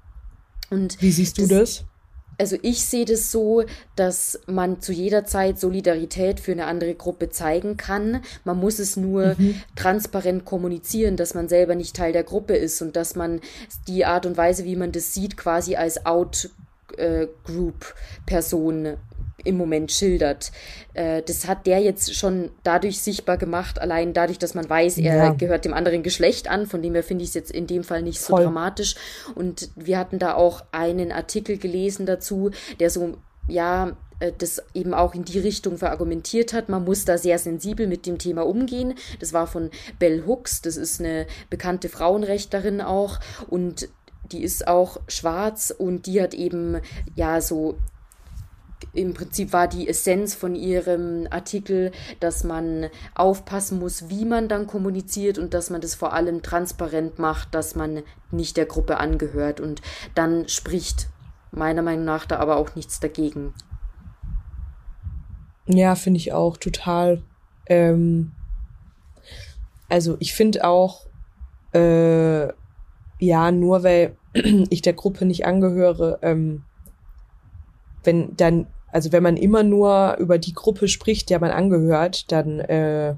Und 0.70 1.02
Wie 1.02 1.12
siehst 1.12 1.38
du 1.38 1.48
das? 1.48 1.60
das? 1.60 1.86
Also 2.44 2.58
ich 2.62 2.84
sehe 2.84 3.06
das 3.06 3.32
so, 3.32 3.64
dass 3.96 4.38
man 4.48 4.82
zu 4.82 4.92
jeder 4.92 5.24
Zeit 5.24 5.58
Solidarität 5.58 6.42
für 6.42 6.52
eine 6.52 6.66
andere 6.66 6.94
Gruppe 6.94 7.30
zeigen 7.30 7.78
kann. 7.78 8.22
Man 8.44 8.60
muss 8.60 8.80
es 8.80 8.98
nur 8.98 9.36
mhm. 9.38 9.62
transparent 9.78 10.44
kommunizieren, 10.44 11.16
dass 11.16 11.36
man 11.36 11.48
selber 11.48 11.76
nicht 11.76 11.96
Teil 11.96 12.12
der 12.12 12.26
Gruppe 12.26 12.58
ist 12.58 12.82
und 12.82 12.98
dass 12.98 13.16
man 13.16 13.40
die 13.88 14.04
Art 14.04 14.26
und 14.26 14.36
Weise, 14.36 14.66
wie 14.66 14.76
man 14.76 14.92
das 14.92 15.14
sieht, 15.14 15.38
quasi 15.38 15.78
als 15.78 16.06
Out-Group-Person 16.06 18.86
äh, 18.88 18.98
im 19.44 19.58
Moment 19.58 19.92
schildert. 19.92 20.52
Äh, 20.94 21.22
das 21.24 21.48
hat 21.48 21.66
der 21.68 21.80
jetzt 21.80 22.16
schon 22.16 22.50
dadurch 22.64 23.00
sichtbar 23.02 23.38
gemacht, 23.38 23.80
allein 23.80 24.14
dadurch, 24.14 24.40
dass 24.40 24.54
man 24.54 24.70
weiß, 24.70 24.98
er 24.98 25.16
ja. 25.16 25.34
gehört 25.34 25.66
dem 25.66 25.74
anderen 25.74 26.04
Geschlecht 26.04 26.50
an, 26.50 26.66
von 26.66 26.82
dem 26.82 26.94
her 26.94 27.04
finde 27.04 27.24
ich 27.24 27.30
es 27.30 27.36
jetzt 27.36 27.52
in 27.52 27.68
dem 27.68 27.84
Fall 27.84 28.02
nicht 28.02 28.20
so 28.20 28.36
Voll. 28.36 28.44
dramatisch. 28.44 28.96
Und 29.36 29.70
wir 29.76 29.98
hatten 29.98 30.20
da 30.20 30.36
auch 30.36 30.64
einen 30.72 31.12
Artikel 31.12 31.58
gelesen 31.58 32.06
dazu, 32.06 32.52
der 32.80 32.90
so, 32.90 33.18
ja, 33.48 33.96
äh, 34.20 34.32
das 34.38 34.62
eben 34.74 34.94
auch 34.94 35.14
in 35.16 35.26
die 35.26 35.40
Richtung 35.40 35.78
verargumentiert 35.78 36.54
hat. 36.54 36.70
Man 36.70 36.86
muss 36.86 37.06
da 37.06 37.18
sehr 37.18 37.40
sensibel 37.40 37.88
mit 37.88 38.06
dem 38.06 38.18
Thema 38.18 38.46
umgehen. 38.46 38.96
Das 39.20 39.34
war 39.34 39.48
von 39.48 39.70
Bell 40.00 40.24
Hooks, 40.26 40.62
das 40.62 40.78
ist 40.78 41.00
eine 41.00 41.28
bekannte 41.50 41.90
Frauenrechtlerin 41.90 42.82
auch 42.82 43.20
und 43.50 43.90
die 44.32 44.42
ist 44.42 44.68
auch 44.68 45.02
schwarz 45.08 45.74
und 45.78 46.06
die 46.06 46.22
hat 46.22 46.34
eben 46.34 46.80
ja 47.16 47.42
so 47.42 47.76
im 48.94 49.14
Prinzip 49.14 49.54
war 49.54 49.68
die 49.68 49.88
Essenz 49.88 50.36
von 50.36 50.56
ihrem 50.56 51.28
Artikel, 51.30 51.92
dass 52.20 52.44
man 52.44 52.90
aufpassen 53.16 53.80
muss, 53.80 54.10
wie 54.10 54.26
man 54.26 54.48
dann 54.48 54.68
kommuniziert 54.68 55.38
und 55.38 55.54
dass 55.54 55.70
man 55.70 55.82
das 55.82 55.96
vor 55.96 56.14
allem 56.14 56.42
transparent 56.42 57.20
macht, 57.20 57.54
dass 57.56 57.76
man 57.76 58.04
nicht 58.32 58.58
der 58.58 58.66
Gruppe 58.66 58.98
angehört. 58.98 59.60
Und 59.60 59.82
dann 60.16 60.48
spricht 60.48 61.08
meiner 61.52 61.82
Meinung 61.82 62.06
nach 62.06 62.26
da 62.26 62.40
aber 62.40 62.58
auch 62.58 62.76
nichts 62.76 63.00
dagegen. 63.00 63.54
Ja, 65.66 65.96
finde 65.96 66.20
ich 66.20 66.34
auch 66.34 66.58
total. 66.58 67.24
Ähm, 67.68 68.32
also 69.90 70.18
ich 70.20 70.34
finde 70.34 70.66
auch, 70.66 71.06
äh, 71.74 72.48
ja, 73.20 73.52
nur 73.52 73.84
weil 73.84 74.18
ich 74.34 74.82
der 74.82 74.94
Gruppe 74.94 75.26
nicht 75.26 75.46
angehöre, 75.46 76.20
ähm, 76.22 76.64
wenn 78.04 78.36
dann 78.36 78.68
also 78.94 79.12
wenn 79.12 79.24
man 79.24 79.38
immer 79.38 79.64
nur 79.64 80.18
über 80.20 80.38
die 80.38 80.54
Gruppe 80.54 80.88
spricht, 80.88 81.32
der 81.32 81.40
man 81.40 81.50
angehört, 81.50 82.32
dann 82.32 82.60
äh, 82.60 83.16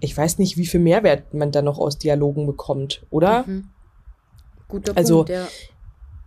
ich 0.00 0.16
weiß 0.16 0.38
nicht, 0.38 0.56
wie 0.56 0.66
viel 0.66 0.80
Mehrwert 0.80 1.34
man 1.34 1.52
da 1.52 1.60
noch 1.60 1.78
aus 1.78 1.98
Dialogen 1.98 2.46
bekommt, 2.46 3.04
oder? 3.10 3.44
Mhm. 3.46 3.68
Guter 4.68 4.96
also, 4.96 5.16
Punkt, 5.16 5.30
ja. 5.30 5.46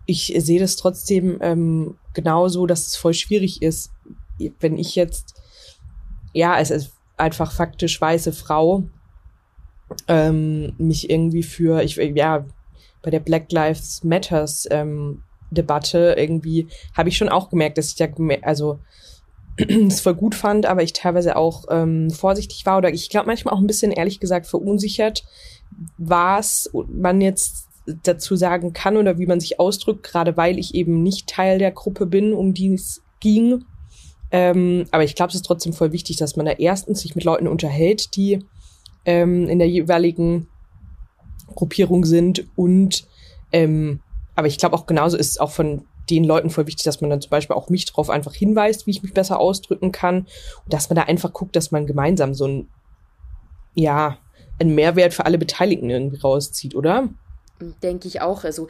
Ich 0.06 0.34
sehe 0.38 0.60
das 0.60 0.76
trotzdem 0.76 1.40
ähm, 1.42 1.98
genauso, 2.14 2.68
dass 2.68 2.86
es 2.86 2.96
voll 2.96 3.16
schwierig 3.16 3.64
ist, 3.64 3.92
wenn 4.60 4.78
ich 4.78 4.96
jetzt, 4.96 5.34
ja, 6.34 6.60
es 6.60 6.70
ist 6.70 6.94
einfach 7.18 7.52
faktisch 7.52 8.00
weiße 8.00 8.32
Frau, 8.32 8.84
ähm, 10.08 10.74
mich 10.78 11.10
irgendwie 11.10 11.44
für, 11.44 11.82
ich, 11.82 11.96
ja, 11.96 12.46
bei 13.02 13.10
der 13.10 13.20
Black 13.20 13.52
Lives 13.52 14.04
Matters 14.04 14.68
ähm, 14.70 15.24
Debatte 15.52 16.16
irgendwie 16.18 16.68
habe 16.96 17.10
ich 17.10 17.18
schon 17.18 17.30
auch 17.30 17.50
gemerkt, 17.50 17.78
dass 17.78 17.90
ich 17.90 17.96
da, 17.96 18.08
also 18.42 18.80
es 19.58 20.02
voll 20.02 20.16
gut 20.16 20.36
fand, 20.36 20.66
aber 20.66 20.84
ich 20.84 20.94
teilweise 20.94 21.36
auch 21.36 21.66
ähm, 21.70 22.10
vorsichtig 22.10 22.66
war 22.66 22.78
oder 22.78 22.94
ich 22.94 23.10
glaube 23.10 23.28
manchmal 23.28 23.54
auch 23.54 23.60
ein 23.60 23.68
bisschen 23.68 23.92
ehrlich 23.92 24.20
gesagt 24.20 24.48
verunsichert, 24.48 25.24
was 25.98 26.70
man 26.88 27.22
jetzt 27.22 27.68
dazu 28.04 28.36
sagen 28.36 28.74
kann 28.74 28.98
oder 28.98 29.18
wie 29.18 29.26
man 29.26 29.40
sich 29.40 29.60
ausdrückt, 29.60 30.04
gerade 30.04 30.38
weil 30.38 30.60
ich 30.60 30.76
eben 30.76 31.02
nicht 31.02 31.28
Teil 31.28 31.60
der 31.60 31.72
Gruppe 31.72 32.06
bin, 32.06 32.34
um 32.34 32.54
die 32.54 32.74
es 32.74 33.02
ging. 33.20 33.66
Ähm, 34.32 34.86
aber 34.92 35.04
ich 35.04 35.16
glaube, 35.16 35.30
es 35.30 35.36
ist 35.36 35.46
trotzdem 35.46 35.74
voll 35.74 35.92
wichtig, 35.92 36.18
dass 36.18 36.36
man 36.36 36.46
da 36.46 36.52
erstens 36.54 37.02
sich 37.02 37.16
mit 37.16 37.24
Leuten 37.24 37.48
unterhält, 37.48 38.16
die 38.16 38.46
ähm, 39.06 39.48
in 39.48 39.58
der 39.58 39.68
jeweiligen 39.68 40.48
Gruppierung 41.56 42.06
sind 42.06 42.46
und 42.56 43.08
ähm, 43.52 44.02
aber 44.40 44.48
ich 44.48 44.58
glaube 44.58 44.76
auch 44.76 44.86
genauso 44.86 45.18
ist 45.18 45.32
es 45.32 45.38
auch 45.38 45.52
von 45.52 45.86
den 46.10 46.24
Leuten 46.24 46.50
voll 46.50 46.66
wichtig, 46.66 46.86
dass 46.86 47.02
man 47.02 47.10
dann 47.10 47.22
zum 47.22 47.30
Beispiel 47.30 47.56
auch 47.56 47.70
mich 47.70 47.86
darauf 47.86 48.10
einfach 48.10 48.34
hinweist, 48.34 48.88
wie 48.88 48.92
ich 48.92 49.04
mich 49.04 49.14
besser 49.14 49.40
ausdrücken 49.40 49.92
kann. 49.92 50.22
Und 50.64 50.74
dass 50.74 50.90
man 50.90 50.96
da 50.96 51.04
einfach 51.04 51.34
guckt, 51.34 51.56
dass 51.56 51.72
man 51.72 51.86
gemeinsam 51.86 52.34
so 52.34 52.48
ein, 52.48 52.70
ja, 53.76 54.18
einen 54.60 54.76
Mehrwert 54.76 55.14
für 55.14 55.26
alle 55.26 55.38
Beteiligten 55.38 55.90
irgendwie 55.90 56.20
rauszieht, 56.20 56.74
oder? 56.74 57.10
Denke 57.84 58.08
ich 58.08 58.22
auch. 58.22 58.44
Also 58.44 58.68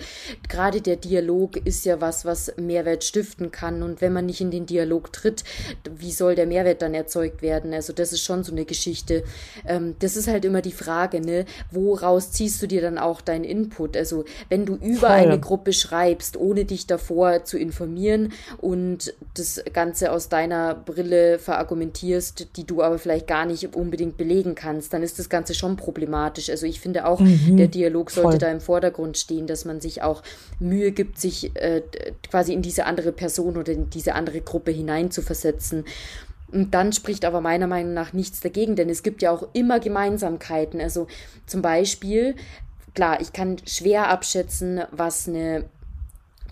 gerade 0.47 0.81
der 0.81 0.95
Dialog 0.95 1.57
ist 1.57 1.85
ja 1.85 2.01
was, 2.01 2.25
was 2.25 2.53
Mehrwert 2.57 3.03
stiften 3.03 3.51
kann. 3.51 3.83
Und 3.83 4.01
wenn 4.01 4.13
man 4.13 4.25
nicht 4.25 4.41
in 4.41 4.51
den 4.51 4.65
Dialog 4.65 5.13
tritt, 5.13 5.43
wie 5.89 6.11
soll 6.11 6.35
der 6.35 6.47
Mehrwert 6.47 6.81
dann 6.81 6.93
erzeugt 6.93 7.41
werden? 7.41 7.73
Also 7.73 7.93
das 7.93 8.13
ist 8.13 8.21
schon 8.21 8.43
so 8.43 8.51
eine 8.51 8.65
Geschichte. 8.65 9.23
Ähm, 9.65 9.95
das 9.99 10.15
ist 10.15 10.27
halt 10.27 10.45
immer 10.45 10.61
die 10.61 10.71
Frage, 10.71 11.21
ne? 11.21 11.45
Woraus 11.71 12.31
ziehst 12.31 12.61
du 12.61 12.67
dir 12.67 12.81
dann 12.81 12.97
auch 12.97 13.21
deinen 13.21 13.43
Input? 13.43 13.95
Also 13.95 14.25
wenn 14.49 14.65
du 14.65 14.75
über 14.75 15.07
Voll. 15.07 15.09
eine 15.09 15.39
Gruppe 15.39 15.73
schreibst, 15.73 16.37
ohne 16.37 16.65
dich 16.65 16.87
davor 16.87 17.43
zu 17.45 17.57
informieren 17.57 18.33
und 18.57 19.13
das 19.35 19.63
Ganze 19.73 20.11
aus 20.11 20.29
deiner 20.29 20.75
Brille 20.75 21.39
verargumentierst, 21.39 22.55
die 22.55 22.65
du 22.65 22.81
aber 22.81 22.97
vielleicht 22.97 23.27
gar 23.27 23.45
nicht 23.45 23.75
unbedingt 23.75 24.17
belegen 24.17 24.55
kannst, 24.55 24.93
dann 24.93 25.03
ist 25.03 25.19
das 25.19 25.29
Ganze 25.29 25.53
schon 25.53 25.75
problematisch. 25.75 26.49
Also 26.49 26.65
ich 26.65 26.79
finde 26.79 27.05
auch, 27.05 27.19
mhm. 27.19 27.57
der 27.57 27.67
Dialog 27.67 28.11
sollte 28.11 28.31
Voll. 28.31 28.37
da 28.39 28.51
im 28.51 28.61
Vordergrund 28.61 28.78
Vordergrund 28.79 29.17
stehen, 29.17 29.45
dass 29.45 29.65
man 29.65 29.81
sich 29.81 30.01
auch 30.03 30.23
Mühe 30.59 30.93
gibt, 30.93 31.19
sich 31.19 31.53
äh, 31.57 31.81
quasi 32.29 32.53
in 32.53 32.61
diese 32.61 32.85
andere 32.85 33.11
Person 33.11 33.57
oder 33.57 33.73
in 33.73 33.89
diese 33.89 34.15
andere 34.15 34.39
Gruppe 34.39 34.71
hineinzuversetzen. 34.71 35.83
Und 36.49 36.73
dann 36.73 36.93
spricht 36.93 37.25
aber 37.25 37.41
meiner 37.41 37.67
Meinung 37.67 37.93
nach 37.93 38.13
nichts 38.13 38.39
dagegen, 38.39 38.77
denn 38.77 38.89
es 38.89 39.03
gibt 39.03 39.21
ja 39.21 39.31
auch 39.31 39.49
immer 39.51 39.81
Gemeinsamkeiten. 39.81 40.79
Also 40.79 41.07
zum 41.45 41.61
Beispiel, 41.61 42.35
klar, 42.95 43.19
ich 43.19 43.33
kann 43.33 43.57
schwer 43.67 44.07
abschätzen, 44.07 44.81
was 44.91 45.27
eine 45.27 45.65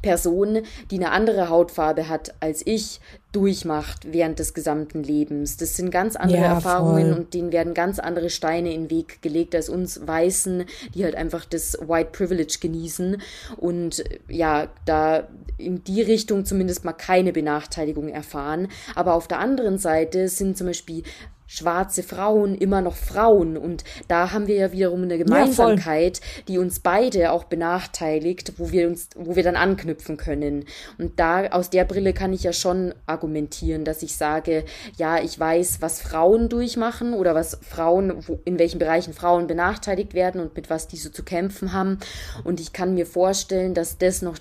Person, 0.02 0.64
die 0.92 0.98
eine 0.98 1.12
andere 1.12 1.48
Hautfarbe 1.48 2.10
hat 2.10 2.36
als 2.42 2.62
ich, 2.68 3.00
durchmacht 3.38 4.12
während 4.12 4.40
des 4.40 4.56
gesamten 4.56 5.04
Lebens. 5.04 5.58
Das 5.58 5.76
sind 5.76 5.92
ganz 5.92 6.16
andere 6.16 6.42
ja, 6.42 6.54
Erfahrungen 6.56 7.12
voll. 7.12 7.20
und 7.20 7.34
denen 7.36 7.52
werden 7.52 7.76
ganz 7.76 8.00
andere 8.00 8.32
Steine 8.32 8.74
in 8.74 8.88
den 8.88 8.90
Weg 8.90 9.22
gelegt 9.22 9.54
als 9.54 9.70
uns 9.70 10.08
Weißen, 10.08 10.66
die 10.96 11.04
halt 11.04 11.14
einfach 11.14 11.46
das 11.46 11.78
White 11.80 12.10
Privilege 12.14 12.58
genießen 12.60 13.22
und 13.58 14.04
ja, 14.28 14.70
da 14.86 15.28
in 15.60 15.84
die 15.84 16.02
Richtung 16.02 16.46
zumindest 16.46 16.84
mal 16.84 16.94
keine 16.94 17.32
Benachteiligung 17.32 18.10
erfahren. 18.10 18.70
Aber 18.96 19.14
auf 19.14 19.28
der 19.28 19.38
anderen 19.38 19.78
Seite 19.78 20.30
sind 20.30 20.58
zum 20.58 20.66
Beispiel 20.66 21.04
schwarze 21.48 22.04
Frauen 22.04 22.56
immer 22.56 22.82
noch 22.82 22.96
Frauen. 22.96 23.58
Und 23.58 23.84
da 24.08 24.32
haben 24.32 24.48
wir 24.48 24.56
ja 24.56 24.72
wiederum 24.72 25.04
eine 25.04 25.18
Gemeinsamkeit, 25.18 26.20
ja, 26.20 26.44
die 26.48 26.58
uns 26.60 26.80
beide 26.80 27.32
auch 27.32 27.46
benachteiligt, 27.46 28.54
wo 28.58 28.72
wir 28.72 28.88
uns, 28.88 29.10
wo 29.16 29.36
wir 29.36 29.44
dann 29.44 29.56
anknüpfen 29.56 30.18
können. 30.18 30.66
Und 30.98 31.20
da, 31.20 31.48
aus 31.48 31.70
der 31.70 31.86
Brille 31.86 32.14
kann 32.14 32.34
ich 32.34 32.44
ja 32.44 32.54
schon 32.54 32.94
argumentieren, 33.06 33.86
dass 33.86 34.04
ich 34.04 34.16
sage, 34.16 34.66
ja, 34.98 35.22
ich 35.22 35.40
weiß, 35.40 35.82
was 35.82 36.02
Frauen 36.02 36.50
durchmachen 36.50 37.14
oder 37.14 37.34
was 37.34 37.58
Frauen, 37.62 38.28
wo, 38.28 38.40
in 38.46 38.60
welchen 38.60 38.80
Bereichen 38.80 39.14
Frauen 39.14 39.48
benachteiligt 39.48 40.14
werden 40.14 40.42
und 40.42 40.56
mit 40.56 40.70
was 40.70 40.88
diese 40.88 41.12
zu 41.12 41.24
kämpfen 41.24 41.74
haben. 41.74 42.00
Und 42.44 42.60
ich 42.60 42.74
kann 42.74 42.94
mir 42.94 43.06
vorstellen, 43.06 43.74
dass 43.74 43.98
das 43.98 44.22
noch 44.22 44.38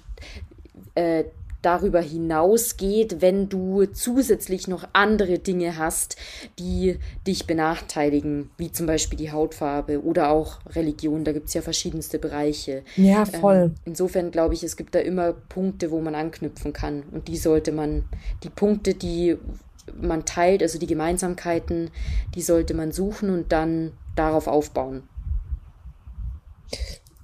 äh, 0.95 1.25
darüber 1.63 2.01
hinausgeht, 2.01 3.21
wenn 3.21 3.49
du 3.49 3.87
zusätzlich 3.87 4.69
noch 4.69 4.89
andere 4.93 5.39
Dinge 5.39 5.77
hast, 5.79 6.17
die 6.59 6.99
dich 7.27 7.47
benachteiligen, 7.47 8.51
wie 8.57 8.71
zum 8.73 8.87
Beispiel 8.87 9.19
die 9.19 9.33
Hautfarbe 9.33 10.03
oder 10.03 10.31
auch 10.31 10.59
Religion. 10.75 11.25
Da 11.25 11.33
gibt 11.33 11.49
es 11.49 11.55
ja 11.55 11.63
verschiedenste 11.63 12.19
Bereiche. 12.19 12.83
Ja, 12.97 13.25
voll. 13.25 13.57
Ähm, 13.57 13.75
insofern 13.85 14.31
glaube 14.31 14.55
ich, 14.55 14.63
es 14.63 14.77
gibt 14.77 14.95
da 14.95 14.99
immer 14.99 15.33
Punkte, 15.33 15.91
wo 15.91 16.01
man 16.01 16.15
anknüpfen 16.15 16.73
kann. 16.73 17.03
Und 17.11 17.29
die 17.29 17.37
sollte 17.37 17.73
man, 17.73 18.05
die 18.43 18.51
Punkte, 18.51 18.95
die 18.95 19.37
man 20.01 20.25
teilt, 20.25 20.63
also 20.63 20.79
die 20.79 20.87
Gemeinsamkeiten, 20.87 21.91
die 22.35 22.43
sollte 22.43 22.75
man 22.75 22.93
suchen 22.93 23.31
und 23.31 23.53
dann 23.53 23.93
darauf 24.15 24.47
aufbauen. 24.47 25.05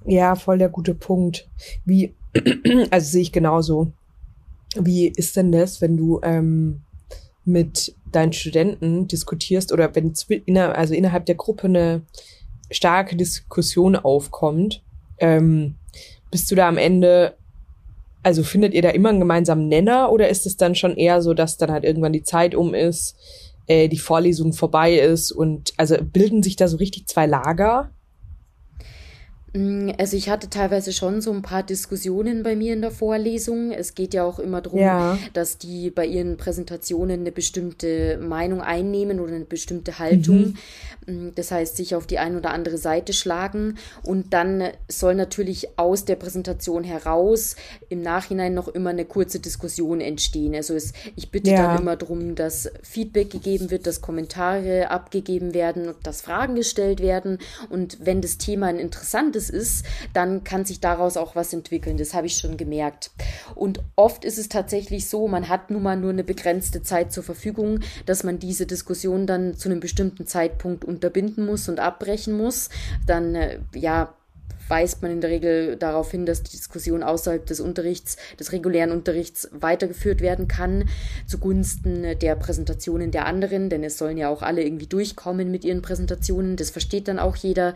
Ja, 0.05 0.35
voll 0.35 0.57
der 0.57 0.69
gute 0.69 0.95
Punkt. 0.95 1.49
Wie, 1.85 2.15
also 2.91 3.11
sehe 3.11 3.21
ich 3.21 3.31
genauso. 3.31 3.93
Wie 4.75 5.07
ist 5.07 5.35
denn 5.35 5.51
das, 5.51 5.81
wenn 5.81 5.97
du 5.97 6.19
ähm, 6.23 6.81
mit 7.45 7.95
deinen 8.11 8.33
Studenten 8.33 9.07
diskutierst 9.07 9.71
oder 9.71 9.93
wenn 9.95 10.13
inner, 10.45 10.77
also 10.77 10.93
innerhalb 10.93 11.25
der 11.25 11.35
Gruppe 11.35 11.67
eine 11.67 12.01
starke 12.71 13.15
Diskussion 13.15 13.95
aufkommt, 13.95 14.81
ähm, 15.19 15.75
bist 16.31 16.49
du 16.49 16.55
da 16.55 16.67
am 16.67 16.77
Ende, 16.77 17.35
also 18.23 18.43
findet 18.43 18.73
ihr 18.73 18.81
da 18.81 18.89
immer 18.89 19.09
einen 19.09 19.19
gemeinsamen 19.19 19.67
Nenner 19.67 20.11
oder 20.11 20.29
ist 20.29 20.45
es 20.45 20.57
dann 20.57 20.75
schon 20.75 20.95
eher 20.95 21.21
so, 21.21 21.33
dass 21.33 21.57
dann 21.57 21.71
halt 21.71 21.83
irgendwann 21.83 22.13
die 22.13 22.23
Zeit 22.23 22.55
um 22.55 22.73
ist, 22.73 23.15
äh, 23.67 23.87
die 23.87 23.99
Vorlesung 23.99 24.53
vorbei 24.53 24.97
ist 24.97 25.31
und 25.31 25.73
also 25.77 25.97
bilden 26.01 26.41
sich 26.41 26.55
da 26.55 26.67
so 26.67 26.77
richtig 26.77 27.07
zwei 27.07 27.25
Lager? 27.25 27.91
Mm, 29.53 29.91
also 29.97 30.17
ich 30.17 30.29
hatte 30.29 30.49
teilweise 30.49 30.93
schon 30.93 31.21
so 31.21 31.31
ein 31.31 31.43
paar 31.43 31.63
Diskussionen 31.63 32.43
bei 32.43 32.55
mir 32.55 32.73
in 32.73 32.81
der 32.81 32.91
Vorlesung. 32.91 33.71
Es 33.71 33.93
geht 33.93 34.13
ja 34.13 34.23
auch 34.23 34.39
immer 34.39 34.61
darum, 34.61 34.79
ja. 34.79 35.17
dass 35.33 35.57
die 35.57 35.91
bei 35.91 36.05
ihren 36.05 36.37
Präsentationen 36.37 37.21
eine 37.21 37.31
bestimmte 37.31 38.17
Meinung 38.17 38.61
einnehmen 38.61 39.19
oder 39.19 39.35
eine 39.35 39.45
bestimmte 39.45 39.99
Haltung. 39.99 40.37
Mhm. 40.37 40.57
Mm, 41.05 41.29
das 41.35 41.51
heißt, 41.51 41.77
sich 41.77 41.95
auf 41.95 42.07
die 42.07 42.19
eine 42.19 42.37
oder 42.37 42.51
andere 42.51 42.77
Seite 42.77 43.13
schlagen. 43.13 43.77
Und 44.03 44.33
dann 44.33 44.69
soll 44.87 45.15
natürlich 45.15 45.77
aus 45.77 46.05
der 46.05 46.15
Präsentation 46.15 46.83
heraus 46.83 47.55
im 47.89 48.01
Nachhinein 48.01 48.53
noch 48.53 48.67
immer 48.67 48.91
eine 48.91 49.05
kurze 49.05 49.39
Diskussion 49.39 50.01
entstehen. 50.01 50.55
Also 50.55 50.75
es, 50.75 50.93
ich 51.15 51.31
bitte 51.31 51.51
ja. 51.51 51.67
dann 51.67 51.81
immer 51.81 51.95
darum, 51.95 52.35
dass 52.35 52.71
Feedback 52.81 53.29
gegeben 53.29 53.71
wird, 53.71 53.87
dass 53.87 54.01
Kommentare 54.01 54.89
abgegeben 54.91 55.53
werden, 55.53 55.93
dass 56.03 56.21
Fragen 56.21 56.55
gestellt 56.55 57.01
werden. 57.01 57.39
Und 57.69 57.97
wenn 58.01 58.21
das 58.21 58.37
Thema 58.37 58.67
ein 58.67 58.79
interessantes 58.79 59.49
ist, 59.49 59.85
dann 60.13 60.43
kann 60.43 60.65
sich 60.65 60.79
daraus 60.79 61.17
auch 61.17 61.35
was 61.35 61.53
entwickeln. 61.53 61.97
Das 61.97 62.13
habe 62.13 62.27
ich 62.27 62.37
schon 62.37 62.57
gemerkt. 62.57 63.11
Und 63.55 63.81
oft 63.95 64.25
ist 64.25 64.37
es 64.37 64.49
tatsächlich 64.49 65.07
so, 65.09 65.27
man 65.27 65.49
hat 65.49 65.69
nun 65.69 65.83
mal 65.83 65.97
nur 65.97 66.11
eine 66.11 66.23
begrenzte 66.23 66.81
Zeit 66.81 67.11
zur 67.11 67.23
Verfügung, 67.23 67.79
dass 68.05 68.23
man 68.23 68.39
diese 68.39 68.65
Diskussion 68.65 69.27
dann 69.27 69.55
zu 69.55 69.69
einem 69.69 69.79
bestimmten 69.79 70.25
Zeitpunkt 70.25 70.85
unterbinden 70.93 71.45
muss 71.45 71.69
und 71.69 71.79
abbrechen 71.79 72.35
muss. 72.37 72.69
Dann, 73.05 73.35
äh, 73.35 73.59
ja, 73.73 74.13
weist 74.67 75.01
man 75.01 75.11
in 75.11 75.21
der 75.21 75.29
Regel 75.29 75.75
darauf 75.75 76.11
hin, 76.11 76.25
dass 76.25 76.43
die 76.43 76.51
Diskussion 76.51 77.03
außerhalb 77.03 77.45
des 77.45 77.59
Unterrichts, 77.59 78.17
des 78.39 78.51
regulären 78.51 78.91
Unterrichts 78.91 79.49
weitergeführt 79.51 80.21
werden 80.21 80.47
kann, 80.47 80.89
zugunsten 81.27 82.17
der 82.19 82.35
Präsentationen 82.35 83.11
der 83.11 83.25
anderen, 83.25 83.69
denn 83.69 83.83
es 83.83 83.97
sollen 83.97 84.17
ja 84.17 84.29
auch 84.29 84.41
alle 84.41 84.63
irgendwie 84.63 84.87
durchkommen 84.87 85.51
mit 85.51 85.65
ihren 85.65 85.81
Präsentationen, 85.81 86.55
das 86.55 86.69
versteht 86.69 87.07
dann 87.07 87.19
auch 87.19 87.35
jeder. 87.35 87.73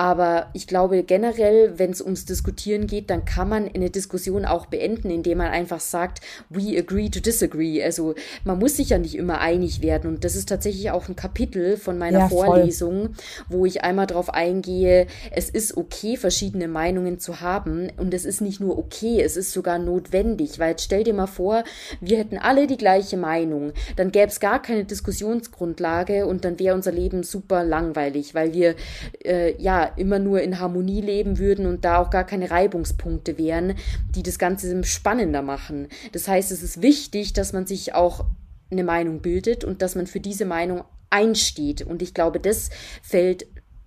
Aber 0.00 0.46
ich 0.52 0.68
glaube 0.68 1.02
generell, 1.02 1.76
wenn 1.76 1.90
es 1.90 2.00
ums 2.00 2.24
Diskutieren 2.24 2.86
geht, 2.86 3.10
dann 3.10 3.24
kann 3.24 3.48
man 3.48 3.68
eine 3.74 3.90
Diskussion 3.90 4.44
auch 4.44 4.66
beenden, 4.66 5.10
indem 5.10 5.38
man 5.38 5.48
einfach 5.48 5.80
sagt, 5.80 6.20
we 6.50 6.78
agree 6.78 7.08
to 7.08 7.18
disagree. 7.18 7.82
Also 7.82 8.14
man 8.44 8.60
muss 8.60 8.76
sich 8.76 8.90
ja 8.90 8.98
nicht 8.98 9.16
immer 9.16 9.40
einig 9.40 9.82
werden. 9.82 10.08
Und 10.08 10.22
das 10.22 10.36
ist 10.36 10.48
tatsächlich 10.48 10.92
auch 10.92 11.08
ein 11.08 11.16
Kapitel 11.16 11.76
von 11.76 11.98
meiner 11.98 12.20
ja, 12.20 12.28
Vorlesung, 12.28 13.16
wo 13.48 13.66
ich 13.66 13.82
einmal 13.82 14.06
darauf 14.06 14.30
eingehe, 14.30 15.08
es 15.32 15.50
ist 15.50 15.76
okay, 15.76 16.16
verschiedene 16.16 16.68
Meinungen 16.68 17.18
zu 17.18 17.40
haben. 17.40 17.90
Und 17.96 18.14
es 18.14 18.24
ist 18.24 18.40
nicht 18.40 18.60
nur 18.60 18.78
okay, 18.78 19.20
es 19.20 19.36
ist 19.36 19.52
sogar 19.52 19.80
notwendig. 19.80 20.60
Weil 20.60 20.70
jetzt 20.70 20.84
stell 20.84 21.02
dir 21.02 21.14
mal 21.14 21.26
vor, 21.26 21.64
wir 22.00 22.18
hätten 22.18 22.38
alle 22.38 22.68
die 22.68 22.76
gleiche 22.76 23.16
Meinung. 23.16 23.72
Dann 23.96 24.12
gäbe 24.12 24.28
es 24.28 24.38
gar 24.38 24.62
keine 24.62 24.84
Diskussionsgrundlage 24.84 26.24
und 26.24 26.44
dann 26.44 26.56
wäre 26.60 26.76
unser 26.76 26.92
Leben 26.92 27.24
super 27.24 27.64
langweilig, 27.64 28.36
weil 28.36 28.54
wir 28.54 28.76
äh, 29.24 29.60
ja 29.60 29.87
immer 29.96 30.18
nur 30.18 30.40
in 30.40 30.58
Harmonie 30.58 31.00
leben 31.00 31.38
würden 31.38 31.66
und 31.66 31.84
da 31.84 31.98
auch 31.98 32.10
gar 32.10 32.24
keine 32.24 32.50
Reibungspunkte 32.50 33.38
wären, 33.38 33.74
die 34.14 34.22
das 34.22 34.38
Ganze 34.38 34.82
spannender 34.84 35.42
machen. 35.42 35.88
Das 36.12 36.28
heißt, 36.28 36.52
es 36.52 36.62
ist 36.62 36.82
wichtig, 36.82 37.32
dass 37.32 37.52
man 37.52 37.66
sich 37.66 37.94
auch 37.94 38.24
eine 38.70 38.84
Meinung 38.84 39.20
bildet 39.20 39.64
und 39.64 39.82
dass 39.82 39.94
man 39.94 40.06
für 40.06 40.20
diese 40.20 40.44
Meinung 40.44 40.84
einsteht. 41.10 41.82
Und 41.82 42.02
ich 42.02 42.14
glaube, 42.14 42.40
das 42.40 42.70
fällt 43.02 43.46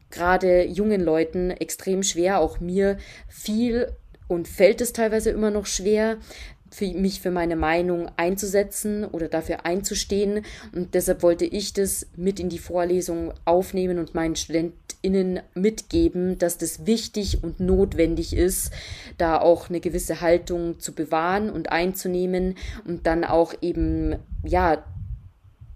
gerade 0.09 0.65
jungen 0.65 1.01
Leuten 1.01 1.51
extrem 1.51 2.03
schwer, 2.03 2.39
auch 2.39 2.59
mir 2.59 2.97
viel 3.27 3.93
und 4.27 4.47
fällt 4.47 4.81
es 4.81 4.93
teilweise 4.93 5.29
immer 5.29 5.51
noch 5.51 5.65
schwer, 5.65 6.17
für 6.73 6.85
mich 6.85 7.19
für 7.19 7.31
meine 7.31 7.57
Meinung 7.57 8.09
einzusetzen 8.15 9.03
oder 9.03 9.27
dafür 9.27 9.65
einzustehen. 9.65 10.45
Und 10.73 10.93
deshalb 10.93 11.21
wollte 11.21 11.45
ich 11.45 11.73
das 11.73 12.07
mit 12.15 12.39
in 12.39 12.47
die 12.47 12.59
Vorlesung 12.59 13.33
aufnehmen 13.43 13.99
und 13.99 14.15
meinen 14.15 14.37
StudentInnen 15.01 15.41
mitgeben, 15.53 16.37
dass 16.37 16.57
das 16.57 16.85
wichtig 16.85 17.43
und 17.43 17.59
notwendig 17.59 18.35
ist, 18.35 18.71
da 19.17 19.39
auch 19.39 19.69
eine 19.69 19.79
gewisse 19.79 20.21
Haltung 20.21 20.79
zu 20.79 20.93
bewahren 20.93 21.49
und 21.49 21.71
einzunehmen 21.71 22.55
und 22.85 23.07
dann 23.07 23.23
auch 23.23 23.53
eben, 23.61 24.15
ja, 24.43 24.83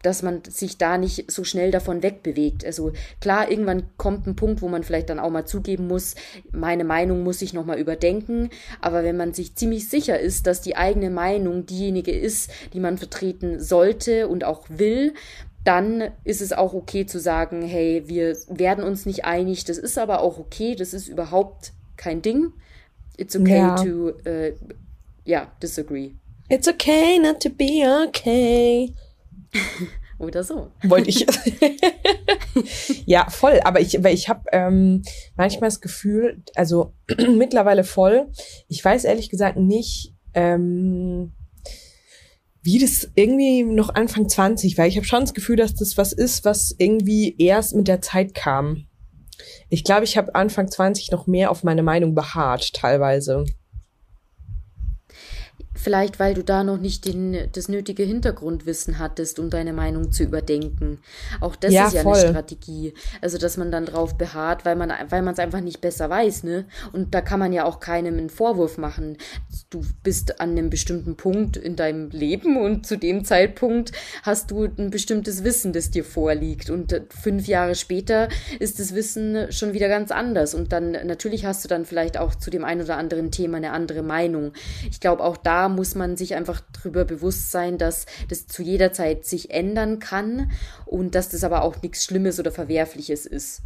dass 0.05 0.21
man 0.21 0.43
sich 0.47 0.78
da 0.78 0.99
nicht 0.99 1.32
so 1.32 1.43
schnell 1.43 1.71
davon 1.71 2.03
wegbewegt. 2.03 2.63
Also 2.63 2.91
klar, 3.19 3.49
irgendwann 3.49 3.89
kommt 3.97 4.28
ein 4.28 4.36
Punkt, 4.36 4.61
wo 4.61 4.67
man 4.67 4.84
vielleicht 4.84 5.09
dann 5.09 5.17
auch 5.17 5.32
mal 5.32 5.45
zugeben 5.45 5.88
muss, 5.88 6.13
meine 6.51 6.84
Meinung 6.84 7.23
muss 7.23 7.41
ich 7.41 7.53
nochmal 7.53 7.80
überdenken. 7.80 8.51
Aber 8.82 9.03
wenn 9.03 9.17
man 9.17 9.34
sich 9.34 9.55
ziemlich 9.55 9.89
sicher 9.89 10.19
ist, 10.19 10.45
dass 10.45 10.61
die 10.61 10.76
eigene 10.76 11.09
Meinung 11.09 11.65
diejenige 11.65 12.11
ist, 12.11 12.51
die 12.73 12.80
man 12.80 12.99
vertreten 12.99 13.59
sollte 13.59 14.28
und 14.28 14.43
auch 14.43 14.67
will, 14.69 15.15
dann 15.66 16.11
ist 16.24 16.41
es 16.41 16.53
auch 16.53 16.74
okay 16.74 17.05
zu 17.05 17.20
sagen, 17.20 17.63
hey, 17.63 18.03
wir 18.05 18.38
werden 18.47 18.84
uns 18.84 19.05
nicht 19.05 19.26
einig, 19.26 19.66
das 19.66 19.78
ist 19.78 19.97
aber 19.97 20.22
auch 20.22 20.39
okay, 20.39 20.76
das 20.76 20.93
ist 20.93 21.07
überhaupt 21.07 21.74
kein 21.97 22.22
Ding. 22.22 22.53
It's 23.18 23.36
okay 23.36 23.57
ja. 23.57 23.76
to, 23.76 24.09
uh, 24.09 24.51
yeah, 25.26 25.51
disagree. 25.61 26.11
It's 26.49 26.68
okay 26.68 27.18
not 27.20 27.41
to 27.41 27.49
be 27.49 27.84
okay. 28.07 28.93
Oder 30.18 30.43
so. 30.43 30.72
Wollte 30.84 31.09
ich. 31.09 31.26
ja, 33.05 33.30
voll. 33.30 33.59
Aber 33.66 33.82
ich, 33.82 34.01
weil 34.01 34.13
ich 34.13 34.30
habe 34.30 34.43
ähm, 34.53 35.01
manchmal 35.36 35.70
das 35.70 35.82
Gefühl, 35.82 36.41
also 36.55 36.93
mittlerweile 37.18 37.84
voll. 37.84 38.32
Ich 38.70 38.84
weiß 38.84 39.03
ehrlich 39.03 39.30
gesagt 39.30 39.57
nicht, 39.57 40.13
ähm, 40.34 41.34
wie 42.66 42.80
das 42.80 43.07
irgendwie 43.13 43.61
noch 43.61 43.93
Anfang 43.93 44.28
20 44.28 44.76
war. 44.80 44.88
Ich 44.88 44.97
habe 44.97 45.05
schon 45.05 45.22
das 45.22 45.36
Gefühl, 45.36 45.55
dass 45.55 45.76
das 45.76 45.97
was 45.97 46.11
ist, 46.13 46.45
was 46.45 46.74
irgendwie 46.80 47.36
erst 47.38 47.76
mit 47.76 47.88
der 47.88 48.01
Zeit 48.01 48.34
kam. 48.34 48.88
Ich 49.70 49.84
glaube, 49.84 50.03
ich 50.03 50.18
habe 50.18 50.34
Anfang 50.34 50.68
20 50.68 51.11
noch 51.11 51.28
mehr 51.28 51.51
auf 51.51 51.63
meine 51.63 51.84
Meinung 51.84 52.16
beharrt, 52.16 52.74
teilweise. 52.74 53.45
Vielleicht, 55.76 56.19
weil 56.19 56.34
du 56.34 56.43
da 56.43 56.63
noch 56.63 56.78
nicht 56.78 57.05
den, 57.05 57.49
das 57.51 57.67
nötige 57.67 58.03
Hintergrundwissen 58.03 58.97
hattest, 58.97 59.39
um 59.39 59.49
deine 59.49 59.73
Meinung 59.73 60.11
zu 60.11 60.23
überdenken. 60.23 60.99
Auch 61.41 61.55
das 61.55 61.73
ja, 61.73 61.88
ist 61.88 61.93
ja 61.93 62.01
voll. 62.01 62.17
eine 62.17 62.30
Strategie. 62.30 62.93
Also, 63.21 63.38
dass 63.38 63.57
man 63.57 63.71
dann 63.71 63.86
drauf 63.86 64.17
beharrt, 64.17 64.63
weil 64.63 64.76
man 64.76 64.91
weil 65.09 65.21
man 65.21 65.34
es 65.34 65.39
einfach 65.39 65.59
nicht 65.59 65.82
besser 65.82 66.09
weiß, 66.09 66.43
ne? 66.43 66.65
Und 66.93 67.13
da 67.13 67.21
kann 67.21 67.39
man 67.39 67.51
ja 67.51 67.65
auch 67.65 67.80
keinem 67.80 68.17
einen 68.17 68.30
Vorwurf 68.30 68.78
machen. 68.78 69.17
Du 69.69 69.82
bist 70.01 70.39
an 70.39 70.51
einem 70.51 70.69
bestimmten 70.69 71.17
Punkt 71.17 71.57
in 71.57 71.76
deinem 71.76 72.09
Leben 72.09 72.57
und 72.57 72.88
zu 72.88 72.97
dem 72.97 73.26
Zeitpunkt 73.26 73.91
hast 74.23 74.51
du 74.51 74.63
ein 74.63 74.89
bestimmtes 74.89 75.43
Wissen, 75.43 75.73
das 75.73 75.91
dir 75.91 76.05
vorliegt. 76.05 76.69
Und 76.69 77.01
fünf 77.09 77.47
Jahre 77.47 77.76
später 77.76 78.30
ist 78.59 78.80
das 78.80 78.95
Wissen 78.95 79.51
schon 79.51 79.73
wieder 79.73 79.89
ganz 79.89 80.11
anders. 80.11 80.55
Und 80.55 80.71
dann 80.71 80.91
natürlich 80.91 81.45
hast 81.45 81.65
du 81.65 81.67
dann 81.67 81.86
vielleicht 81.86 82.17
auch 82.17 82.34
zu 82.36 82.49
dem 82.49 82.63
einen 82.63 82.82
oder 82.82 82.97
anderen 82.97 83.32
Thema 83.32 83.57
eine 83.57 83.71
andere 83.71 84.03
Meinung. 84.03 84.53
Ich 84.89 84.99
glaube, 84.99 85.23
auch 85.23 85.38
da 85.38 85.64
muss 85.70 85.95
man 85.95 86.18
sich 86.18 86.36
einfach 86.36 86.61
darüber 86.74 87.05
bewusst 87.05 87.51
sein, 87.51 87.78
dass 87.78 88.05
das 88.30 88.47
zu 88.47 88.63
jeder 88.63 88.93
Zeit 88.93 89.26
sich 89.26 89.51
ändern 89.51 89.99
kann 89.99 90.51
und 90.86 91.16
dass 91.16 91.30
das 91.30 91.43
aber 91.43 91.63
auch 91.63 91.82
nichts 91.82 92.05
Schlimmes 92.05 92.39
oder 92.39 92.51
Verwerfliches 92.51 93.26
ist. 93.26 93.61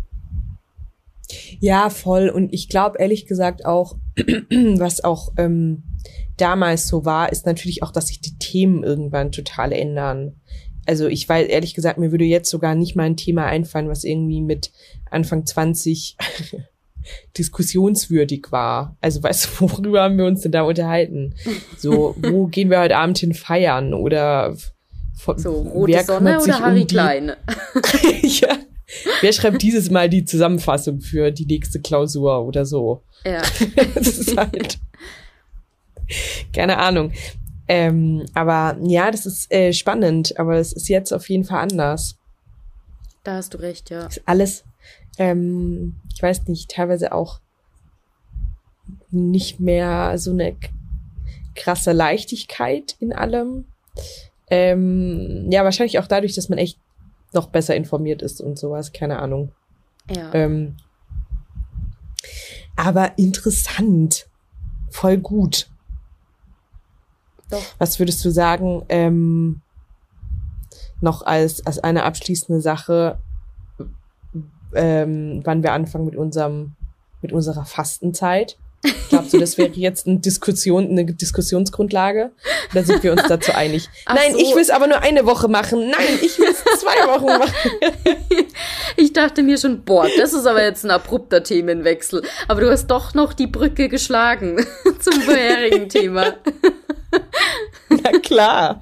Ja, 1.59 1.89
voll. 1.89 2.29
Und 2.29 2.53
ich 2.53 2.69
glaube 2.69 2.97
ehrlich 2.99 3.27
gesagt 3.27 3.65
auch, 3.65 3.97
was 4.77 5.03
auch 5.03 5.33
ähm, 5.37 5.83
damals 6.37 6.87
so 6.87 7.05
war, 7.05 7.31
ist 7.31 7.45
natürlich 7.45 7.83
auch, 7.83 7.91
dass 7.91 8.07
sich 8.07 8.21
die 8.21 8.37
Themen 8.39 8.83
irgendwann 8.83 9.31
total 9.31 9.71
ändern. 9.71 10.39
Also 10.85 11.07
ich 11.07 11.27
weiß 11.29 11.47
ehrlich 11.47 11.75
gesagt, 11.75 11.99
mir 11.99 12.11
würde 12.11 12.25
jetzt 12.25 12.49
sogar 12.49 12.73
nicht 12.73 12.95
mal 12.95 13.03
ein 13.03 13.17
Thema 13.17 13.45
einfallen, 13.45 13.89
was 13.89 14.03
irgendwie 14.03 14.41
mit 14.41 14.71
Anfang 15.11 15.45
20 15.45 16.17
diskussionswürdig 17.37 18.47
war. 18.51 18.97
Also 19.01 19.21
weißt 19.21 19.45
du, 19.45 19.49
worüber 19.61 20.03
haben 20.03 20.17
wir 20.17 20.25
uns 20.25 20.41
denn 20.41 20.51
da 20.51 20.63
unterhalten? 20.63 21.35
So, 21.77 22.15
wo 22.17 22.47
gehen 22.51 22.69
wir 22.69 22.79
heute 22.79 22.97
Abend 22.97 23.17
hin 23.17 23.33
feiern? 23.33 23.93
Oder 23.93 24.55
von, 25.17 25.37
so, 25.37 25.51
Rote 25.51 26.03
Sonne 26.03 26.39
oder 26.41 26.59
Harry 26.59 26.81
um 26.81 26.87
Klein? 26.87 27.33
ja. 28.21 28.57
Wer 29.21 29.33
schreibt 29.33 29.61
dieses 29.61 29.91
Mal 29.91 30.09
die 30.09 30.25
Zusammenfassung 30.25 30.99
für 30.99 31.31
die 31.31 31.45
nächste 31.45 31.79
Klausur 31.79 32.43
oder 32.45 32.65
so? 32.65 33.03
Ja. 33.23 33.41
das 33.93 34.17
ist 34.17 34.35
halt. 34.35 34.79
Keine 36.53 36.77
Ahnung. 36.77 37.11
Ähm, 37.67 38.25
aber 38.33 38.77
ja, 38.81 39.11
das 39.11 39.27
ist 39.27 39.51
äh, 39.51 39.73
spannend, 39.73 40.39
aber 40.39 40.57
es 40.57 40.73
ist 40.73 40.89
jetzt 40.89 41.13
auf 41.13 41.29
jeden 41.29 41.43
Fall 41.43 41.59
anders. 41.59 42.17
Da 43.23 43.35
hast 43.35 43.53
du 43.53 43.59
recht, 43.59 43.91
ja. 43.91 44.07
Ist 44.07 44.23
alles, 44.25 44.63
ähm, 45.19 45.97
ich 46.13 46.23
weiß 46.23 46.47
nicht, 46.47 46.71
teilweise 46.71 47.11
auch 47.11 47.41
nicht 49.11 49.59
mehr 49.59 50.17
so 50.17 50.31
eine 50.31 50.55
krasse 51.55 51.91
Leichtigkeit 51.91 52.95
in 52.99 53.13
allem. 53.13 53.65
Ähm, 54.49 55.47
ja, 55.51 55.63
wahrscheinlich 55.63 55.99
auch 55.99 56.07
dadurch, 56.07 56.33
dass 56.33 56.49
man 56.49 56.57
echt 56.57 56.79
noch 57.33 57.49
besser 57.49 57.75
informiert 57.75 58.21
ist 58.21 58.41
und 58.41 58.57
sowas, 58.57 58.93
keine 58.93 59.19
Ahnung. 59.19 59.51
Ja. 60.09 60.33
Ähm, 60.33 60.77
aber 62.75 63.17
interessant. 63.17 64.27
Voll 64.89 65.17
gut. 65.17 65.69
Doch. 67.51 67.61
Was 67.77 67.99
würdest 67.99 68.23
du 68.23 68.31
sagen, 68.31 68.85
ähm, 68.89 69.61
noch 71.01 71.23
als, 71.23 71.65
als 71.65 71.79
eine 71.79 72.03
abschließende 72.03 72.61
Sache, 72.61 73.19
ähm, 74.73 75.41
wann 75.43 75.63
wir 75.63 75.73
anfangen 75.73 76.05
mit 76.05 76.15
unserem, 76.15 76.73
mit 77.21 77.31
unserer 77.31 77.65
Fastenzeit? 77.65 78.57
Glaubst 79.09 79.33
du, 79.33 79.39
das 79.39 79.57
wäre 79.57 79.71
jetzt 79.73 80.07
eine 80.07 80.19
Diskussion, 80.19 80.89
eine 80.89 81.05
Diskussionsgrundlage? 81.05 82.31
Oder 82.71 82.83
sind 82.83 83.03
wir 83.03 83.11
uns 83.11 83.23
dazu 83.27 83.51
einig? 83.53 83.89
Ach 84.05 84.15
Nein, 84.15 84.31
so. 84.31 84.39
ich 84.39 84.55
will 84.55 84.61
es 84.61 84.69
aber 84.69 84.87
nur 84.87 85.01
eine 85.01 85.25
Woche 85.25 85.49
machen. 85.49 85.89
Nein, 85.89 86.19
ich 86.21 86.39
will 86.39 86.47
es 86.47 86.63
zwei 86.79 87.07
Wochen 87.07 87.25
machen. 87.25 87.53
ich 88.95 89.11
dachte 89.11 89.43
mir 89.43 89.57
schon, 89.57 89.83
boah, 89.83 90.07
das 90.17 90.33
ist 90.33 90.45
aber 90.45 90.63
jetzt 90.63 90.85
ein 90.85 90.91
abrupter 90.91 91.43
Themenwechsel. 91.43 92.23
Aber 92.47 92.61
du 92.61 92.71
hast 92.71 92.87
doch 92.87 93.13
noch 93.13 93.33
die 93.33 93.47
Brücke 93.47 93.89
geschlagen 93.89 94.65
zum 94.99 95.21
vorherigen 95.21 95.89
Thema. 95.89 96.35
Na 98.03 98.11
klar. 98.19 98.81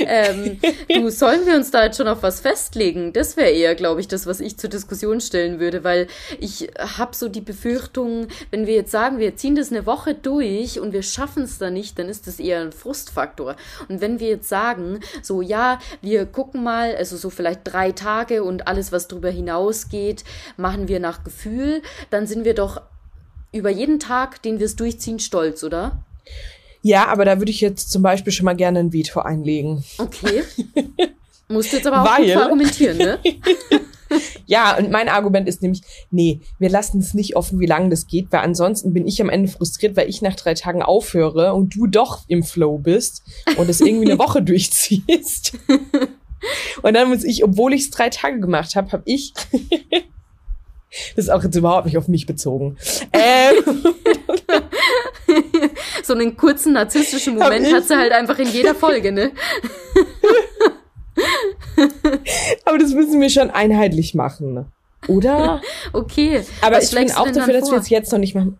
ähm, 0.00 0.60
du, 0.88 1.10
sollen 1.10 1.46
wir 1.46 1.54
uns 1.54 1.70
da 1.70 1.84
jetzt 1.84 1.96
schon 1.96 2.08
auf 2.08 2.22
was 2.22 2.40
festlegen? 2.40 3.12
Das 3.12 3.36
wäre 3.36 3.50
eher, 3.50 3.74
glaube 3.74 4.00
ich, 4.00 4.08
das, 4.08 4.26
was 4.26 4.40
ich 4.40 4.58
zur 4.58 4.68
Diskussion 4.68 5.20
stellen 5.20 5.58
würde, 5.58 5.82
weil 5.82 6.06
ich 6.38 6.68
habe 6.78 7.14
so 7.16 7.28
die 7.28 7.40
Befürchtung, 7.40 8.28
wenn 8.50 8.66
wir 8.66 8.74
jetzt 8.74 8.90
sagen, 8.90 9.18
wir 9.18 9.36
ziehen 9.36 9.56
das 9.56 9.70
eine 9.70 9.86
Woche 9.86 10.14
durch 10.14 10.80
und 10.80 10.92
wir 10.92 11.02
schaffen 11.02 11.44
es 11.44 11.58
da 11.58 11.70
nicht, 11.70 11.98
dann 11.98 12.08
ist 12.08 12.26
das 12.26 12.40
eher 12.40 12.60
ein 12.60 12.72
Frustfaktor. 12.72 13.56
Und 13.88 14.00
wenn 14.00 14.20
wir 14.20 14.28
jetzt 14.28 14.48
sagen, 14.48 15.00
so 15.22 15.40
ja, 15.40 15.78
wir 16.02 16.26
gucken 16.26 16.62
mal, 16.62 16.94
also 16.94 17.16
so 17.16 17.30
vielleicht 17.30 17.60
drei 17.64 17.92
Tage 17.92 18.44
und 18.44 18.68
alles, 18.68 18.92
was 18.92 19.08
darüber 19.08 19.30
hinausgeht, 19.30 20.24
machen 20.56 20.88
wir 20.88 21.00
nach 21.00 21.24
Gefühl, 21.24 21.82
dann 22.10 22.26
sind 22.26 22.44
wir 22.44 22.54
doch 22.54 22.82
über 23.52 23.70
jeden 23.70 23.98
Tag, 23.98 24.42
den 24.42 24.58
wir 24.58 24.66
es 24.66 24.76
durchziehen, 24.76 25.18
stolz, 25.18 25.64
oder? 25.64 26.04
Ja, 26.86 27.08
aber 27.08 27.24
da 27.24 27.40
würde 27.40 27.50
ich 27.50 27.60
jetzt 27.60 27.90
zum 27.90 28.02
Beispiel 28.02 28.32
schon 28.32 28.44
mal 28.44 28.54
gerne 28.54 28.78
ein 28.78 28.92
Veto 28.92 29.18
einlegen. 29.18 29.82
Okay. 29.98 30.44
Musst 31.48 31.72
du 31.72 31.78
jetzt 31.78 31.86
aber 31.88 32.02
auch 32.02 32.16
Weil, 32.16 32.26
gut 32.32 32.36
argumentieren, 32.36 32.96
ne? 32.96 33.18
ja, 34.46 34.76
und 34.76 34.92
mein 34.92 35.08
Argument 35.08 35.48
ist 35.48 35.62
nämlich, 35.62 35.82
nee, 36.12 36.42
wir 36.60 36.70
lassen 36.70 37.00
es 37.00 37.12
nicht 37.12 37.34
offen, 37.34 37.58
wie 37.58 37.66
lange 37.66 37.88
das 37.88 38.06
geht, 38.06 38.28
weil 38.30 38.42
ansonsten 38.42 38.92
bin 38.92 39.08
ich 39.08 39.20
am 39.20 39.30
Ende 39.30 39.50
frustriert, 39.50 39.96
weil 39.96 40.08
ich 40.08 40.22
nach 40.22 40.36
drei 40.36 40.54
Tagen 40.54 40.80
aufhöre 40.80 41.54
und 41.54 41.74
du 41.74 41.88
doch 41.88 42.22
im 42.28 42.44
Flow 42.44 42.78
bist 42.78 43.24
und 43.56 43.68
es 43.68 43.80
irgendwie 43.80 44.08
eine 44.08 44.18
Woche 44.20 44.40
durchziehst. 44.40 45.58
und 46.82 46.94
dann 46.94 47.08
muss 47.08 47.24
ich, 47.24 47.42
obwohl 47.42 47.74
ich 47.74 47.82
es 47.82 47.90
drei 47.90 48.10
Tage 48.10 48.38
gemacht 48.38 48.76
habe, 48.76 48.92
habe 48.92 49.02
ich 49.06 49.32
das 51.14 51.26
ist 51.26 51.30
auch 51.30 51.42
jetzt 51.42 51.56
überhaupt 51.56 51.86
nicht 51.86 51.98
auf 51.98 52.08
mich 52.08 52.26
bezogen. 52.26 52.76
Ähm, 53.12 53.94
so 56.06 56.14
einen 56.14 56.36
kurzen 56.36 56.72
narzisstischen 56.74 57.36
Moment 57.36 57.72
hat 57.72 57.84
sie 57.84 57.96
halt 57.96 58.12
einfach 58.12 58.38
in 58.38 58.48
jeder 58.48 58.74
Folge, 58.74 59.12
ne? 59.12 59.32
Aber 62.64 62.78
das 62.78 62.92
müssen 62.92 63.20
wir 63.20 63.30
schon 63.30 63.50
einheitlich 63.50 64.14
machen. 64.14 64.66
Oder? 65.08 65.60
Okay. 65.92 66.42
Aber 66.62 66.82
ich 66.82 66.90
bin 66.90 67.10
auch 67.12 67.30
dafür, 67.30 67.54
dass 67.54 67.70
wir 67.70 67.78
es 67.78 67.88
jetzt 67.88 68.12
noch 68.12 68.18
nicht 68.18 68.34
machen. 68.34 68.58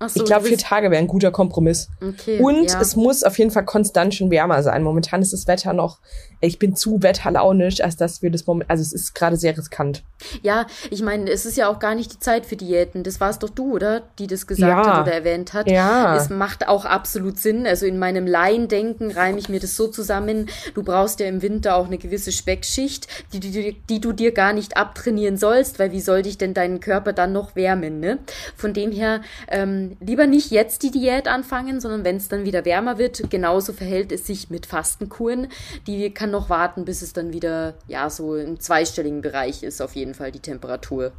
So, 0.00 0.20
ich 0.20 0.24
glaube, 0.26 0.46
vier 0.46 0.58
Tage 0.58 0.90
wäre 0.90 1.00
ein 1.00 1.08
guter 1.08 1.32
Kompromiss. 1.32 1.88
Okay, 2.00 2.40
und 2.40 2.70
ja. 2.70 2.80
es 2.80 2.94
muss 2.94 3.24
auf 3.24 3.36
jeden 3.38 3.50
Fall 3.50 3.64
konstant 3.64 4.14
schon 4.14 4.30
wärmer 4.30 4.62
sein. 4.62 4.82
Momentan 4.84 5.22
ist 5.22 5.32
das 5.32 5.48
Wetter 5.48 5.72
noch, 5.72 5.98
ich 6.40 6.60
bin 6.60 6.76
zu 6.76 7.02
wetterlaunisch, 7.02 7.80
als 7.80 7.96
dass 7.96 8.22
wir 8.22 8.30
das 8.30 8.46
Moment, 8.46 8.70
also 8.70 8.80
es 8.80 8.92
ist 8.92 9.14
gerade 9.14 9.36
sehr 9.36 9.58
riskant. 9.58 10.04
Ja, 10.42 10.66
ich 10.90 11.02
meine, 11.02 11.28
es 11.30 11.46
ist 11.46 11.56
ja 11.56 11.68
auch 11.68 11.80
gar 11.80 11.96
nicht 11.96 12.12
die 12.12 12.18
Zeit 12.20 12.46
für 12.46 12.54
Diäten. 12.54 13.02
Das 13.02 13.20
war 13.20 13.30
es 13.30 13.40
doch 13.40 13.50
du, 13.50 13.74
oder? 13.74 14.02
Die 14.20 14.28
das 14.28 14.46
gesagt 14.46 14.70
ja. 14.70 14.98
hat 14.98 15.02
oder 15.02 15.14
erwähnt 15.14 15.52
hat. 15.52 15.68
Ja. 15.68 16.16
Es 16.16 16.30
macht 16.30 16.68
auch 16.68 16.84
absolut 16.84 17.38
Sinn. 17.38 17.66
Also 17.66 17.86
in 17.86 17.98
meinem 17.98 18.26
Laiendenken 18.26 19.10
reime 19.10 19.38
ich 19.38 19.48
mir 19.48 19.58
das 19.58 19.76
so 19.76 19.88
zusammen. 19.88 20.48
Du 20.74 20.84
brauchst 20.84 21.18
ja 21.18 21.26
im 21.26 21.42
Winter 21.42 21.74
auch 21.74 21.86
eine 21.86 21.98
gewisse 21.98 22.30
Speckschicht, 22.30 23.08
die, 23.32 23.40
die, 23.40 23.76
die 23.88 24.00
du 24.00 24.12
dir 24.12 24.32
gar 24.32 24.52
nicht 24.52 24.76
abtrainieren 24.76 25.36
sollst, 25.36 25.78
weil 25.80 25.90
wie 25.90 26.00
soll 26.00 26.22
dich 26.22 26.38
denn 26.38 26.54
deinen 26.54 26.78
Körper 26.78 27.12
dann 27.12 27.32
noch 27.32 27.56
wärmen, 27.56 27.98
ne? 27.98 28.18
Von 28.56 28.74
dem 28.74 28.92
her, 28.92 29.22
ähm, 29.48 29.87
lieber 30.00 30.26
nicht 30.26 30.50
jetzt 30.50 30.82
die 30.82 30.90
Diät 30.90 31.28
anfangen, 31.28 31.80
sondern 31.80 32.04
wenn 32.04 32.16
es 32.16 32.28
dann 32.28 32.44
wieder 32.44 32.64
wärmer 32.64 32.98
wird, 32.98 33.30
genauso 33.30 33.72
verhält 33.72 34.12
es 34.12 34.26
sich 34.26 34.50
mit 34.50 34.66
Fastenkuren. 34.66 35.48
Die 35.86 36.12
kann 36.12 36.30
noch 36.30 36.50
warten, 36.50 36.84
bis 36.84 37.02
es 37.02 37.12
dann 37.12 37.32
wieder, 37.32 37.74
ja, 37.86 38.10
so 38.10 38.36
im 38.36 38.60
zweistelligen 38.60 39.20
Bereich 39.20 39.62
ist, 39.62 39.80
auf 39.80 39.94
jeden 39.96 40.14
Fall 40.14 40.32
die 40.32 40.40
Temperatur. 40.40 41.12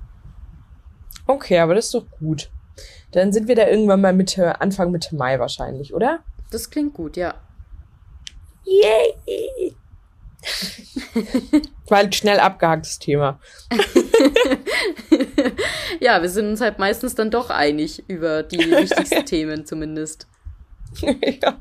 Okay, 1.27 1.59
aber 1.59 1.75
das 1.75 1.85
ist 1.85 1.93
doch 1.93 2.05
gut. 2.19 2.49
Dann 3.11 3.31
sind 3.33 3.47
wir 3.47 3.55
da 3.55 3.67
irgendwann 3.67 4.01
mal 4.01 4.13
Mitte, 4.13 4.61
Anfang 4.61 4.91
Mitte 4.91 5.15
Mai 5.15 5.39
wahrscheinlich, 5.39 5.93
oder? 5.93 6.19
Das 6.51 6.69
klingt 6.69 6.93
gut, 6.93 7.17
ja. 7.17 7.35
Yay! 8.65 9.75
War 11.87 11.97
halt 11.97 12.15
schnell 12.15 12.39
abgehaktes 12.39 12.99
Thema. 12.99 13.39
ja, 15.99 16.21
wir 16.21 16.29
sind 16.29 16.47
uns 16.47 16.61
halt 16.61 16.79
meistens 16.79 17.15
dann 17.15 17.31
doch 17.31 17.49
einig 17.49 18.03
über 18.07 18.43
die 18.43 18.59
wichtigsten 18.71 19.25
Themen 19.25 19.65
zumindest. 19.65 20.27
ja. 21.01 21.57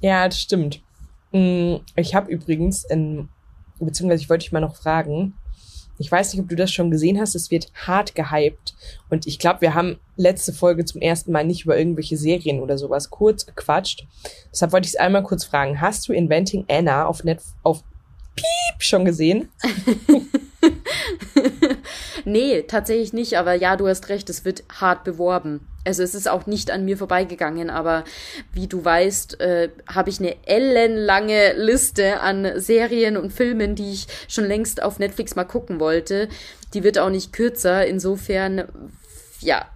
ja, 0.00 0.28
das 0.28 0.40
stimmt. 0.40 0.82
Mm, 1.32 1.76
ich 1.96 2.14
habe 2.14 2.30
übrigens, 2.30 2.84
in, 2.84 3.28
beziehungsweise 3.78 4.22
ich 4.22 4.30
wollte 4.30 4.44
dich 4.44 4.52
mal 4.52 4.60
noch 4.60 4.76
fragen, 4.76 5.34
ich 5.98 6.10
weiß 6.10 6.32
nicht, 6.32 6.42
ob 6.42 6.48
du 6.48 6.56
das 6.56 6.72
schon 6.72 6.90
gesehen 6.90 7.20
hast, 7.20 7.34
es 7.34 7.50
wird 7.50 7.70
hart 7.74 8.14
gehypt. 8.14 8.74
Und 9.10 9.26
ich 9.26 9.38
glaube, 9.38 9.60
wir 9.60 9.74
haben 9.74 10.00
letzte 10.20 10.52
Folge 10.52 10.84
zum 10.84 11.00
ersten 11.00 11.32
Mal 11.32 11.44
nicht 11.44 11.64
über 11.64 11.78
irgendwelche 11.78 12.16
Serien 12.16 12.60
oder 12.60 12.78
sowas 12.78 13.10
kurz 13.10 13.46
gequatscht. 13.46 14.06
Deshalb 14.52 14.72
wollte 14.72 14.86
ich 14.86 14.94
es 14.94 15.00
einmal 15.00 15.22
kurz 15.22 15.44
fragen. 15.44 15.80
Hast 15.80 16.08
du 16.08 16.12
Inventing 16.12 16.64
Anna 16.68 17.06
auf, 17.06 17.24
Net 17.24 17.40
auf 17.62 17.82
Piep 18.36 18.82
schon 18.82 19.04
gesehen? 19.04 19.48
nee, 22.24 22.62
tatsächlich 22.62 23.12
nicht, 23.12 23.38
aber 23.38 23.54
ja, 23.54 23.76
du 23.76 23.88
hast 23.88 24.08
recht, 24.08 24.28
es 24.30 24.44
wird 24.44 24.64
hart 24.68 25.04
beworben. 25.04 25.66
Also 25.84 26.02
es 26.02 26.14
ist 26.14 26.28
auch 26.28 26.46
nicht 26.46 26.70
an 26.70 26.84
mir 26.84 26.98
vorbeigegangen, 26.98 27.70
aber 27.70 28.04
wie 28.52 28.66
du 28.66 28.84
weißt, 28.84 29.40
äh, 29.40 29.70
habe 29.88 30.10
ich 30.10 30.20
eine 30.20 30.36
ellenlange 30.46 31.54
Liste 31.54 32.20
an 32.20 32.60
Serien 32.60 33.16
und 33.16 33.32
Filmen, 33.32 33.74
die 33.74 33.92
ich 33.92 34.06
schon 34.28 34.44
längst 34.44 34.82
auf 34.82 34.98
Netflix 34.98 35.36
mal 35.36 35.44
gucken 35.44 35.80
wollte. 35.80 36.28
Die 36.74 36.84
wird 36.84 36.98
auch 36.98 37.08
nicht 37.08 37.32
kürzer, 37.32 37.86
insofern, 37.86 38.64
ja, 39.40 39.66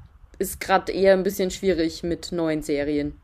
ist 0.45 0.61
gerade 0.61 0.93
eher 0.93 1.15
ein 1.15 1.23
bisschen 1.23 1.51
schwierig 1.51 2.03
mit 2.03 2.31
neuen 2.31 2.63
Serien. 2.63 3.15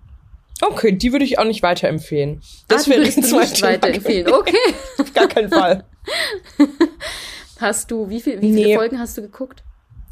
Okay, 0.63 0.93
die 0.93 1.13
würde 1.13 1.25
ich 1.25 1.39
auch 1.39 1.45
nicht 1.45 1.63
weiterempfehlen. 1.63 2.41
Das 2.69 2.87
ah, 2.87 2.91
wäre 2.91 3.01
nicht 3.01 3.63
weiterempfehlen. 3.63 4.33
Okay. 4.33 4.57
Auf 4.99 5.13
gar 5.13 5.29
keinen 5.29 5.51
Fall. 5.51 5.85
Hast 7.61 7.91
du, 7.91 8.09
wie, 8.09 8.21
viel, 8.21 8.41
wie 8.41 8.53
viele 8.53 8.69
nee. 8.69 8.75
Folgen 8.75 8.99
hast 8.99 9.19
du 9.19 9.23
geguckt? 9.23 9.65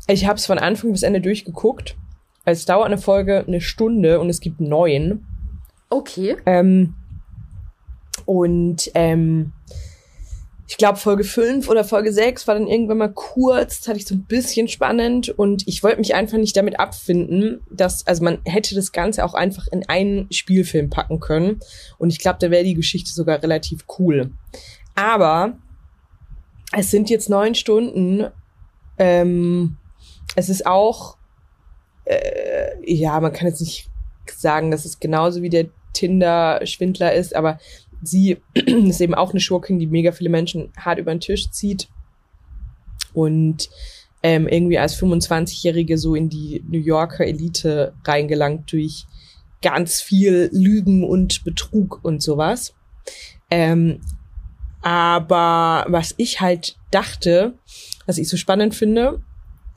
Ich 0.06 0.26
habe 0.26 0.36
es 0.36 0.44
von 0.44 0.58
Anfang 0.58 0.92
bis 0.92 1.02
Ende 1.02 1.22
durchgeguckt. 1.22 1.96
Es 2.44 2.66
dauert 2.66 2.86
eine 2.86 2.98
Folge 2.98 3.44
eine 3.46 3.62
Stunde 3.62 4.20
und 4.20 4.28
es 4.28 4.40
gibt 4.40 4.60
neun. 4.60 5.24
Okay. 5.88 6.36
Ähm, 6.44 6.94
und 8.26 8.90
ähm, 8.94 9.54
ich 10.68 10.76
glaube, 10.76 10.98
Folge 10.98 11.24
5 11.24 11.66
oder 11.70 11.82
Folge 11.82 12.12
6 12.12 12.46
war 12.46 12.54
dann 12.54 12.66
irgendwann 12.66 12.98
mal 12.98 13.12
kurz, 13.12 13.80
das 13.80 13.88
hatte 13.88 13.98
ich 13.98 14.06
so 14.06 14.14
ein 14.14 14.24
bisschen 14.24 14.68
spannend. 14.68 15.30
Und 15.30 15.66
ich 15.66 15.82
wollte 15.82 15.96
mich 15.98 16.14
einfach 16.14 16.36
nicht 16.36 16.54
damit 16.58 16.78
abfinden, 16.78 17.62
dass, 17.70 18.06
also 18.06 18.22
man 18.22 18.40
hätte 18.44 18.74
das 18.74 18.92
Ganze 18.92 19.24
auch 19.24 19.32
einfach 19.32 19.66
in 19.68 19.88
einen 19.88 20.30
Spielfilm 20.30 20.90
packen 20.90 21.20
können. 21.20 21.60
Und 21.96 22.10
ich 22.10 22.18
glaube, 22.18 22.38
da 22.38 22.50
wäre 22.50 22.64
die 22.64 22.74
Geschichte 22.74 23.10
sogar 23.10 23.42
relativ 23.42 23.86
cool. 23.98 24.32
Aber 24.94 25.56
es 26.76 26.90
sind 26.90 27.08
jetzt 27.08 27.30
neun 27.30 27.54
Stunden. 27.54 28.26
Ähm, 28.98 29.78
es 30.36 30.50
ist 30.50 30.66
auch, 30.66 31.16
äh, 32.04 32.72
ja, 32.84 33.18
man 33.20 33.32
kann 33.32 33.48
jetzt 33.48 33.62
nicht 33.62 33.88
sagen, 34.30 34.70
dass 34.70 34.84
es 34.84 35.00
genauso 35.00 35.40
wie 35.40 35.48
der 35.48 35.68
Tinder-Schwindler 35.94 37.14
ist, 37.14 37.34
aber 37.34 37.58
sie 38.02 38.38
ist 38.54 39.00
eben 39.00 39.14
auch 39.14 39.30
eine 39.30 39.40
Schurkin, 39.40 39.78
die 39.78 39.86
mega 39.86 40.12
viele 40.12 40.30
Menschen 40.30 40.72
hart 40.76 40.98
über 40.98 41.14
den 41.14 41.20
Tisch 41.20 41.50
zieht 41.50 41.88
und 43.12 43.68
ähm, 44.22 44.48
irgendwie 44.48 44.78
als 44.78 45.00
25-Jährige 45.00 45.96
so 45.96 46.14
in 46.14 46.28
die 46.28 46.64
New 46.68 46.80
Yorker 46.80 47.24
Elite 47.24 47.94
reingelangt 48.04 48.72
durch 48.72 49.06
ganz 49.62 50.00
viel 50.00 50.50
Lügen 50.52 51.04
und 51.04 51.44
Betrug 51.44 52.00
und 52.02 52.22
sowas. 52.22 52.74
Ähm, 53.50 54.00
aber 54.82 55.86
was 55.88 56.14
ich 56.16 56.40
halt 56.40 56.76
dachte, 56.90 57.54
was 58.06 58.18
ich 58.18 58.28
so 58.28 58.36
spannend 58.36 58.74
finde, 58.74 59.20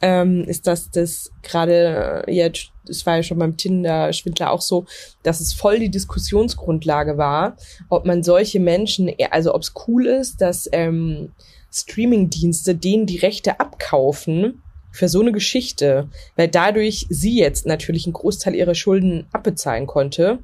ähm, 0.01 0.43
ist, 0.45 0.67
dass 0.67 0.91
das 0.91 1.31
gerade 1.43 2.23
jetzt, 2.27 2.70
das 2.85 3.05
war 3.05 3.17
ja 3.17 3.23
schon 3.23 3.39
beim 3.39 3.57
Tinder-Schwindler 3.57 4.51
auch 4.51 4.61
so, 4.61 4.85
dass 5.23 5.39
es 5.39 5.53
voll 5.53 5.79
die 5.79 5.91
Diskussionsgrundlage 5.91 7.17
war, 7.17 7.57
ob 7.89 8.05
man 8.05 8.23
solche 8.23 8.59
Menschen, 8.59 9.11
also 9.29 9.53
ob 9.53 9.61
es 9.61 9.73
cool 9.87 10.07
ist, 10.07 10.41
dass 10.41 10.69
ähm, 10.71 11.31
Streaming-Dienste 11.71 12.75
denen 12.75 13.05
die 13.05 13.19
Rechte 13.19 13.59
abkaufen 13.59 14.61
für 14.91 15.07
so 15.07 15.21
eine 15.21 15.31
Geschichte, 15.31 16.09
weil 16.35 16.47
dadurch 16.47 17.05
sie 17.09 17.37
jetzt 17.37 17.65
natürlich 17.65 18.05
einen 18.05 18.13
Großteil 18.13 18.55
ihrer 18.55 18.75
Schulden 18.75 19.25
abbezahlen 19.31 19.87
konnte. 19.87 20.39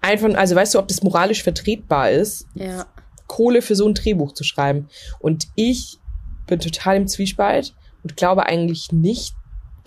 Einfach, 0.00 0.34
also 0.34 0.56
weißt 0.56 0.74
du, 0.74 0.78
ob 0.78 0.88
das 0.88 1.02
moralisch 1.02 1.42
vertretbar 1.42 2.10
ist, 2.10 2.46
ja. 2.54 2.86
Kohle 3.26 3.62
für 3.62 3.74
so 3.74 3.86
ein 3.86 3.94
Drehbuch 3.94 4.32
zu 4.32 4.44
schreiben. 4.44 4.88
Und 5.18 5.48
ich 5.54 5.98
bin 6.46 6.60
total 6.60 6.96
im 6.96 7.08
Zwiespalt 7.08 7.74
und 8.02 8.16
glaube 8.16 8.46
eigentlich 8.46 8.92
nicht, 8.92 9.34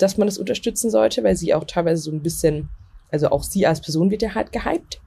dass 0.02 0.16
man 0.16 0.26
das 0.26 0.38
unterstützen 0.38 0.90
sollte, 0.90 1.22
weil 1.24 1.36
sie 1.36 1.54
auch 1.54 1.64
teilweise 1.64 2.02
so 2.02 2.10
ein 2.10 2.22
bisschen, 2.22 2.68
also 3.10 3.30
auch 3.30 3.42
sie 3.42 3.66
als 3.66 3.80
Person 3.80 4.10
wird 4.10 4.22
ja 4.22 4.34
halt 4.34 4.52
gehypt. 4.52 5.00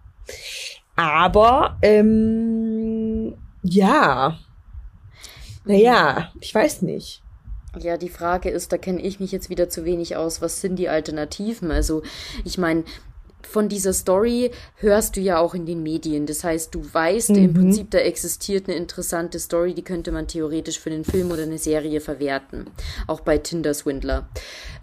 Aber 0.96 1.78
ähm, 1.82 3.36
ja, 3.64 4.38
naja, 5.66 6.32
ich 6.40 6.54
weiß 6.54 6.82
nicht. 6.82 7.22
Ja, 7.80 7.98
die 7.98 8.10
Frage 8.10 8.50
ist, 8.50 8.72
da 8.72 8.78
kenne 8.78 9.02
ich 9.02 9.20
mich 9.20 9.32
jetzt 9.32 9.50
wieder 9.50 9.68
zu 9.68 9.84
wenig 9.84 10.16
aus, 10.16 10.42
was 10.42 10.62
sind 10.62 10.76
die 10.76 10.90
Alternativen? 10.90 11.72
Also, 11.72 12.04
ich 12.46 12.60
meine, 12.60 12.84
von 13.48 13.70
dieser 13.70 13.94
Story 13.94 14.52
hörst 14.78 15.16
du 15.16 15.22
ja 15.22 15.40
auch 15.40 15.54
in 15.54 15.66
den 15.66 15.84
Medien. 15.84 16.26
Das 16.26 16.44
heißt, 16.44 16.74
du 16.74 16.82
weißt 16.92 17.32
mhm. 17.32 17.36
im 17.36 17.54
Prinzip, 17.54 17.92
da 17.92 18.00
existiert 18.00 18.68
eine 18.68 18.78
interessante 18.78 19.40
Story, 19.40 19.74
die 19.74 19.84
könnte 19.84 20.12
man 20.12 20.28
theoretisch 20.28 20.80
für 20.80 20.90
einen 20.90 21.04
Film 21.04 21.32
oder 21.32 21.44
eine 21.44 21.58
Serie 21.58 22.02
verwerten. 22.02 22.68
Auch 23.08 23.22
bei 23.22 23.38
Tinder 23.38 23.74
Swindler. 23.74 24.28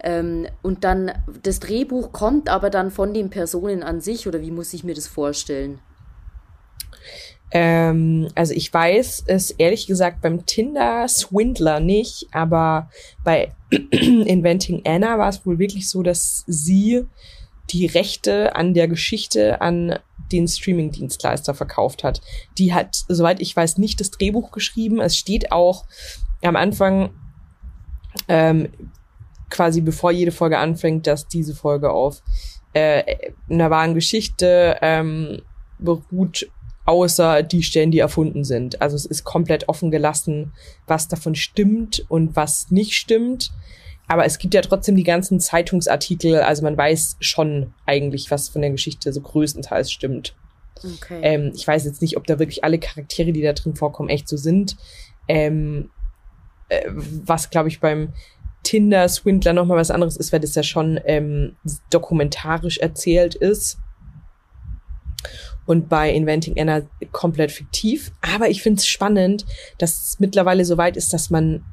Ähm, 0.03 0.47
und 0.61 0.83
dann, 0.83 1.11
das 1.43 1.59
Drehbuch 1.59 2.11
kommt 2.11 2.49
aber 2.49 2.69
dann 2.69 2.91
von 2.91 3.13
den 3.13 3.29
Personen 3.29 3.83
an 3.83 4.01
sich, 4.01 4.27
oder 4.27 4.41
wie 4.41 4.51
muss 4.51 4.73
ich 4.73 4.83
mir 4.83 4.95
das 4.95 5.07
vorstellen? 5.07 5.79
Ähm, 7.51 8.29
also 8.33 8.53
ich 8.53 8.73
weiß 8.73 9.25
es 9.27 9.51
ehrlich 9.51 9.85
gesagt 9.85 10.21
beim 10.21 10.45
Tinder 10.45 11.07
Swindler 11.07 11.81
nicht, 11.81 12.27
aber 12.31 12.89
bei 13.23 13.51
Inventing 13.91 14.83
Anna 14.85 15.17
war 15.17 15.29
es 15.29 15.45
wohl 15.45 15.59
wirklich 15.59 15.89
so, 15.89 16.01
dass 16.01 16.45
sie 16.47 17.05
die 17.71 17.85
Rechte 17.85 18.55
an 18.55 18.73
der 18.73 18.87
Geschichte 18.87 19.61
an 19.61 19.99
den 20.31 20.47
Streaming-Dienstleister 20.47 21.53
verkauft 21.53 22.03
hat. 22.03 22.21
Die 22.57 22.73
hat, 22.73 23.03
soweit 23.07 23.41
ich 23.41 23.55
weiß, 23.55 23.77
nicht 23.77 23.99
das 23.99 24.11
Drehbuch 24.11 24.51
geschrieben. 24.51 24.99
Es 24.99 25.17
steht 25.17 25.51
auch 25.51 25.85
am 26.41 26.55
Anfang, 26.55 27.11
ähm, 28.27 28.69
quasi 29.49 29.81
bevor 29.81 30.11
jede 30.11 30.31
Folge 30.31 30.57
anfängt, 30.57 31.07
dass 31.07 31.27
diese 31.27 31.53
Folge 31.53 31.91
auf 31.91 32.21
äh, 32.73 33.31
einer 33.49 33.69
wahren 33.69 33.93
Geschichte 33.93 34.77
ähm, 34.81 35.41
beruht, 35.77 36.49
außer 36.85 37.43
die 37.43 37.63
Stellen, 37.63 37.91
die 37.91 37.99
erfunden 37.99 38.43
sind. 38.43 38.81
Also 38.81 38.95
es 38.95 39.05
ist 39.05 39.23
komplett 39.23 39.69
offen 39.69 39.91
gelassen, 39.91 40.53
was 40.87 41.07
davon 41.07 41.35
stimmt 41.35 42.05
und 42.09 42.35
was 42.35 42.71
nicht 42.71 42.93
stimmt. 42.93 43.51
Aber 44.11 44.25
es 44.25 44.39
gibt 44.39 44.53
ja 44.53 44.59
trotzdem 44.59 44.97
die 44.97 45.05
ganzen 45.05 45.39
Zeitungsartikel, 45.39 46.41
also 46.41 46.63
man 46.63 46.75
weiß 46.75 47.15
schon 47.21 47.73
eigentlich, 47.85 48.29
was 48.29 48.49
von 48.49 48.61
der 48.61 48.71
Geschichte 48.71 49.13
so 49.13 49.21
größtenteils 49.21 49.89
stimmt. 49.89 50.35
Okay. 50.83 51.21
Ähm, 51.23 51.53
ich 51.55 51.65
weiß 51.65 51.85
jetzt 51.85 52.01
nicht, 52.01 52.17
ob 52.17 52.27
da 52.27 52.37
wirklich 52.37 52.65
alle 52.65 52.77
Charaktere, 52.77 53.31
die 53.31 53.41
da 53.41 53.53
drin 53.53 53.73
vorkommen, 53.73 54.09
echt 54.09 54.27
so 54.27 54.35
sind. 54.35 54.75
Ähm, 55.29 55.91
äh, 56.67 56.81
was, 56.89 57.51
glaube 57.51 57.69
ich, 57.69 57.79
beim 57.79 58.11
Tinder-Swindler 58.63 59.53
nochmal 59.53 59.77
was 59.77 59.91
anderes 59.91 60.17
ist, 60.17 60.33
weil 60.33 60.41
das 60.41 60.55
ja 60.55 60.63
schon 60.63 60.99
ähm, 61.05 61.55
dokumentarisch 61.89 62.79
erzählt 62.79 63.35
ist. 63.35 63.79
Und 65.65 65.87
bei 65.87 66.11
Inventing 66.11 66.59
Anna 66.59 66.81
komplett 67.13 67.53
fiktiv. 67.53 68.11
Aber 68.19 68.49
ich 68.49 68.61
finde 68.61 68.79
es 68.79 68.87
spannend, 68.87 69.45
dass 69.77 70.01
es 70.01 70.19
mittlerweile 70.19 70.65
so 70.65 70.77
weit 70.77 70.97
ist, 70.97 71.13
dass 71.13 71.29
man 71.29 71.63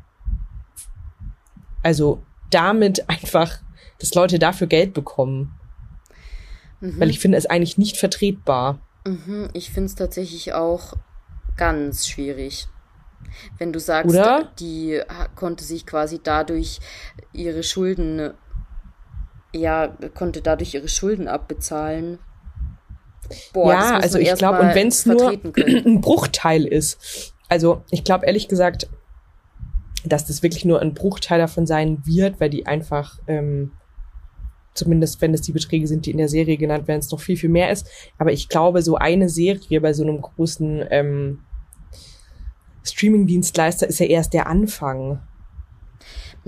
also 1.82 2.22
damit 2.50 3.08
einfach, 3.08 3.58
dass 3.98 4.14
Leute 4.14 4.38
dafür 4.38 4.66
Geld 4.66 4.94
bekommen. 4.94 5.58
Mhm. 6.80 7.00
Weil 7.00 7.10
ich 7.10 7.18
finde 7.18 7.38
es 7.38 7.46
eigentlich 7.46 7.78
nicht 7.78 7.96
vertretbar. 7.96 8.80
Mhm, 9.06 9.48
ich 9.52 9.70
finde 9.70 9.86
es 9.86 9.94
tatsächlich 9.94 10.52
auch 10.52 10.94
ganz 11.56 12.06
schwierig. 12.06 12.68
Wenn 13.58 13.72
du 13.72 13.80
sagst, 13.80 14.10
Oder? 14.14 14.52
die 14.58 15.00
konnte 15.34 15.64
sich 15.64 15.86
quasi 15.86 16.20
dadurch 16.22 16.80
ihre 17.32 17.62
Schulden, 17.62 18.32
ja, 19.52 19.88
konnte 20.14 20.40
dadurch 20.40 20.74
ihre 20.74 20.88
Schulden 20.88 21.28
abbezahlen. 21.28 22.18
Boah, 23.52 23.72
ja, 23.72 23.96
also 23.98 24.18
ich 24.18 24.32
glaube, 24.34 24.60
und 24.60 24.74
wenn 24.74 24.88
es 24.88 25.04
nur 25.04 25.30
ein 25.56 26.00
Bruchteil 26.00 26.64
ist, 26.64 27.34
also 27.48 27.82
ich 27.90 28.04
glaube 28.04 28.26
ehrlich 28.26 28.48
gesagt, 28.48 28.88
dass 30.04 30.26
das 30.26 30.42
wirklich 30.42 30.64
nur 30.64 30.80
ein 30.80 30.94
Bruchteil 30.94 31.38
davon 31.38 31.66
sein 31.66 32.02
wird, 32.04 32.40
weil 32.40 32.50
die 32.50 32.66
einfach, 32.66 33.18
ähm, 33.26 33.72
zumindest 34.74 35.20
wenn 35.20 35.34
es 35.34 35.42
die 35.42 35.52
Beträge 35.52 35.86
sind, 35.86 36.06
die 36.06 36.12
in 36.12 36.18
der 36.18 36.28
Serie 36.28 36.56
genannt 36.56 36.86
werden, 36.88 37.00
es 37.00 37.10
noch 37.10 37.20
viel, 37.20 37.36
viel 37.36 37.50
mehr 37.50 37.70
ist. 37.70 37.88
Aber 38.18 38.32
ich 38.32 38.48
glaube, 38.48 38.82
so 38.82 38.96
eine 38.96 39.28
Serie 39.28 39.80
bei 39.80 39.92
so 39.92 40.02
einem 40.02 40.20
großen 40.20 40.84
ähm, 40.90 41.40
Streaming-Dienstleister 42.84 43.86
ist 43.86 44.00
ja 44.00 44.06
erst 44.06 44.34
der 44.34 44.46
Anfang. 44.46 45.20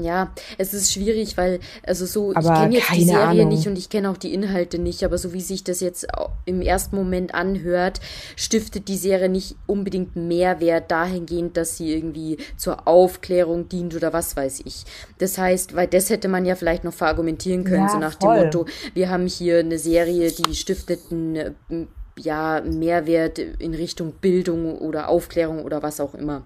Ja, 0.02 0.32
es 0.58 0.74
ist 0.74 0.92
schwierig, 0.92 1.36
weil, 1.36 1.60
also 1.84 2.06
so, 2.06 2.32
aber 2.34 2.52
ich 2.52 2.60
kenne 2.60 2.74
jetzt 2.74 2.92
die 2.94 3.04
Serie 3.04 3.42
Ahnung. 3.42 3.48
nicht 3.48 3.66
und 3.66 3.76
ich 3.76 3.88
kenne 3.88 4.10
auch 4.10 4.16
die 4.16 4.32
Inhalte 4.32 4.78
nicht, 4.78 5.04
aber 5.04 5.18
so 5.18 5.32
wie 5.32 5.40
sich 5.40 5.64
das 5.64 5.80
jetzt 5.80 6.06
im 6.44 6.62
ersten 6.62 6.96
Moment 6.96 7.34
anhört, 7.34 8.00
stiftet 8.36 8.88
die 8.88 8.96
Serie 8.96 9.28
nicht 9.28 9.56
unbedingt 9.66 10.16
Mehrwert 10.16 10.90
dahingehend, 10.90 11.56
dass 11.56 11.76
sie 11.76 11.92
irgendwie 11.92 12.38
zur 12.56 12.86
Aufklärung 12.86 13.68
dient 13.68 13.94
oder 13.94 14.12
was 14.12 14.36
weiß 14.36 14.62
ich. 14.64 14.84
Das 15.18 15.38
heißt, 15.38 15.74
weil 15.74 15.86
das 15.86 16.10
hätte 16.10 16.28
man 16.28 16.44
ja 16.44 16.54
vielleicht 16.54 16.84
noch 16.84 16.94
verargumentieren 16.94 17.64
können, 17.64 17.84
ja, 17.84 17.88
so 17.88 17.98
nach 17.98 18.18
voll. 18.20 18.36
dem 18.36 18.44
Motto, 18.44 18.66
wir 18.94 19.10
haben 19.10 19.26
hier 19.26 19.58
eine 19.58 19.78
Serie, 19.78 20.30
die 20.32 20.54
stiftet 20.54 21.10
ein 21.10 21.88
ja, 22.22 22.60
Mehrwert 22.60 23.38
in 23.38 23.74
Richtung 23.74 24.12
Bildung 24.12 24.78
oder 24.78 25.08
Aufklärung 25.08 25.64
oder 25.64 25.82
was 25.82 26.00
auch 26.00 26.14
immer. 26.14 26.42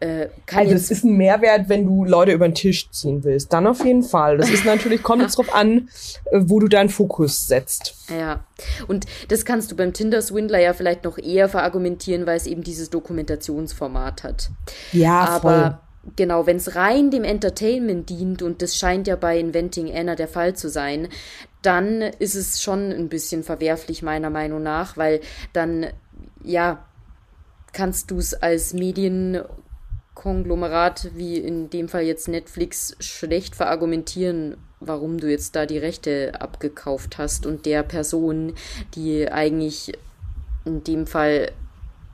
Äh, 0.00 0.28
also 0.52 0.74
es 0.74 0.90
ist 0.90 1.04
ein 1.04 1.16
Mehrwert, 1.16 1.68
wenn 1.68 1.86
du 1.86 2.04
Leute 2.04 2.32
über 2.32 2.48
den 2.48 2.54
Tisch 2.54 2.90
ziehen 2.90 3.22
willst. 3.24 3.52
Dann 3.52 3.66
auf 3.66 3.84
jeden 3.84 4.02
Fall. 4.02 4.38
Das 4.38 4.50
ist 4.50 4.64
natürlich, 4.64 5.02
kommt 5.02 5.22
es 5.26 5.34
drauf 5.34 5.54
an, 5.54 5.88
äh, 6.30 6.40
wo 6.42 6.60
du 6.60 6.68
deinen 6.68 6.88
Fokus 6.88 7.46
setzt. 7.46 7.94
Ja, 8.08 8.44
und 8.88 9.06
das 9.28 9.44
kannst 9.44 9.70
du 9.70 9.76
beim 9.76 9.92
Tinder-Swindler 9.92 10.60
ja 10.60 10.72
vielleicht 10.72 11.04
noch 11.04 11.18
eher 11.18 11.48
verargumentieren, 11.48 12.26
weil 12.26 12.36
es 12.36 12.46
eben 12.46 12.62
dieses 12.62 12.90
Dokumentationsformat 12.90 14.24
hat. 14.24 14.50
Ja, 14.92 15.20
Aber 15.20 15.40
voll. 15.40 15.78
Genau, 16.16 16.46
wenn 16.46 16.56
es 16.56 16.74
rein 16.74 17.12
dem 17.12 17.22
Entertainment 17.22 18.10
dient, 18.10 18.42
und 18.42 18.60
das 18.60 18.76
scheint 18.76 19.06
ja 19.06 19.14
bei 19.14 19.38
Inventing 19.38 19.94
Anna 19.94 20.16
der 20.16 20.26
Fall 20.26 20.56
zu 20.56 20.68
sein, 20.68 21.06
dann 21.62 22.02
ist 22.02 22.34
es 22.34 22.60
schon 22.62 22.92
ein 22.92 23.08
bisschen 23.08 23.42
verwerflich, 23.44 24.02
meiner 24.02 24.28
Meinung 24.30 24.62
nach, 24.62 24.96
weil 24.96 25.20
dann, 25.52 25.86
ja, 26.42 26.82
kannst 27.72 28.10
du 28.10 28.16
es 28.18 28.34
als 28.34 28.74
Medienkonglomerat, 28.74 31.10
wie 31.14 31.38
in 31.38 31.70
dem 31.70 31.88
Fall 31.88 32.02
jetzt 32.02 32.26
Netflix, 32.28 32.94
schlecht 33.00 33.56
verargumentieren, 33.56 34.58
warum 34.80 35.18
du 35.18 35.30
jetzt 35.30 35.56
da 35.56 35.64
die 35.66 35.78
Rechte 35.78 36.40
abgekauft 36.40 37.18
hast 37.18 37.46
und 37.46 37.66
der 37.66 37.82
Person, 37.82 38.54
die 38.94 39.30
eigentlich 39.30 39.92
in 40.64 40.84
dem 40.84 41.06
Fall 41.06 41.52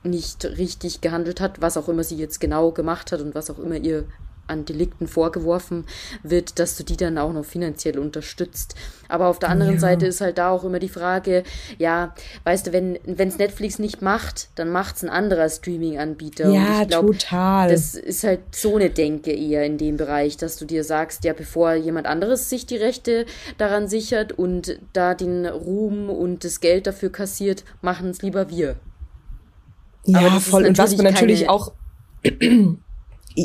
nicht 0.03 0.45
richtig 0.45 1.01
gehandelt 1.01 1.41
hat, 1.41 1.61
was 1.61 1.77
auch 1.77 1.89
immer 1.89 2.05
sie 2.05 2.17
jetzt 2.17 2.41
genau 2.41 2.71
gemacht 2.71 3.13
hat 3.13 3.21
und 3.21 3.35
was 3.35 3.51
auch 3.51 3.59
immer 3.59 3.77
ihr 3.77 4.05
an 4.49 4.65
Delikten 4.65 5.07
vorgeworfen 5.07 5.85
wird, 6.23 6.59
dass 6.59 6.77
du 6.77 6.85
die 6.85 6.97
dann 6.97 7.19
auch 7.19 7.33
noch 7.33 7.45
finanziell 7.45 7.99
unterstützt. 7.99 8.75
Aber 9.09 9.29
auf 9.29 9.39
der 9.39 9.49
anderen 9.49 9.75
ja. 9.75 9.81
Seite 9.81 10.07
ist 10.07 10.21
halt 10.21 10.39
da 10.39 10.51
auch 10.51 10.65
immer 10.65 10.79
die 10.79 10.89
Frage, 10.89 11.43
ja, 11.79 12.15
weißt 12.45 12.67
du, 12.67 12.73
wenn 12.73 12.99
es 13.05 13.39
Netflix 13.39 13.79
nicht 13.79 14.03
macht, 14.03 14.49
dann 14.57 14.71
macht 14.71 14.97
es 14.97 15.05
ein 15.05 15.09
anderer 15.09 15.49
Streaming-Anbieter. 15.49 16.51
Ja, 16.51 16.85
glaub, 16.85 17.07
total. 17.07 17.71
Das 17.71 17.95
ist 17.95 18.25
halt 18.25 18.41
so 18.55 18.77
eine 18.77 18.91
Denke 18.91 19.33
eher 19.33 19.65
in 19.65 19.79
dem 19.79 19.97
Bereich, 19.97 20.37
dass 20.37 20.57
du 20.57 20.65
dir 20.65 20.85
sagst, 20.85 21.25
ja, 21.25 21.33
bevor 21.33 21.75
jemand 21.75 22.07
anderes 22.07 22.51
sich 22.51 22.67
die 22.67 22.77
Rechte 22.77 23.27
daran 23.57 23.89
sichert 23.89 24.33
und 24.33 24.79
da 24.93 25.15
den 25.15 25.47
Ruhm 25.47 26.11
und 26.11 26.45
das 26.45 26.61
Geld 26.61 26.87
dafür 26.87 27.11
kassiert, 27.11 27.65
machen 27.81 28.11
es 28.11 28.23
lieber 28.23 28.51
wir. 28.51 28.77
Ja, 30.05 30.41
voll. 30.41 30.67
Und 30.67 30.79
was 30.79 30.97
man 30.97 31.05
natürlich 31.05 31.49
auch 31.49 31.73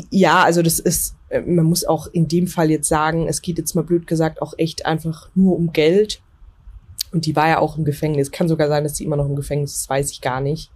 ja, 0.10 0.44
also 0.44 0.62
das 0.62 0.80
ist, 0.80 1.16
äh, 1.30 1.41
man 1.41 1.66
muss 1.66 1.86
auch 1.86 2.08
in 2.08 2.28
dem 2.28 2.48
Fall 2.48 2.72
jetzt 2.72 2.88
sagen, 2.88 3.28
es 3.28 3.41
geht 3.41 3.58
jetzt 3.58 3.76
mal 3.76 3.84
blöd 3.84 4.08
gesagt 4.08 4.41
auch 4.41 4.54
echt 4.58 4.86
einfach 4.86 5.30
nur 5.36 5.56
um 5.56 5.72
Geld. 5.72 6.22
Und 7.12 7.26
die 7.28 7.36
war 7.36 7.48
ja 7.48 7.60
auch 7.60 7.78
im 7.78 7.86
Gefängnis. 7.86 8.32
Kann 8.32 8.50
sogar 8.50 8.68
sein, 8.68 8.84
dass 8.84 8.98
sie 8.98 9.04
immer 9.04 9.18
noch 9.18 9.28
im 9.28 9.36
Gefängnis 9.36 9.76
ist, 9.76 9.89
weiß 9.89 10.12
ich 10.12 10.22
gar 10.22 10.41
nicht. 10.41 10.72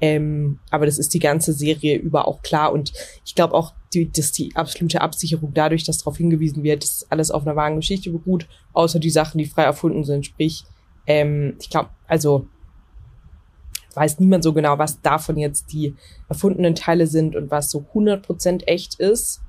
Ähm, 0.00 0.58
aber 0.70 0.86
das 0.86 0.98
ist 0.98 1.14
die 1.14 1.18
ganze 1.18 1.52
Serie 1.52 1.96
über 1.96 2.26
auch 2.26 2.42
klar. 2.42 2.72
Und 2.72 2.92
ich 3.24 3.34
glaube 3.34 3.54
auch, 3.54 3.74
die, 3.94 4.10
dass 4.10 4.32
die 4.32 4.54
absolute 4.54 5.00
Absicherung 5.00 5.52
dadurch, 5.54 5.84
dass 5.84 5.98
darauf 5.98 6.16
hingewiesen 6.16 6.62
wird, 6.62 6.82
dass 6.82 7.06
alles 7.10 7.30
auf 7.30 7.46
einer 7.46 7.56
wahren 7.56 7.76
Geschichte 7.76 8.10
beruht, 8.10 8.48
außer 8.72 8.98
die 8.98 9.10
Sachen, 9.10 9.38
die 9.38 9.46
frei 9.46 9.62
erfunden 9.62 10.04
sind. 10.04 10.26
Sprich, 10.26 10.64
ähm, 11.06 11.56
ich 11.60 11.70
glaube, 11.70 11.90
also 12.06 12.46
weiß 13.98 14.20
niemand 14.20 14.44
so 14.44 14.52
genau, 14.52 14.78
was 14.78 15.00
davon 15.00 15.36
jetzt 15.36 15.72
die 15.72 15.94
erfundenen 16.28 16.74
Teile 16.74 17.06
sind 17.06 17.36
und 17.36 17.50
was 17.50 17.70
so 17.70 17.84
100% 17.94 18.64
echt 18.66 18.98
ist. 19.00 19.40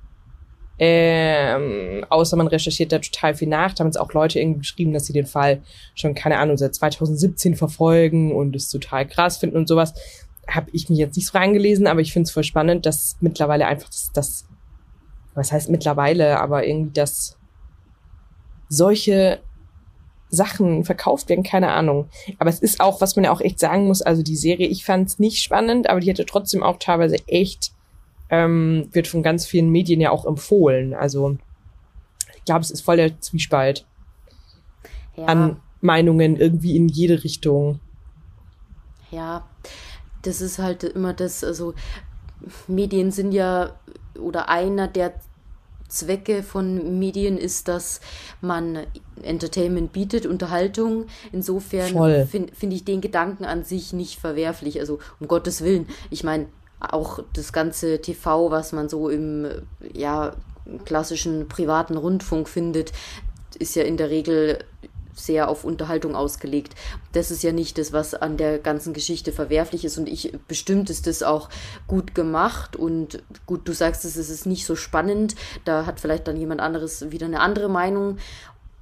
Ähm, 0.82 2.06
außer 2.10 2.38
man 2.38 2.47
recherchiert 2.47 2.93
da 2.93 3.00
total 3.00 3.36
viel 3.36 3.50
nach. 3.50 3.74
Da 3.74 3.82
haben 3.82 3.88
jetzt 3.88 4.00
auch 4.00 4.14
Leute 4.14 4.39
irgendwie 4.39 4.60
geschrieben, 4.60 4.93
dass 4.93 5.06
sie 5.06 5.14
den 5.14 5.26
Fall 5.26 5.62
schon, 5.93 6.16
keine 6.16 6.38
Ahnung, 6.38 6.58
seit 6.58 6.74
2017 6.74 7.56
verfolgen 7.56 8.34
und 8.34 8.56
es 8.56 8.70
total 8.70 9.06
krass 9.06 9.38
finden 9.38 9.58
und 9.58 9.68
sowas. 9.68 9.93
Habe 10.47 10.70
ich 10.72 10.89
mich 10.89 10.97
jetzt 10.97 11.18
nicht 11.18 11.28
so 11.28 11.38
reingelesen, 11.38 11.86
aber 11.86 12.00
ich 12.00 12.14
finde 12.14 12.28
es 12.28 12.32
voll 12.32 12.45
spannend, 12.45 12.86
dass 12.86 13.18
mittlerweile 13.20 13.68
einfach 13.68 13.89
das, 13.89 14.12
das, 14.14 14.47
was 15.34 15.52
heißt 15.52 15.70
mittlerweile, 15.70 16.39
aber 16.39 16.66
irgendwie 16.66 16.93
das 16.93 17.38
solche 18.70 19.41
Sachen 20.30 20.84
verkauft 20.84 21.30
werden, 21.30 21.43
keine 21.43 21.71
Ahnung. 21.71 22.07
Aber 22.38 22.49
es 22.49 22.59
ist 22.59 22.82
auch, 22.82 23.01
was 23.01 23.15
man 23.15 23.25
ja 23.25 23.32
auch 23.32 23.41
echt 23.41 23.59
sagen 23.59 23.88
muss, 23.88 24.01
also 24.01 24.21
die 24.21 24.36
Serie, 24.36 24.67
ich 24.67 24.86
fand 24.86 25.09
es 25.09 25.19
nicht 25.19 25.41
spannend, 25.41 25.89
aber 25.89 25.99
die 25.99 26.09
hätte 26.09 26.25
trotzdem 26.25 26.63
auch 26.63 26.77
teilweise 26.77 27.15
echt, 27.27 27.71
ähm, 28.30 28.89
wird 28.91 29.07
von 29.07 29.23
ganz 29.23 29.45
vielen 29.45 29.69
Medien 29.69 29.99
ja 30.01 30.11
auch 30.11 30.25
empfohlen. 30.25 30.93
Also 30.93 31.38
ich 32.36 32.45
glaube, 32.45 32.61
es 32.61 32.71
ist 32.71 32.82
voll 32.82 32.97
der 32.97 33.19
Zwiespalt 33.19 33.86
ja. 35.15 35.25
an 35.25 35.57
Meinungen 35.82 36.36
irgendwie 36.36 36.75
in 36.75 36.88
jede 36.88 37.23
Richtung. 37.23 37.80
Ja, 39.11 39.47
das 40.21 40.41
ist 40.41 40.59
halt 40.59 40.84
immer 40.84 41.13
das, 41.13 41.43
also 41.43 41.73
Medien 42.67 43.11
sind 43.11 43.32
ja 43.32 43.71
oder 44.19 44.49
einer 44.49 44.88
der 44.88 45.13
Zwecke 45.89 46.43
von 46.43 46.99
Medien 46.99 47.37
ist, 47.37 47.67
dass 47.67 47.99
man 48.41 48.85
Entertainment 49.21 49.91
bietet, 49.91 50.25
Unterhaltung. 50.25 51.05
Insofern 51.31 52.27
finde 52.27 52.53
find 52.53 52.73
ich 52.73 52.85
den 52.85 53.01
Gedanken 53.01 53.43
an 53.43 53.63
sich 53.63 53.91
nicht 53.91 54.19
verwerflich. 54.19 54.79
Also 54.79 54.99
um 55.19 55.27
Gottes 55.27 55.63
Willen. 55.63 55.87
Ich 56.09 56.23
meine, 56.23 56.47
auch 56.79 57.19
das 57.33 57.51
ganze 57.51 58.01
TV, 58.01 58.51
was 58.51 58.71
man 58.71 58.87
so 58.87 59.09
im 59.09 59.47
ja, 59.93 60.35
klassischen 60.85 61.47
privaten 61.47 61.97
Rundfunk 61.97 62.47
findet, 62.47 62.93
ist 63.57 63.75
ja 63.75 63.83
in 63.83 63.97
der 63.97 64.09
Regel 64.09 64.59
sehr 65.20 65.49
auf 65.49 65.63
Unterhaltung 65.63 66.15
ausgelegt. 66.15 66.76
Das 67.11 67.32
ist 67.32 67.43
ja 67.43 67.51
nicht 67.51 67.78
das, 67.78 67.93
was 67.93 68.13
an 68.13 68.38
der 68.38 68.59
ganzen 68.59 68.93
Geschichte 68.93 69.32
verwerflich 69.32 69.86
ist. 69.86 69.97
Und 69.97 70.07
ich 70.07 70.38
bestimmt 70.47 70.89
ist 70.89 71.07
das 71.07 71.24
auch 71.24 71.49
gut 71.88 72.15
gemacht. 72.15 72.76
Und 72.76 73.24
gut, 73.45 73.67
du 73.67 73.74
sagst, 73.74 74.05
es 74.05 74.17
ist 74.17 74.45
nicht 74.45 74.65
so 74.65 74.76
spannend. 74.76 75.36
Da 75.65 75.86
hat 75.86 75.99
vielleicht 75.99 76.28
dann 76.28 76.38
jemand 76.38 76.61
anderes 76.61 77.11
wieder 77.11 77.26
eine 77.26 77.41
andere 77.41 77.70
Meinung. 77.70 78.17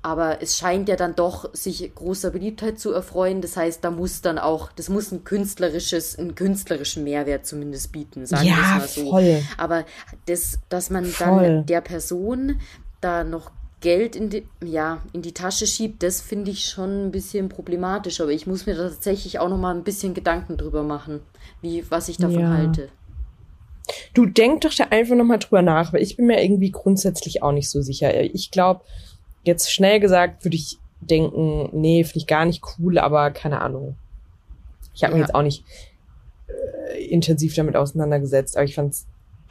Aber 0.03 0.41
es 0.41 0.57
scheint 0.57 0.87
ja 0.87 0.95
dann 0.95 1.15
doch 1.15 1.53
sich 1.53 1.93
großer 1.93 2.29
Beliebtheit 2.29 2.79
zu 2.79 2.93
erfreuen. 2.93 3.41
Das 3.41 3.57
heißt, 3.57 3.83
da 3.83 3.91
muss 3.91 4.21
dann 4.21 4.37
auch, 4.37 4.71
das 4.71 4.87
muss 4.87 5.11
ein 5.11 5.23
künstlerisches, 5.25 6.17
einen 6.17 6.35
künstlerischen 6.35 7.03
Mehrwert 7.03 7.45
zumindest 7.45 7.91
bieten, 7.91 8.25
sagen 8.25 8.47
ja, 8.47 8.55
wir 8.55 8.61
es 8.61 8.69
mal 8.69 8.87
so. 8.87 9.09
Voll. 9.11 9.43
Aber 9.57 9.85
das, 10.27 10.59
dass 10.69 10.89
man 10.89 11.05
voll. 11.05 11.43
dann 11.43 11.65
der 11.65 11.81
Person 11.81 12.61
da 13.01 13.23
noch 13.23 13.51
Geld 13.79 14.15
in 14.15 14.29
die, 14.29 14.47
ja, 14.63 15.03
in 15.13 15.21
die 15.21 15.33
Tasche 15.33 15.67
schiebt, 15.67 16.01
das 16.01 16.19
finde 16.21 16.49
ich 16.51 16.65
schon 16.65 17.07
ein 17.07 17.11
bisschen 17.11 17.47
problematisch. 17.47 18.21
Aber 18.21 18.31
ich 18.31 18.47
muss 18.47 18.65
mir 18.65 18.75
da 18.75 18.89
tatsächlich 18.89 19.39
auch 19.39 19.49
noch 19.49 19.57
mal 19.57 19.75
ein 19.75 19.83
bisschen 19.83 20.13
Gedanken 20.13 20.57
drüber 20.57 20.83
machen, 20.83 21.21
wie, 21.61 21.83
was 21.89 22.09
ich 22.09 22.17
davon 22.17 22.39
ja. 22.39 22.49
halte. 22.49 22.89
Du 24.13 24.25
denk 24.25 24.61
doch 24.61 24.73
da 24.73 24.85
einfach 24.85 25.15
noch 25.15 25.23
mal 25.23 25.37
drüber 25.37 25.61
nach, 25.61 25.93
weil 25.93 26.01
ich 26.01 26.17
bin 26.17 26.25
mir 26.25 26.43
irgendwie 26.43 26.71
grundsätzlich 26.71 27.43
auch 27.43 27.51
nicht 27.51 27.69
so 27.69 27.81
sicher. 27.81 28.19
Ich 28.19 28.51
glaube, 28.51 28.81
jetzt 29.43 29.71
schnell 29.71 29.99
gesagt 29.99 30.43
würde 30.43 30.57
ich 30.57 30.77
denken, 30.99 31.69
nee, 31.71 32.03
finde 32.03 32.19
ich 32.19 32.27
gar 32.27 32.45
nicht 32.45 32.63
cool, 32.79 32.97
aber 32.97 33.31
keine 33.31 33.61
Ahnung. 33.61 33.95
Ich 34.93 35.03
habe 35.03 35.13
ja. 35.13 35.19
mich 35.19 35.27
jetzt 35.27 35.35
auch 35.35 35.43
nicht 35.43 35.63
äh, 36.47 37.05
intensiv 37.05 37.53
damit 37.53 37.75
auseinandergesetzt, 37.75 38.57
aber 38.57 38.65
ich 38.65 38.75
fand 38.75 38.93
es 38.93 39.05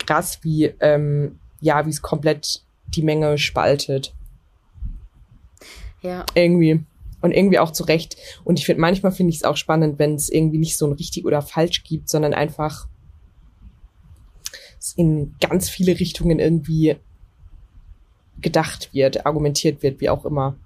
krass, 0.04 0.40
wie 0.42 0.74
ähm, 0.80 1.38
ja, 1.60 1.86
wie 1.86 1.90
es 1.90 2.02
komplett 2.02 2.65
die 2.96 3.02
Menge 3.02 3.38
spaltet. 3.38 4.14
Ja. 6.02 6.24
Irgendwie. 6.34 6.84
Und 7.20 7.32
irgendwie 7.32 7.58
auch 7.58 7.72
zu 7.72 7.84
Recht. 7.84 8.16
Und 8.44 8.58
ich 8.58 8.66
finde, 8.66 8.80
manchmal 8.80 9.12
finde 9.12 9.30
ich 9.30 9.36
es 9.36 9.44
auch 9.44 9.56
spannend, 9.56 9.98
wenn 9.98 10.14
es 10.14 10.28
irgendwie 10.28 10.58
nicht 10.58 10.76
so 10.76 10.86
ein 10.86 10.92
richtig 10.92 11.24
oder 11.24 11.42
falsch 11.42 11.82
gibt, 11.84 12.08
sondern 12.08 12.34
einfach 12.34 12.88
in 14.94 15.34
ganz 15.40 15.68
viele 15.68 15.98
Richtungen 15.98 16.38
irgendwie 16.38 16.96
gedacht 18.40 18.90
wird, 18.92 19.26
argumentiert 19.26 19.82
wird, 19.82 20.00
wie 20.00 20.08
auch 20.08 20.24
immer. 20.24 20.56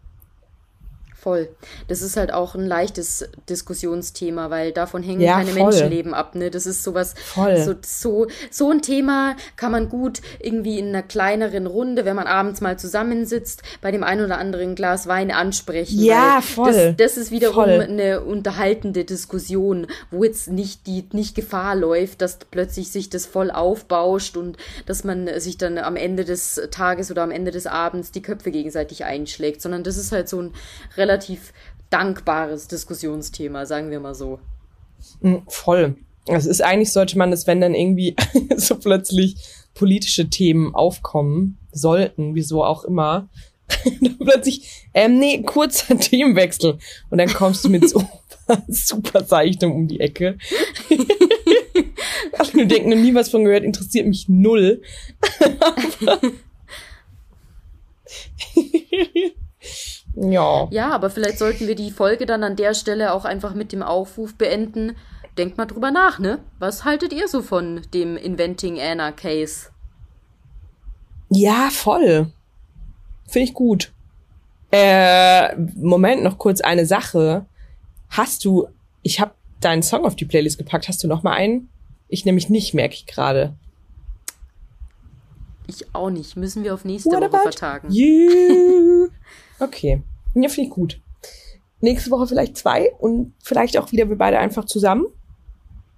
Voll. 1.21 1.51
Das 1.87 2.01
ist 2.01 2.16
halt 2.16 2.33
auch 2.33 2.55
ein 2.55 2.66
leichtes 2.66 3.29
Diskussionsthema, 3.47 4.49
weil 4.49 4.73
davon 4.73 5.03
hängen 5.03 5.21
ja, 5.21 5.35
keine 5.35 5.51
voll. 5.51 5.64
Menschenleben 5.64 6.14
ab. 6.14 6.35
Ne? 6.35 6.51
Das 6.51 6.64
ist 6.64 6.83
sowas, 6.83 7.14
voll. 7.23 7.59
So, 7.59 7.75
so, 7.85 8.27
so 8.51 8.71
ein 8.71 8.81
Thema 8.81 9.37
kann 9.57 9.71
man 9.71 9.91
gut 9.91 10.23
irgendwie 10.39 10.79
in 10.79 10.89
einer 10.89 11.03
kleineren 11.03 11.66
Runde, 11.66 12.07
wenn 12.07 12.16
man 12.16 12.27
abends 12.27 12.62
mal 12.62 12.79
zusammensitzt, 12.79 13.62
bei 13.83 13.91
dem 13.91 14.03
einen 14.03 14.25
oder 14.25 14.39
anderen 14.39 14.75
Glas 14.75 15.09
Wein 15.09 15.31
ansprechen. 15.31 16.03
Ja, 16.03 16.41
voll. 16.41 16.73
Das, 16.73 16.97
das 16.97 17.16
ist 17.18 17.31
wiederum 17.31 17.64
voll. 17.64 17.81
eine 17.83 18.23
unterhaltende 18.23 19.05
Diskussion, 19.05 19.89
wo 20.11 20.25
jetzt 20.25 20.49
nicht 20.49 20.87
die 20.87 21.05
nicht 21.12 21.35
Gefahr 21.35 21.77
läuft, 21.77 22.23
dass 22.23 22.39
plötzlich 22.51 22.91
sich 22.91 23.11
das 23.11 23.27
voll 23.27 23.51
aufbauscht 23.51 24.39
und 24.39 24.57
dass 24.87 25.05
man 25.05 25.29
sich 25.39 25.59
dann 25.59 25.77
am 25.77 25.97
Ende 25.97 26.25
des 26.25 26.62
Tages 26.71 27.11
oder 27.11 27.23
am 27.23 27.31
Ende 27.31 27.51
des 27.51 27.66
Abends 27.66 28.11
die 28.11 28.23
Köpfe 28.23 28.51
gegenseitig 28.51 29.05
einschlägt, 29.05 29.61
sondern 29.61 29.85
das 29.85 29.99
ist 29.99 30.12
halt 30.12 30.27
so 30.27 30.41
ein 30.41 30.55
relativ 30.97 31.10
relativ 31.11 31.53
dankbares 31.91 32.69
Diskussionsthema, 32.69 33.67
sagen 33.67 33.91
wir 33.91 34.01
mal 34.01 34.15
so. 34.15 34.39
Mm, 35.21 35.39
voll. 35.49 35.97
Es 36.27 36.47
ist 36.47 36.63
eigentlich 36.63 36.93
sollte 36.93 37.19
man 37.19 37.33
es, 37.33 37.47
wenn 37.47 37.61
dann 37.61 37.75
irgendwie 37.75 38.15
so 38.57 38.77
plötzlich 38.77 39.37
politische 39.75 40.29
Themen 40.31 40.75
aufkommen 40.75 41.59
sollten, 41.73 42.35
wieso 42.35 42.65
auch 42.65 42.85
immer, 42.85 43.29
dann 44.01 44.19
plötzlich, 44.19 44.87
ähm, 44.95 45.19
nee, 45.19 45.43
kurzer 45.43 45.99
Themenwechsel. 45.99 46.79
Und 47.11 47.19
dann 47.19 47.33
kommst 47.33 47.65
du 47.65 47.69
mit 47.69 47.89
so 47.89 48.05
super 48.69 49.27
Zeichnung 49.27 49.75
um 49.75 49.89
die 49.89 50.01
Ecke. 50.01 50.39
ich 52.49 52.55
mir 52.55 52.67
denken, 52.67 53.01
nie 53.01 53.15
was 53.15 53.31
von 53.31 53.45
gehört, 53.45 53.65
interessiert 53.65 54.07
mich 54.07 54.29
null. 54.29 54.83
Ja. 60.15 60.69
Ja, 60.71 60.91
aber 60.91 61.11
vielleicht 61.11 61.39
sollten 61.39 61.67
wir 61.67 61.75
die 61.75 61.91
Folge 61.91 62.27
dann 62.27 62.45
an 62.45 62.57
der 62.57 62.75
Stelle 62.75 63.13
auch 63.13 63.25
einfach 63.25 63.55
mit 63.55 63.73
dem 63.73 63.83
Aufruf 63.83 64.35
beenden. 64.35 64.97
Denkt 65.39 65.57
mal 65.57 65.67
drüber 65.67 65.91
nach, 65.91 66.19
ne? 66.19 66.39
Was 66.59 66.85
haltet 66.85 67.13
ihr 67.13 67.29
so 67.29 67.43
von 67.43 67.83
dem 67.95 68.17
Inventing 68.17 68.81
Anna 68.81 69.13
Case? 69.13 69.69
Ja, 71.31 71.69
voll. 71.71 72.33
Finde 73.29 73.45
ich 73.45 73.55
gut. 73.55 73.93
Äh, 74.73 75.57
Moment, 75.57 76.23
noch 76.23 76.39
kurz 76.39 76.61
eine 76.61 76.87
Sache. 76.87 77.47
Hast 78.09 78.45
du, 78.45 78.69
ich 79.03 79.21
habe 79.21 79.33
deinen 79.61 79.83
Song 79.83 80.05
auf 80.05 80.17
die 80.17 80.25
Playlist 80.25 80.59
gepackt. 80.59 80.89
Hast 80.89 81.03
du 81.05 81.09
noch 81.09 81.23
mal 81.23 81.33
einen? 81.33 81.69
Ich 82.09 82.25
nämlich 82.25 82.49
nicht, 82.49 82.75
merke 82.75 82.95
ich 82.95 83.07
gerade. 83.07 83.55
Ich 85.69 85.95
auch 85.95 86.11
nicht. 86.11 86.37
Müssen 86.37 86.65
wir 86.65 86.75
auf 86.75 86.85
nächste 86.85 87.11
What 87.11 87.33
Woche 87.33 87.43
vertagen. 87.43 87.89
You? 87.93 89.09
Okay. 89.61 90.03
Ja, 90.35 90.49
finde 90.49 90.69
ich 90.69 90.75
gut. 90.75 91.01
Nächste 91.81 92.11
Woche 92.11 92.27
vielleicht 92.27 92.57
zwei 92.57 92.93
und 92.99 93.35
vielleicht 93.43 93.79
auch 93.79 93.93
wieder 93.93 94.09
wir 94.09 94.17
beide 94.17 94.39
einfach 94.39 94.65
zusammen. 94.65 95.07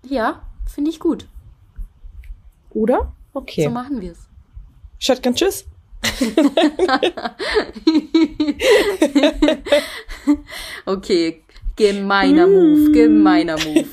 Ja, 0.07 0.43
finde 0.67 0.91
ich 0.91 1.01
gut. 1.01 1.27
Oder? 2.71 3.15
Okay. 3.33 3.65
So 3.65 3.71
machen 3.71 4.01
wir 4.01 4.13
es. 4.13 4.29
Shotgun 4.99 5.35
Tschüss. 5.35 5.67
okay, 10.87 11.43
gemeiner 11.77 12.47
Move, 12.47 12.93
gemeiner 12.93 13.59
Move. 13.59 13.85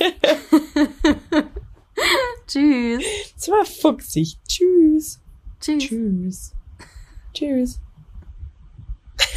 Tschüss. 2.48 3.04
Das 3.36 3.50
war 3.50 3.66
fuchsig. 3.66 4.38
Tschüss. 4.48 5.20
Tschüss. 5.60 5.84
Tschüss. 5.84 6.54
Tschüss. 7.34 7.80